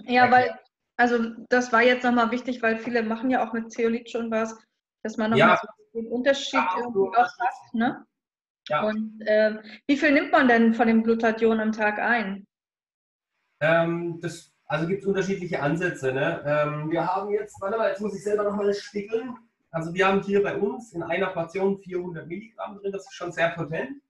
[0.06, 0.52] ja, weil
[0.98, 1.20] also
[1.50, 4.58] das war jetzt nochmal wichtig, weil viele machen ja auch mit Zeolit schon was,
[5.04, 7.74] dass man nochmal ja, so den Unterschied irgendwie auch hat.
[7.74, 8.06] Ne?
[8.68, 8.84] Ja.
[8.84, 9.56] Und äh,
[9.88, 12.46] wie viel nimmt man denn von dem Glutathion am Tag ein?
[13.62, 16.12] Ähm, das, also gibt es unterschiedliche Ansätze.
[16.12, 16.44] Ne?
[16.46, 19.36] Ähm, wir haben jetzt, warte mal, jetzt muss ich selber nochmal spiegeln.
[19.72, 23.32] Also wir haben hier bei uns in einer Portion 400 Milligramm drin, das ist schon
[23.32, 24.02] sehr potent.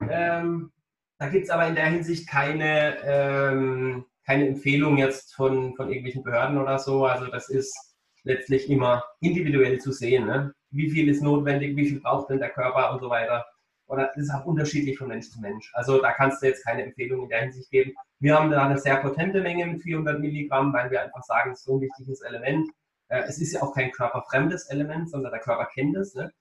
[0.00, 0.70] Ähm,
[1.18, 6.24] da gibt es aber in der Hinsicht keine, ähm, keine Empfehlung jetzt von, von irgendwelchen
[6.24, 7.06] Behörden oder so.
[7.06, 10.26] Also das ist letztlich immer individuell zu sehen.
[10.26, 10.54] Ne?
[10.70, 13.46] Wie viel ist notwendig, wie viel braucht denn der Körper und so weiter.
[13.86, 15.70] Oder ist auch unterschiedlich von Mensch zu Mensch.
[15.74, 17.92] Also da kannst du jetzt keine Empfehlung in der Hinsicht geben.
[18.18, 21.60] Wir haben da eine sehr potente Menge mit 400 Milligramm, weil wir einfach sagen, es
[21.60, 22.68] ist so ein wichtiges Element.
[23.08, 26.14] Äh, es ist ja auch kein körperfremdes Element, sondern der Körper kennt es.
[26.14, 26.32] Ne?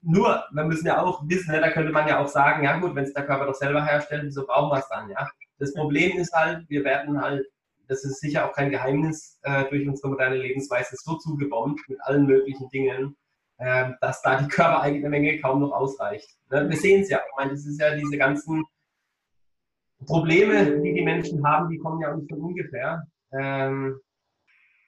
[0.00, 2.94] Nur, wir müssen ja auch wissen, ne, da könnte man ja auch sagen, ja gut,
[2.94, 5.10] wenn es der Körper doch selber herstellt, wieso brauchen wir es dann?
[5.10, 5.28] Ja?
[5.58, 7.46] Das Problem ist halt, wir werden halt,
[7.86, 12.26] das ist sicher auch kein Geheimnis, äh, durch unsere moderne Lebensweise so zugebombt mit allen
[12.26, 13.16] möglichen Dingen,
[14.00, 16.28] dass da die körpereigene Menge kaum noch ausreicht.
[16.50, 16.68] Ne?
[16.68, 18.64] Wir sehen es ja, ich meine, das ist ja diese ganzen
[20.06, 23.06] Probleme, die die Menschen haben, die kommen ja nicht von ungefähr.
[23.32, 24.00] Ähm,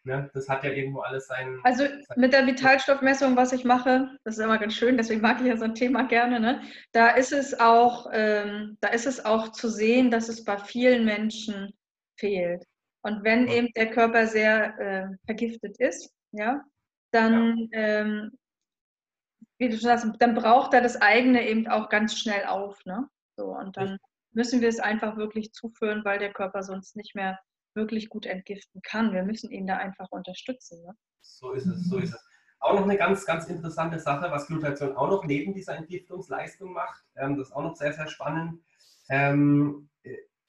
[0.04, 1.58] ne, das hat ja irgendwo alles sein.
[1.62, 1.84] Also
[2.16, 5.56] mit der Vitalstoffmessung, was ich mache, das ist immer ganz schön, deswegen mag ich ja
[5.56, 6.40] so ein Thema gerne.
[6.40, 6.62] Ne?
[6.92, 11.04] Da ist es auch, ähm, da ist es auch zu sehen, dass es bei vielen
[11.04, 11.72] Menschen
[12.18, 12.64] fehlt.
[13.02, 16.62] Und wenn eben der Körper sehr äh, vergiftet ist, ja,
[17.12, 18.00] dann, ja.
[18.00, 18.30] Ähm,
[19.58, 22.84] wie du schon sagst, dann braucht er das eigene eben auch ganz schnell auf.
[22.84, 23.08] Ne?
[23.36, 23.98] So, und dann
[24.32, 27.38] müssen wir es einfach wirklich zuführen, weil der Körper sonst nicht mehr
[27.74, 29.12] wirklich gut entgiften kann.
[29.12, 30.82] Wir müssen ihn da einfach unterstützen.
[30.84, 30.94] Ne?
[31.20, 32.28] So ist es, so ist es.
[32.60, 37.04] Auch noch eine ganz, ganz interessante Sache, was Glutathion auch noch neben dieser Entgiftungsleistung macht.
[37.16, 38.62] Ähm, das ist auch noch sehr, sehr spannend.
[39.10, 39.90] Ähm,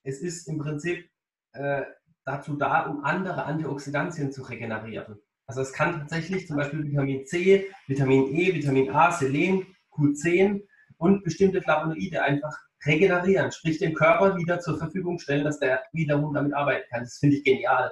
[0.03, 1.09] es ist im Prinzip
[1.53, 1.83] äh,
[2.23, 5.19] dazu da, um andere Antioxidantien zu regenerieren.
[5.47, 10.61] Also es kann tatsächlich zum Beispiel Vitamin C, Vitamin E, Vitamin A, Selen, Q10
[10.97, 16.33] und bestimmte Flavonoide einfach regenerieren, sprich dem Körper wieder zur Verfügung stellen, dass der wiederum
[16.33, 17.03] damit arbeiten kann.
[17.03, 17.91] Das finde ich genial.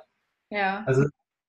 [0.50, 0.84] Ja.
[0.86, 1.04] Also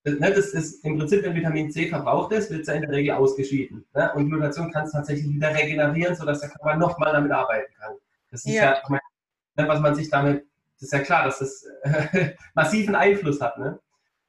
[0.04, 2.90] ne, das ist im Prinzip, wenn Vitamin C verbraucht ist, wird es ja in der
[2.90, 3.84] Regel ausgeschieden.
[3.94, 4.12] Ne?
[4.14, 7.94] Und Glutation kann es tatsächlich wieder regenerieren, sodass der Körper nochmal damit arbeiten kann.
[8.30, 11.64] Das ist ja, ja ne, was man sich damit, das ist ja klar, dass das
[11.82, 13.58] äh, massiven Einfluss hat.
[13.58, 13.78] Ne?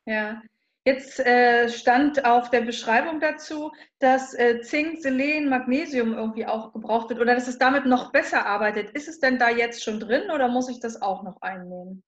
[0.05, 0.41] Ja,
[0.87, 7.09] Jetzt äh, stand auf der Beschreibung dazu, dass äh, Zink, Selen, Magnesium irgendwie auch gebraucht
[7.09, 8.91] wird oder dass es damit noch besser arbeitet.
[8.91, 12.03] Ist es denn da jetzt schon drin oder muss ich das auch noch einnehmen?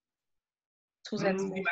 [1.02, 1.64] Zusätzlich.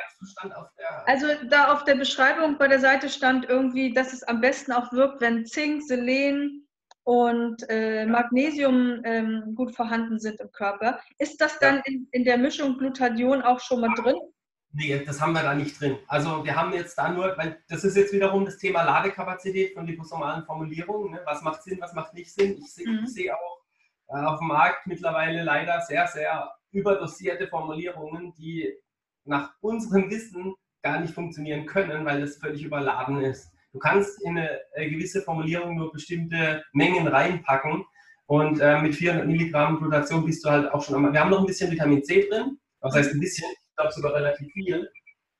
[0.44, 1.08] Der.
[1.08, 4.92] Also da auf der Beschreibung bei der Seite stand irgendwie, dass es am besten auch
[4.92, 6.68] wirkt, wenn Zink, Selen
[7.04, 11.00] und äh, Magnesium ähm, gut vorhanden sind im Körper.
[11.20, 14.16] Ist das dann in, in der Mischung Glutathion auch schon mal drin?
[14.78, 15.98] Nee, das haben wir da nicht drin.
[16.06, 19.86] Also wir haben jetzt da nur, weil das ist jetzt wiederum das Thema Ladekapazität von
[19.86, 21.14] liposomalen Formulierungen.
[21.14, 21.22] Ne?
[21.24, 22.58] Was macht Sinn, was macht nicht Sinn?
[22.58, 23.08] Ich sehe mhm.
[23.08, 23.62] seh auch
[24.10, 28.70] äh, auf dem Markt mittlerweile leider sehr, sehr überdosierte Formulierungen, die
[29.24, 30.54] nach unserem Wissen
[30.84, 33.50] gar nicht funktionieren können, weil das völlig überladen ist.
[33.72, 37.86] Du kannst in eine, eine gewisse Formulierung nur bestimmte Mengen reinpacken
[38.26, 41.14] und äh, mit 400 Milligramm Glutation bist du halt auch schon einmal.
[41.14, 44.52] Wir haben noch ein bisschen Vitamin C drin, was heißt ein bisschen, glaube sogar relativ
[44.54, 44.90] viel.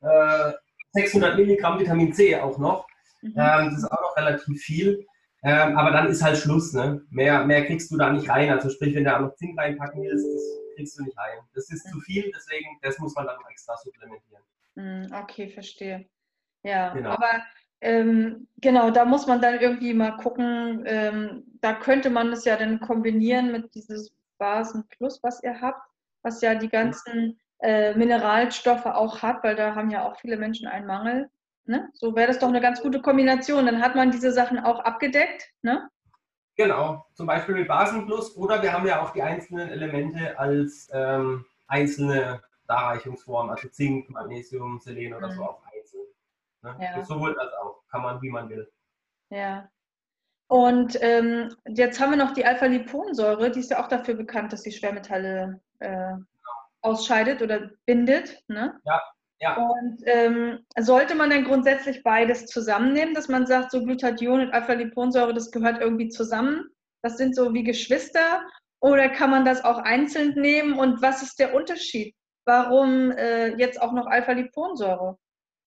[0.02, 0.52] Äh,
[0.94, 2.88] 600 Milligramm Vitamin C auch noch.
[3.22, 3.34] Mhm.
[3.36, 5.06] Ähm, das ist auch noch relativ viel.
[5.44, 6.74] Ähm, aber dann ist halt Schluss.
[6.74, 7.02] Ne?
[7.10, 8.50] Mehr, mehr kriegst du da nicht rein.
[8.50, 11.40] Also sprich, wenn du auch noch Zink reinpacken willst, das kriegst du nicht rein.
[11.54, 11.92] Das ist mhm.
[11.92, 14.44] zu viel, deswegen das muss man dann noch extra supplementieren.
[14.76, 16.08] Mhm, okay, verstehe.
[16.64, 17.12] Ja, genau.
[17.12, 17.44] aber
[17.82, 20.84] ähm, genau, da muss man dann irgendwie mal gucken.
[20.86, 25.88] Ähm, da könnte man es ja dann kombinieren mit dieses Basen Plus, was ihr habt,
[26.24, 30.68] was ja die ganzen äh, Mineralstoffe auch hat, weil da haben ja auch viele Menschen
[30.68, 31.30] einen Mangel.
[31.66, 31.90] Ne?
[31.94, 33.66] So wäre das doch eine ganz gute Kombination.
[33.66, 35.52] Dann hat man diese Sachen auch abgedeckt.
[35.62, 35.90] Ne?
[36.58, 41.46] Genau, zum Beispiel mit Basenplus oder wir haben ja auch die einzelnen Elemente als ähm,
[41.68, 45.34] einzelne Darreichungsformen, also Zink, Magnesium, Selen oder mhm.
[45.34, 46.06] so auch einzeln.
[46.62, 46.76] Ne?
[46.80, 47.04] Ja.
[47.04, 48.72] Sowohl als auch, kann man wie man will.
[49.30, 49.70] Ja.
[50.48, 54.62] Und ähm, jetzt haben wir noch die Alpha-Liponsäure, die ist ja auch dafür bekannt, dass
[54.62, 56.14] sie Schwermetalle äh,
[56.86, 58.42] ausscheidet oder bindet.
[58.48, 58.80] Ne?
[58.86, 59.02] Ja.
[59.42, 59.58] Ja.
[59.58, 65.34] Und ähm, sollte man dann grundsätzlich beides zusammennehmen, dass man sagt, so Glutathion und Alpha-Liponsäure,
[65.34, 66.70] das gehört irgendwie zusammen?
[67.04, 68.42] Das sind so wie Geschwister?
[68.80, 70.80] Oder kann man das auch einzeln nehmen?
[70.80, 72.16] Und was ist der Unterschied?
[72.46, 75.18] Warum äh, jetzt auch noch Alpha-Liponsäure?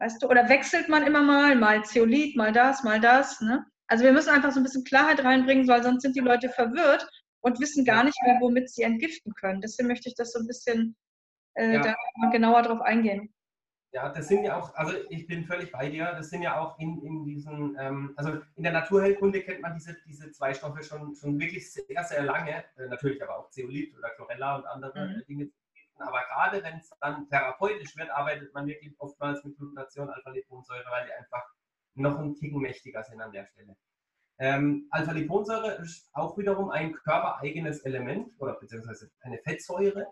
[0.01, 0.29] Weißt du?
[0.29, 3.41] Oder wechselt man immer mal, mal Zeolit, mal das, mal das?
[3.41, 3.65] Ne?
[3.89, 7.07] Also wir müssen einfach so ein bisschen Klarheit reinbringen, weil sonst sind die Leute verwirrt
[7.41, 9.61] und wissen gar nicht mehr, womit sie entgiften können.
[9.61, 10.97] Deswegen möchte ich das so ein bisschen
[11.59, 11.83] äh, ja.
[11.83, 13.33] da genauer drauf eingehen.
[13.93, 16.79] Ja, das sind ja auch, also ich bin völlig bei dir, das sind ja auch
[16.79, 21.15] in, in diesen, ähm, also in der Naturheilkunde kennt man diese, diese zwei Stoffe schon,
[21.15, 25.25] schon wirklich sehr, sehr lange, äh, natürlich aber auch Zeolit oder Chlorella und andere mhm.
[25.27, 25.51] Dinge.
[25.97, 31.07] Aber gerade wenn es dann therapeutisch wird, arbeitet man wirklich oftmals mit Glutation, Alpha-Liponsäure, weil
[31.07, 31.45] die einfach
[31.95, 33.75] noch ein Ticken mächtiger sind an der Stelle.
[34.39, 40.07] Ähm, Alpha-Liponsäure ist auch wiederum ein körpereigenes Element oder beziehungsweise eine Fettsäure,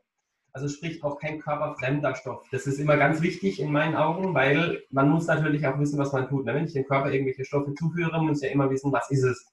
[0.57, 2.47] also sprich auch kein körperfremder Stoff.
[2.51, 6.13] Das ist immer ganz wichtig in meinen Augen, weil man muss natürlich auch wissen, was
[6.13, 6.47] man tut.
[6.47, 6.55] Ne?
[6.55, 9.47] Wenn ich dem Körper irgendwelche Stoffe zuführe, muss ich ja immer wissen, was ist es.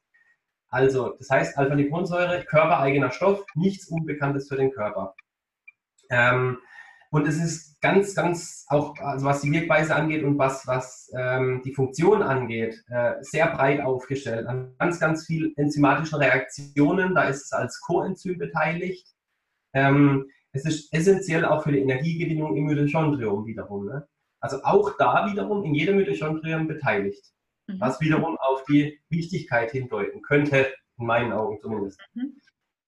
[0.69, 5.13] Also, das heißt, Alpha-Liponsäure, körpereigener Stoff, nichts Unbekanntes für den Körper.
[6.09, 6.59] Ähm,
[7.11, 11.63] und es ist ganz, ganz, auch also was die Wirkweise angeht und was, was ähm,
[11.65, 14.47] die Funktion angeht, äh, sehr breit aufgestellt.
[14.47, 19.05] An ganz, ganz vielen enzymatischen Reaktionen, da ist es als Coenzym beteiligt.
[19.73, 23.85] Ähm, es ist essentiell auch für die Energiegewinnung im Mitochondrium wiederum.
[23.87, 24.07] Ne?
[24.39, 27.25] Also auch da wiederum in jedem Mitochondrium beteiligt,
[27.67, 27.79] mhm.
[27.79, 31.99] was wiederum auf die Wichtigkeit hindeuten könnte, in meinen Augen zumindest.
[32.13, 32.41] Mhm.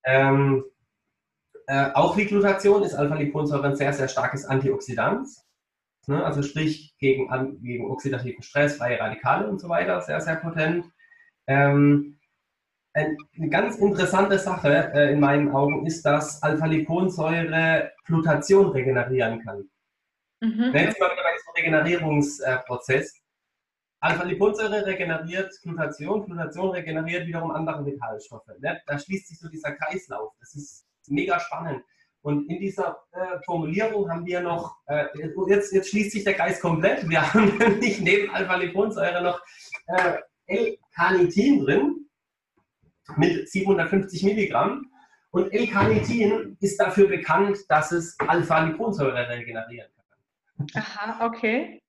[0.05, 0.63] Ähm,
[1.67, 5.27] äh, auch wie Glutation ist Alpha-Liponsäure ein sehr, sehr starkes Antioxidant.
[6.07, 6.23] Ne?
[6.23, 10.85] Also sprich gegen, an, gegen oxidativen Stress, freie Radikale und so weiter, sehr, sehr potent.
[11.47, 12.14] Ähm,
[12.95, 19.69] eine ganz interessante Sache äh, in meinen Augen ist, dass Alpha-Liponsäure Glutation regenerieren kann.
[20.39, 20.71] Mhm.
[20.73, 23.21] Jetzt mal wieder bei diesem Regenerierungsprozess.
[23.99, 28.47] Alpha-Liponsäure regeneriert Glutation, Glutation regeneriert wiederum andere Vitalstoffe.
[28.59, 28.79] Ne?
[28.85, 30.31] Da schließt sich so dieser Kreislauf.
[30.39, 31.83] Das ist mega spannend.
[32.21, 35.05] Und in dieser äh, Formulierung haben wir noch, äh,
[35.47, 37.07] jetzt, jetzt schließt sich der Kreis komplett.
[37.09, 39.41] Wir haben nämlich neben Alpha-Liponsäure noch
[39.87, 40.17] äh,
[40.47, 42.04] L-Carnitin drin
[43.17, 44.91] mit 750 Milligramm.
[45.31, 49.89] Und L-Carnitin ist dafür bekannt, dass es Alpha-Liponsäure regenerieren
[50.57, 50.67] kann.
[50.75, 51.81] Aha, okay.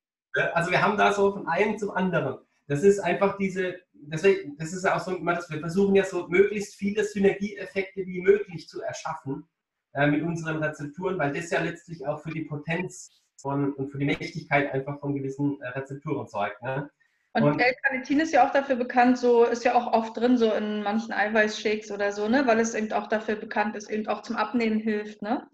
[0.52, 2.38] Also wir haben da so von einem zum anderen.
[2.66, 6.74] Das ist einfach diese, deswegen, das ist ja auch so, wir versuchen ja so möglichst
[6.74, 9.46] viele Synergieeffekte wie möglich zu erschaffen
[9.94, 13.98] äh, mit unseren Rezepturen, weil das ja letztlich auch für die Potenz von, und für
[13.98, 16.60] die Mächtigkeit einfach von gewissen äh, Rezepturen sorgt.
[16.62, 16.90] Ne?
[17.36, 20.50] Und, und L-Carnitin ist ja auch dafür bekannt, so ist ja auch oft drin, so
[20.52, 22.46] in manchen Eiweißshakes oder so, ne?
[22.46, 25.20] weil es eben auch dafür bekannt ist, eben auch zum Abnehmen hilft.
[25.20, 25.46] Ne?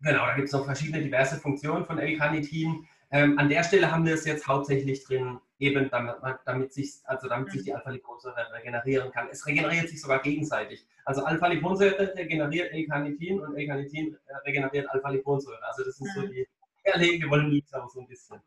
[0.00, 2.86] Genau, da gibt es noch verschiedene diverse Funktionen von L-Carnitin.
[3.10, 7.26] Ähm, an der Stelle haben wir es jetzt hauptsächlich drin, eben damit, damit, sich, also
[7.26, 7.78] damit sich die mhm.
[7.78, 9.26] Alpha-Liponsäure regenerieren kann.
[9.28, 10.86] Es regeneriert sich sogar gegenseitig.
[11.04, 14.16] Also Alpha-Liponsäure regeneriert L-Carnitin und L-Carnitin
[14.46, 15.66] regeneriert Alpha-Liponsäure.
[15.66, 16.30] Also das sind so mhm.
[16.30, 16.46] die
[16.84, 18.40] eierlegende Wollmilchsau so ein bisschen.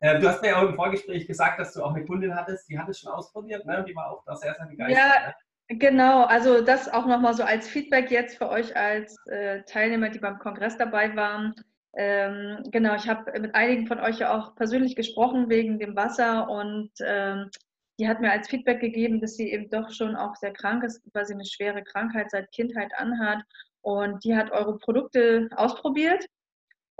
[0.00, 2.68] Äh, du hast mir ja auch im Vorgespräch gesagt, dass du auch eine Kundin hattest,
[2.68, 3.78] die hat es schon ausprobiert, ne?
[3.78, 4.98] Und die war auch da sehr, sehr begeistert.
[4.98, 5.28] Ja,
[5.68, 5.78] ne?
[5.78, 6.24] genau.
[6.24, 10.38] Also das auch nochmal so als Feedback jetzt für euch als äh, Teilnehmer, die beim
[10.38, 11.54] Kongress dabei waren.
[11.96, 16.48] Ähm, genau, ich habe mit einigen von euch ja auch persönlich gesprochen wegen dem Wasser
[16.48, 17.50] und ähm,
[17.98, 21.02] die hat mir als Feedback gegeben, dass sie eben doch schon auch sehr krank ist,
[21.12, 23.42] weil sie eine schwere Krankheit seit Kindheit anhat.
[23.82, 26.24] Und die hat eure Produkte ausprobiert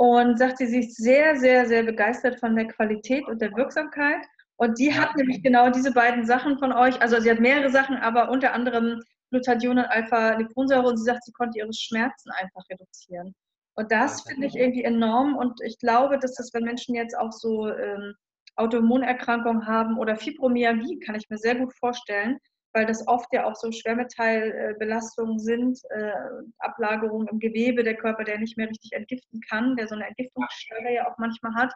[0.00, 4.24] und sagt, sie ist sehr, sehr, sehr begeistert von der Qualität und der Wirksamkeit.
[4.56, 7.98] Und die hat nämlich genau diese beiden Sachen von euch, also sie hat mehrere Sachen,
[7.98, 10.88] aber unter anderem Glutathion und Alpha-Liponsäure.
[10.88, 13.34] Und sie sagt, sie konnte ihre Schmerzen einfach reduzieren.
[13.74, 15.36] Und das finde ich irgendwie enorm.
[15.36, 18.14] Und ich glaube, dass das, wenn Menschen jetzt auch so ähm,
[18.56, 22.38] Autoimmunerkrankungen haben oder Fibromyalgie, kann ich mir sehr gut vorstellen,
[22.72, 26.12] weil das oft ja auch so Schwermetallbelastungen sind, äh,
[26.58, 30.94] Ablagerungen im Gewebe, der Körper, der nicht mehr richtig entgiften kann, der so eine Entgiftungsstelle
[30.94, 31.72] ja auch manchmal hat,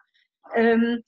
[0.55, 1.03] ähm,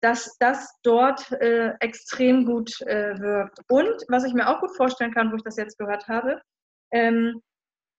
[0.00, 3.58] dass das dort äh, extrem gut äh, wirkt.
[3.68, 6.40] Und was ich mir auch gut vorstellen kann, wo ich das jetzt gehört habe,
[6.90, 7.40] ähm,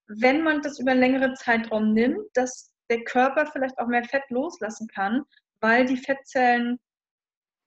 [0.07, 4.24] wenn man das über einen längeren Zeitraum nimmt, dass der Körper vielleicht auch mehr Fett
[4.30, 5.24] loslassen kann,
[5.61, 6.78] weil die Fettzellen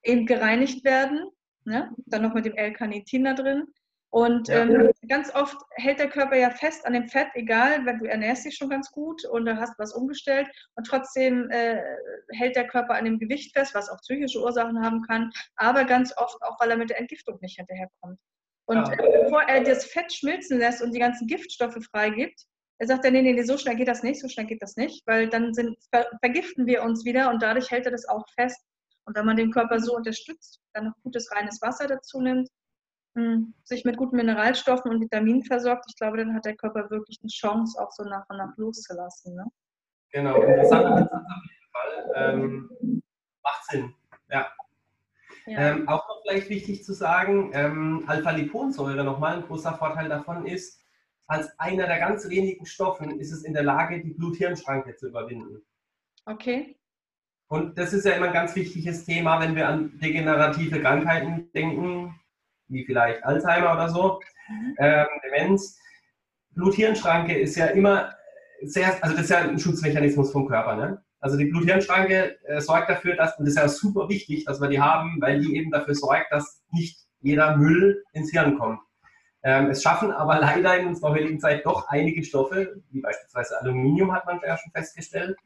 [0.03, 1.31] eben gereinigt werden
[1.67, 1.91] Ne?
[2.07, 3.67] Dann noch mit dem L-Carnitin da drin.
[4.11, 4.63] Und ja.
[4.63, 8.47] ähm, ganz oft hält der Körper ja fest an dem Fett, egal, wenn du ernährst
[8.47, 11.83] dich schon ganz gut und du hast was umgestellt und trotzdem äh,
[12.31, 16.17] hält der Körper an dem Gewicht fest, was auch psychische Ursachen haben kann, aber ganz
[16.17, 18.19] oft auch, weil er mit der Entgiftung nicht hinterherkommt.
[18.67, 18.93] Und ja.
[18.95, 22.41] äh, bevor er das Fett schmilzen lässt und die ganzen Giftstoffe freigibt,
[22.79, 24.77] er sagt er, nee, nee, nee, so schnell geht das nicht, so schnell geht das
[24.77, 28.25] nicht, weil dann sind, ver vergiften wir uns wieder und dadurch hält er das auch
[28.35, 28.61] fest.
[29.07, 32.49] Und wenn man den Körper so unterstützt, dann noch gutes reines Wasser dazu nimmt,
[33.15, 37.19] hm, sich mit guten Mineralstoffen und Vitaminen versorgt, ich glaube, dann hat der Körper wirklich
[37.23, 39.35] eine Chance, auch so nach und nach loszulassen.
[39.37, 39.47] Ne?
[40.11, 42.13] Genau, interessanter Ansatz auf jeden Fall.
[42.15, 43.03] Ähm,
[43.43, 43.95] macht Sinn,
[44.29, 44.47] ja.
[45.47, 45.59] ja.
[45.59, 50.83] Ähm, auch noch vielleicht wichtig zu sagen, ähm, Alpha-Liponsäure, nochmal ein großer Vorteil davon ist,
[51.29, 55.65] als einer der ganz wenigen Stoffen ist es in der Lage, die Blut-Hirn-Schranke zu überwinden.
[56.25, 56.77] Okay.
[57.49, 62.19] Und das ist ja immer ein ganz wichtiges Thema, wenn wir an degenerative Krankheiten denken,
[62.69, 64.21] wie vielleicht Alzheimer oder so,
[64.79, 65.79] ähm, Demenz.
[66.51, 68.15] Blut-Hirn-Schranke ist ja immer
[68.63, 70.75] sehr, also das ist ja ein Schutzmechanismus vom Körper.
[70.75, 71.03] Ne?
[71.21, 74.69] Also die Blut-Hirn-Schranke äh, sorgt dafür, dass, und das ist ja super wichtig, dass wir
[74.69, 78.81] die haben, weil die eben dafür sorgt, dass nicht jeder Müll ins Hirn kommt.
[79.43, 84.13] Ähm, es schaffen aber leider in unserer heutigen Zeit doch einige Stoffe, wie beispielsweise Aluminium
[84.13, 85.37] hat man ja schon festgestellt,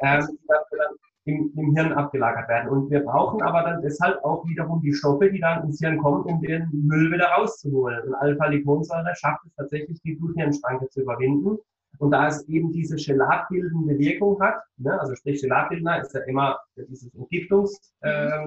[0.00, 0.96] ähm, die dann
[1.26, 2.68] im, im, Hirn abgelagert werden.
[2.70, 6.22] Und wir brauchen aber dann deshalb auch wiederum die Stoffe, die dann ins Hirn kommen,
[6.24, 8.08] um den Müll wieder rauszuholen.
[8.08, 11.58] Und Alpha-Liponsäure schafft es tatsächlich, die Blut-Hirn-Schranke zu überwinden.
[11.98, 16.58] Und da es eben diese Chelatbildende Wirkung hat, ne, also sprich Chelatbildner ist ja immer
[16.76, 18.46] dieses Entgiftungs-Thema,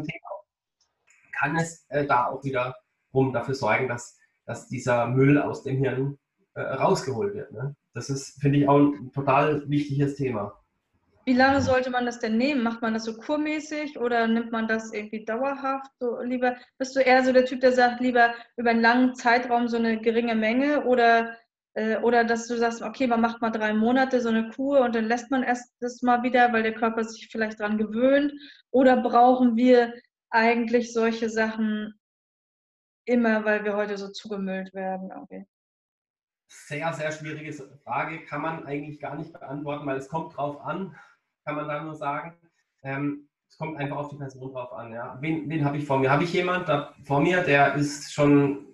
[1.37, 2.75] kann es äh, da auch wieder
[3.13, 6.17] rum dafür sorgen, dass, dass dieser Müll aus dem Hirn
[6.53, 7.51] äh, rausgeholt wird.
[7.51, 7.75] Ne?
[7.93, 10.58] Das ist, finde ich, auch ein total wichtiges Thema.
[11.29, 12.63] Wie lange sollte man das denn nehmen?
[12.63, 15.91] Macht man das so kurmäßig oder nimmt man das irgendwie dauerhaft?
[15.99, 19.67] So lieber, bist du eher so der Typ, der sagt, lieber über einen langen Zeitraum
[19.67, 21.37] so eine geringe Menge oder,
[21.75, 24.95] äh, oder dass du sagst, okay, man macht mal drei Monate so eine Kur und
[24.95, 28.33] dann lässt man erst das mal wieder, weil der Körper sich vielleicht daran gewöhnt?
[28.71, 29.93] Oder brauchen wir
[30.31, 31.93] eigentlich solche Sachen
[33.05, 35.11] immer, weil wir heute so zugemüllt werden?
[35.11, 35.45] Okay.
[36.47, 37.53] Sehr, sehr schwierige
[37.83, 40.95] Frage, kann man eigentlich gar nicht beantworten, weil es kommt drauf an,
[41.49, 42.33] kann man da nur sagen.
[42.83, 44.93] Ähm, es kommt einfach auf die Person drauf an.
[44.93, 45.17] Ja.
[45.19, 46.11] Wen, wen habe ich vor mir?
[46.11, 48.67] Habe ich jemanden da vor mir, der ist schon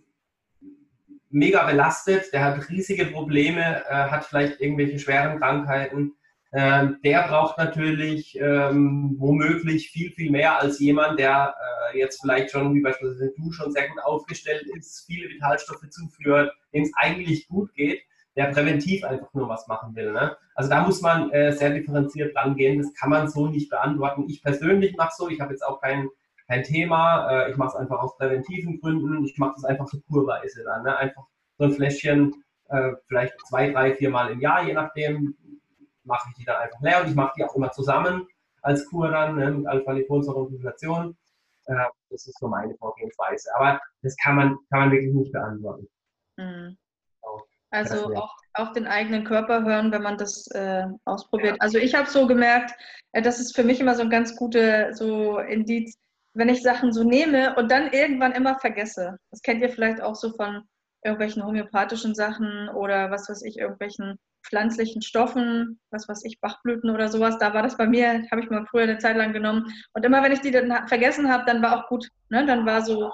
[1.30, 6.14] mega belastet, der hat riesige Probleme, äh, hat vielleicht irgendwelche schweren Krankheiten,
[6.54, 11.54] ähm, der braucht natürlich ähm, womöglich viel, viel mehr als jemand, der
[11.94, 16.54] äh, jetzt vielleicht schon, wie beispielsweise du, schon sehr gut aufgestellt ist, viele Vitalstoffe zuführt,
[16.74, 18.02] dem es eigentlich gut geht,
[18.36, 20.12] der präventiv einfach nur was machen will.
[20.12, 20.36] Ne?
[20.56, 22.82] Also da muss man äh, sehr differenziert rangehen.
[22.82, 24.26] Das kann man so nicht beantworten.
[24.28, 26.10] Ich persönlich mache so, ich habe jetzt auch kein,
[26.48, 30.00] kein Thema, äh, ich mache es einfach aus präventiven Gründen, ich mache das einfach so
[30.10, 30.84] kurweise dann.
[30.84, 30.96] Ne?
[30.98, 31.24] Einfach
[31.58, 35.36] so ein Fläschchen, äh, vielleicht zwei, drei, vier Mal im Jahr, je nachdem,
[36.04, 38.28] mache ich die dann einfach leer und ich mache die auch immer zusammen
[38.62, 41.16] als Kur dann ne, mit Alpha-Liponsäure und Inflation.
[41.66, 41.76] Äh,
[42.10, 43.50] das ist so meine Vorgehensweise.
[43.56, 45.88] Aber das kann man, kann man wirklich nicht beantworten.
[46.38, 46.78] Mhm.
[47.76, 51.56] Also auch auf den eigenen Körper hören, wenn man das äh, ausprobiert.
[51.56, 51.58] Ja.
[51.60, 52.72] Also ich habe so gemerkt,
[53.12, 55.96] äh, das ist für mich immer so ein ganz guter so Indiz,
[56.34, 59.18] wenn ich Sachen so nehme und dann irgendwann immer vergesse.
[59.32, 60.64] Das kennt ihr vielleicht auch so von
[61.04, 67.10] irgendwelchen homöopathischen Sachen oder was weiß ich, irgendwelchen pflanzlichen Stoffen, was weiß ich, Bachblüten oder
[67.10, 67.38] sowas.
[67.40, 69.66] Da war das bei mir, habe ich mal früher eine Zeit lang genommen.
[69.94, 72.08] Und immer wenn ich die dann vergessen habe, dann war auch gut.
[72.30, 72.46] Ne?
[72.46, 73.12] Dann war so,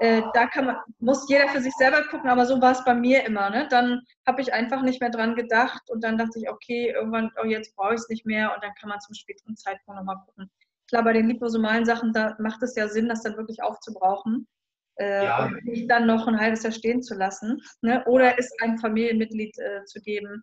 [0.00, 2.94] äh, da kann man, muss jeder für sich selber gucken, aber so war es bei
[2.94, 3.50] mir immer.
[3.50, 3.68] Ne?
[3.68, 7.44] Dann habe ich einfach nicht mehr dran gedacht und dann dachte ich, okay, irgendwann, oh,
[7.44, 10.50] jetzt brauche ich es nicht mehr und dann kann man zum späteren Zeitpunkt nochmal gucken.
[10.88, 14.48] Klar, bei den liposomalen Sachen, da macht es ja Sinn, das dann wirklich aufzubrauchen.
[14.96, 15.46] Äh, ja.
[15.46, 17.62] und nicht dann noch ein halbes Jahr stehen zu lassen.
[17.82, 18.02] Ne?
[18.06, 20.42] Oder es einem Familienmitglied äh, zu geben,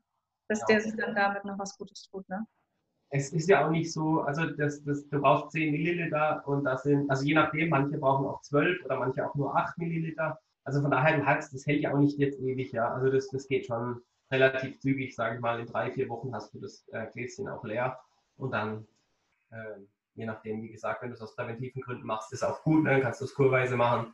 [0.49, 2.27] dass der sich dann damit noch was Gutes tut.
[2.29, 2.45] Ne?
[3.09, 6.83] Es ist ja auch nicht so, also das, das, du brauchst 10 Milliliter und das
[6.83, 10.39] sind, also je nachdem, manche brauchen auch 12 oder manche auch nur 8 Milliliter.
[10.65, 12.93] Also von daher, du hast, das hält ja auch nicht jetzt ewig, ja.
[12.93, 16.53] Also das, das geht schon relativ zügig, sage ich mal, in drei, vier Wochen hast
[16.53, 17.97] du das äh, Gläschen auch leer
[18.35, 18.85] und dann,
[19.51, 19.79] äh,
[20.15, 22.99] je nachdem, wie gesagt, wenn du es aus präventiven Gründen machst, ist auch gut, ne?
[23.01, 24.13] kannst du es kurweise machen.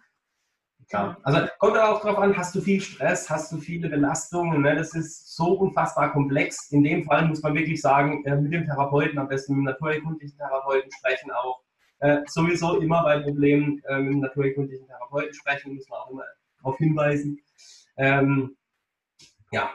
[0.90, 1.18] Klar.
[1.24, 4.62] Also kommt auch darauf an, hast du viel Stress, hast du viele Belastungen.
[4.62, 4.76] Ne?
[4.76, 6.72] Das ist so unfassbar komplex.
[6.72, 9.66] In dem Fall muss man wirklich sagen, äh, mit dem Therapeuten, am besten mit dem
[9.66, 11.62] naturerkundlichen Therapeuten sprechen auch.
[12.00, 16.26] Äh, sowieso immer bei Problemen äh, mit dem naturerkundlichen Therapeuten sprechen, muss man auch immer
[16.58, 17.40] darauf hinweisen.
[17.98, 18.58] Ähm,
[19.52, 19.72] ja,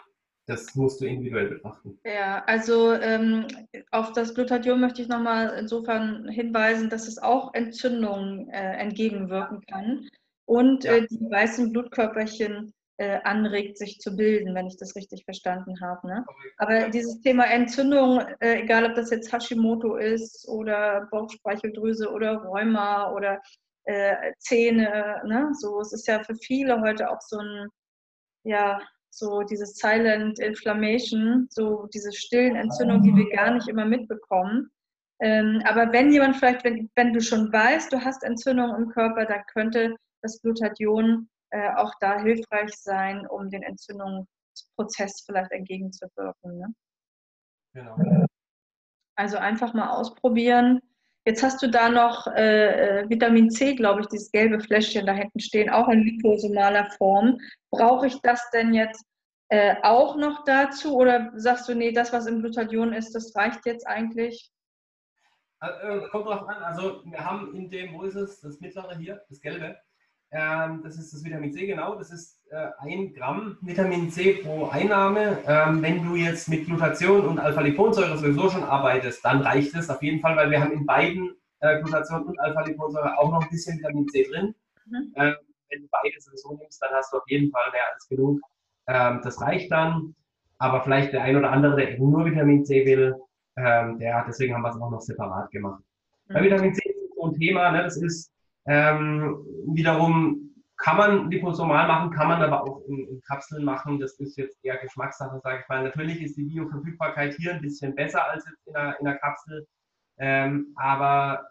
[0.46, 1.98] das musst du individuell betrachten.
[2.04, 3.46] Ja, also ähm,
[3.92, 10.08] auf das Glutathion möchte ich nochmal insofern hinweisen, dass es auch Entzündungen äh, entgegenwirken kann
[10.48, 10.94] und ja.
[10.94, 16.08] äh, die weißen Blutkörperchen äh, anregt, sich zu bilden, wenn ich das richtig verstanden habe.
[16.08, 16.24] Ne?
[16.56, 23.12] Aber dieses Thema Entzündung, äh, egal ob das jetzt Hashimoto ist oder Bauchspeicheldrüse oder Rheuma
[23.12, 23.40] oder
[23.84, 25.50] äh, Zähne, ne?
[25.52, 27.68] so, es ist ja für viele heute auch so ein,
[28.44, 28.80] ja,
[29.10, 34.70] so dieses Silent Inflammation, so diese stillen Entzündungen, die wir gar nicht immer mitbekommen.
[35.20, 39.26] Ähm, aber wenn jemand vielleicht, wenn, wenn du schon weißt, du hast Entzündungen im Körper,
[39.26, 46.58] dann könnte das Glutathion äh, auch da hilfreich sein, um den Entzündungsprozess vielleicht entgegenzuwirken.
[46.58, 46.74] Ne?
[47.74, 48.26] Genau.
[49.16, 50.80] Also einfach mal ausprobieren.
[51.24, 55.12] Jetzt hast du da noch äh, äh, Vitamin C, glaube ich, dieses gelbe Fläschchen da
[55.12, 57.38] hinten stehen, auch in liposomaler Form.
[57.70, 59.04] Brauche ich das denn jetzt
[59.48, 63.66] äh, auch noch dazu oder sagst du, nee, das, was im Glutathion ist, das reicht
[63.66, 64.50] jetzt eigentlich?
[65.60, 66.62] äh, kommt drauf an.
[66.62, 69.76] Also wir haben in dem, wo ist es, das mittlere hier, das gelbe,
[70.30, 71.94] ähm, das ist das Vitamin C, genau.
[71.94, 75.38] Das ist äh, ein Gramm Vitamin C pro Einnahme.
[75.46, 80.02] Ähm, wenn du jetzt mit Glutation und Alpha-Liponsäure sowieso schon arbeitest, dann reicht es auf
[80.02, 83.78] jeden Fall, weil wir haben in beiden äh, Glutation und Alpha-Liponsäure auch noch ein bisschen
[83.78, 84.54] Vitamin C drin.
[84.86, 85.12] Mhm.
[85.16, 85.34] Ähm,
[85.70, 88.40] wenn du beide sowieso nimmst, dann hast du auf jeden Fall mehr als genug.
[88.86, 90.14] Ähm, das reicht dann.
[90.58, 93.14] Aber vielleicht der ein oder andere, der eben nur Vitamin C will,
[93.56, 95.82] ähm, der, deswegen haben wir es auch noch separat gemacht.
[96.28, 96.34] Mhm.
[96.34, 98.30] Bei Vitamin C ist so ein Thema, ne, das ist
[98.68, 103.98] ähm, wiederum kann man liposomal machen, kann man aber auch in, in, Kapseln machen.
[103.98, 105.82] Das ist jetzt eher Geschmackssache, sage ich mal.
[105.82, 109.66] Natürlich ist die Bioverfügbarkeit hier ein bisschen besser als jetzt in einer, in einer Kapsel,
[110.18, 111.50] ähm, aber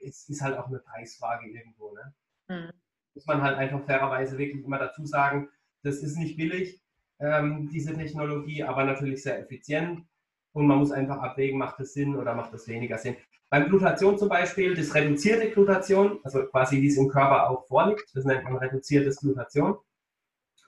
[0.00, 1.94] es ist halt auch eine Preisfrage irgendwo.
[1.94, 2.14] Ne?
[2.48, 2.72] Mhm.
[3.14, 5.48] Muss man halt einfach fairerweise wirklich immer dazu sagen,
[5.82, 6.82] das ist nicht billig,
[7.20, 10.04] ähm, diese Technologie, aber natürlich sehr effizient.
[10.52, 13.16] Und man muss einfach abwägen, macht das Sinn oder macht das weniger Sinn.
[13.54, 18.04] Beim Glutation zum Beispiel, das reduzierte Glutation, also quasi wie es im Körper auch vorliegt,
[18.12, 19.76] das nennt man reduziertes Glutation.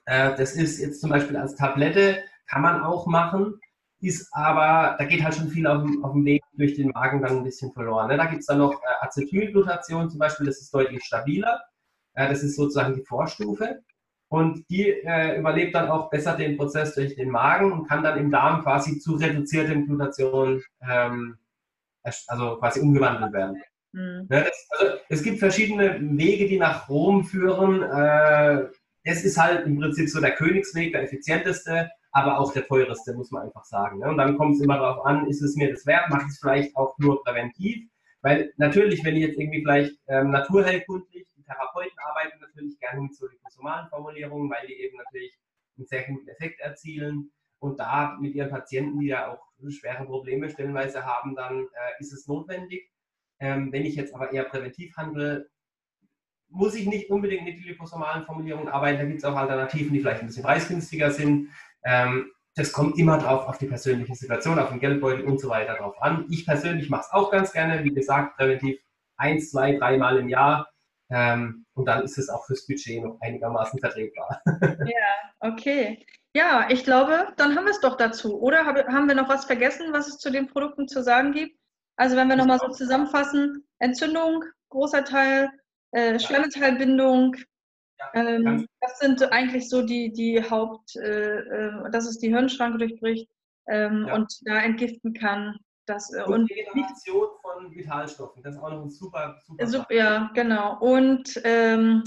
[0.05, 3.59] Äh, das ist jetzt zum Beispiel als Tablette, kann man auch machen,
[3.99, 7.21] ist aber, da geht halt schon viel auf dem, auf dem Weg durch den Magen
[7.21, 8.07] dann ein bisschen verloren.
[8.07, 8.15] Ne?
[8.15, 11.59] Da gibt es dann noch äh, Acetylglutation zum Beispiel, das ist deutlich stabiler.
[12.13, 13.81] Äh, das ist sozusagen die Vorstufe.
[14.29, 18.17] Und die äh, überlebt dann auch besser den Prozess durch den Magen und kann dann
[18.17, 21.37] im Darm quasi zu reduzierten Glutation ähm,
[22.27, 23.61] also quasi umgewandelt werden.
[23.93, 24.27] Mhm.
[24.29, 27.83] Ja, das, also, es gibt verschiedene Wege, die nach Rom führen.
[27.83, 28.67] Äh,
[29.03, 33.31] es ist halt im Prinzip so der Königsweg, der effizienteste, aber auch der teuerste, muss
[33.31, 33.99] man einfach sagen.
[33.99, 34.09] Ne?
[34.09, 36.39] Und dann kommt es immer darauf an, ist es mir das wert, mache ich es
[36.39, 37.87] vielleicht auch nur präventiv.
[38.21, 43.15] Weil natürlich, wenn ich jetzt irgendwie vielleicht ähm, naturheilkundlich, die Therapeuten arbeiten natürlich gerne mit
[43.15, 45.37] so liposomalen Formulierungen, weil die eben natürlich
[45.77, 47.31] einen sehr guten Effekt erzielen.
[47.59, 52.13] Und da mit ihren Patienten, die ja auch schwere Probleme stellenweise haben, dann äh, ist
[52.13, 52.91] es notwendig.
[53.39, 55.49] Ähm, wenn ich jetzt aber eher präventiv handle,
[56.49, 58.99] muss ich nicht unbedingt mit liposomalen Formulierungen arbeiten.
[58.99, 61.49] Da gibt es auch Alternativen, die vielleicht ein bisschen preisgünstiger sind.
[61.83, 65.75] Ähm, das kommt immer drauf auf die persönliche Situation, auf den Geldbeutel und so weiter
[65.75, 66.25] drauf an.
[66.29, 68.79] Ich persönlich mache es auch ganz gerne, wie gesagt, präventiv
[69.15, 70.69] eins, zwei, dreimal im Jahr.
[71.09, 74.41] Ähm, und dann ist es auch fürs Budget noch einigermaßen vertretbar.
[74.79, 76.05] Ja, okay.
[76.37, 78.39] Ja, ich glaube, dann haben wir es doch dazu.
[78.39, 81.57] Oder haben wir noch was vergessen, was es zu den Produkten zu sagen gibt?
[81.95, 85.49] Also wenn wir nochmal so zusammenfassen, Entzündung, großer Teil,
[85.93, 87.37] äh, Schleimmetallbindung,
[88.13, 93.27] ähm, das sind eigentlich so die, die Haupt, äh, äh, dass es die Hirnschranke durchbricht
[93.67, 94.13] ähm, ja.
[94.13, 95.57] und da entgiften kann.
[95.87, 99.65] Das, äh, und, und Regeneration von Vitalstoffen, das ist auch noch ein super, super.
[99.65, 100.77] super ja, genau.
[100.81, 102.03] Und ähm,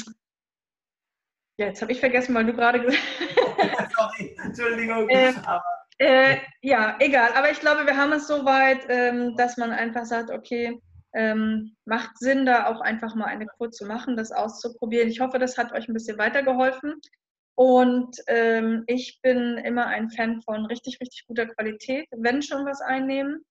[1.61, 3.03] ja, jetzt habe ich vergessen, weil du gerade gesagt
[3.79, 3.93] hast.
[3.93, 5.09] Sorry, Entschuldigung.
[6.03, 7.33] Äh, äh, ja, egal.
[7.35, 10.81] Aber ich glaube, wir haben es so weit, ähm, dass man einfach sagt, okay,
[11.13, 15.11] ähm, macht Sinn, da auch einfach mal eine Kur zu machen, das auszuprobieren.
[15.11, 16.95] Ich hoffe, das hat euch ein bisschen weitergeholfen.
[17.55, 22.81] Und ähm, ich bin immer ein Fan von richtig, richtig guter Qualität, wenn schon was
[22.81, 23.45] einnehmen.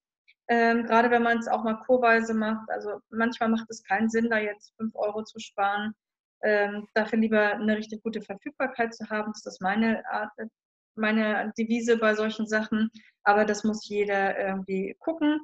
[0.48, 2.68] Ähm, gerade wenn man es auch mal kurweise macht.
[2.72, 5.94] Also manchmal macht es keinen Sinn, da jetzt 5 Euro zu sparen
[6.44, 9.32] ähm, dafür lieber eine richtig gute Verfügbarkeit zu haben.
[9.34, 10.32] Das ist meine Art,
[10.96, 12.90] meine Devise bei solchen Sachen.
[13.24, 15.40] Aber das muss jeder irgendwie gucken.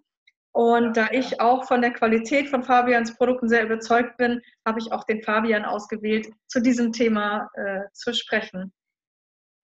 [0.55, 4.89] Und da ich auch von der Qualität von Fabians Produkten sehr überzeugt bin, habe ich
[4.93, 8.71] auch den Fabian ausgewählt, zu diesem Thema äh, zu sprechen.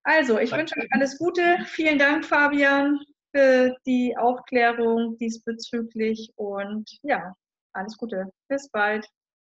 [0.03, 0.63] Also, ich Danke.
[0.63, 1.59] wünsche euch alles Gute.
[1.65, 2.99] Vielen Dank, Fabian,
[3.33, 6.33] für die Aufklärung diesbezüglich.
[6.35, 7.35] Und ja,
[7.73, 8.29] alles Gute.
[8.49, 9.07] Bis bald.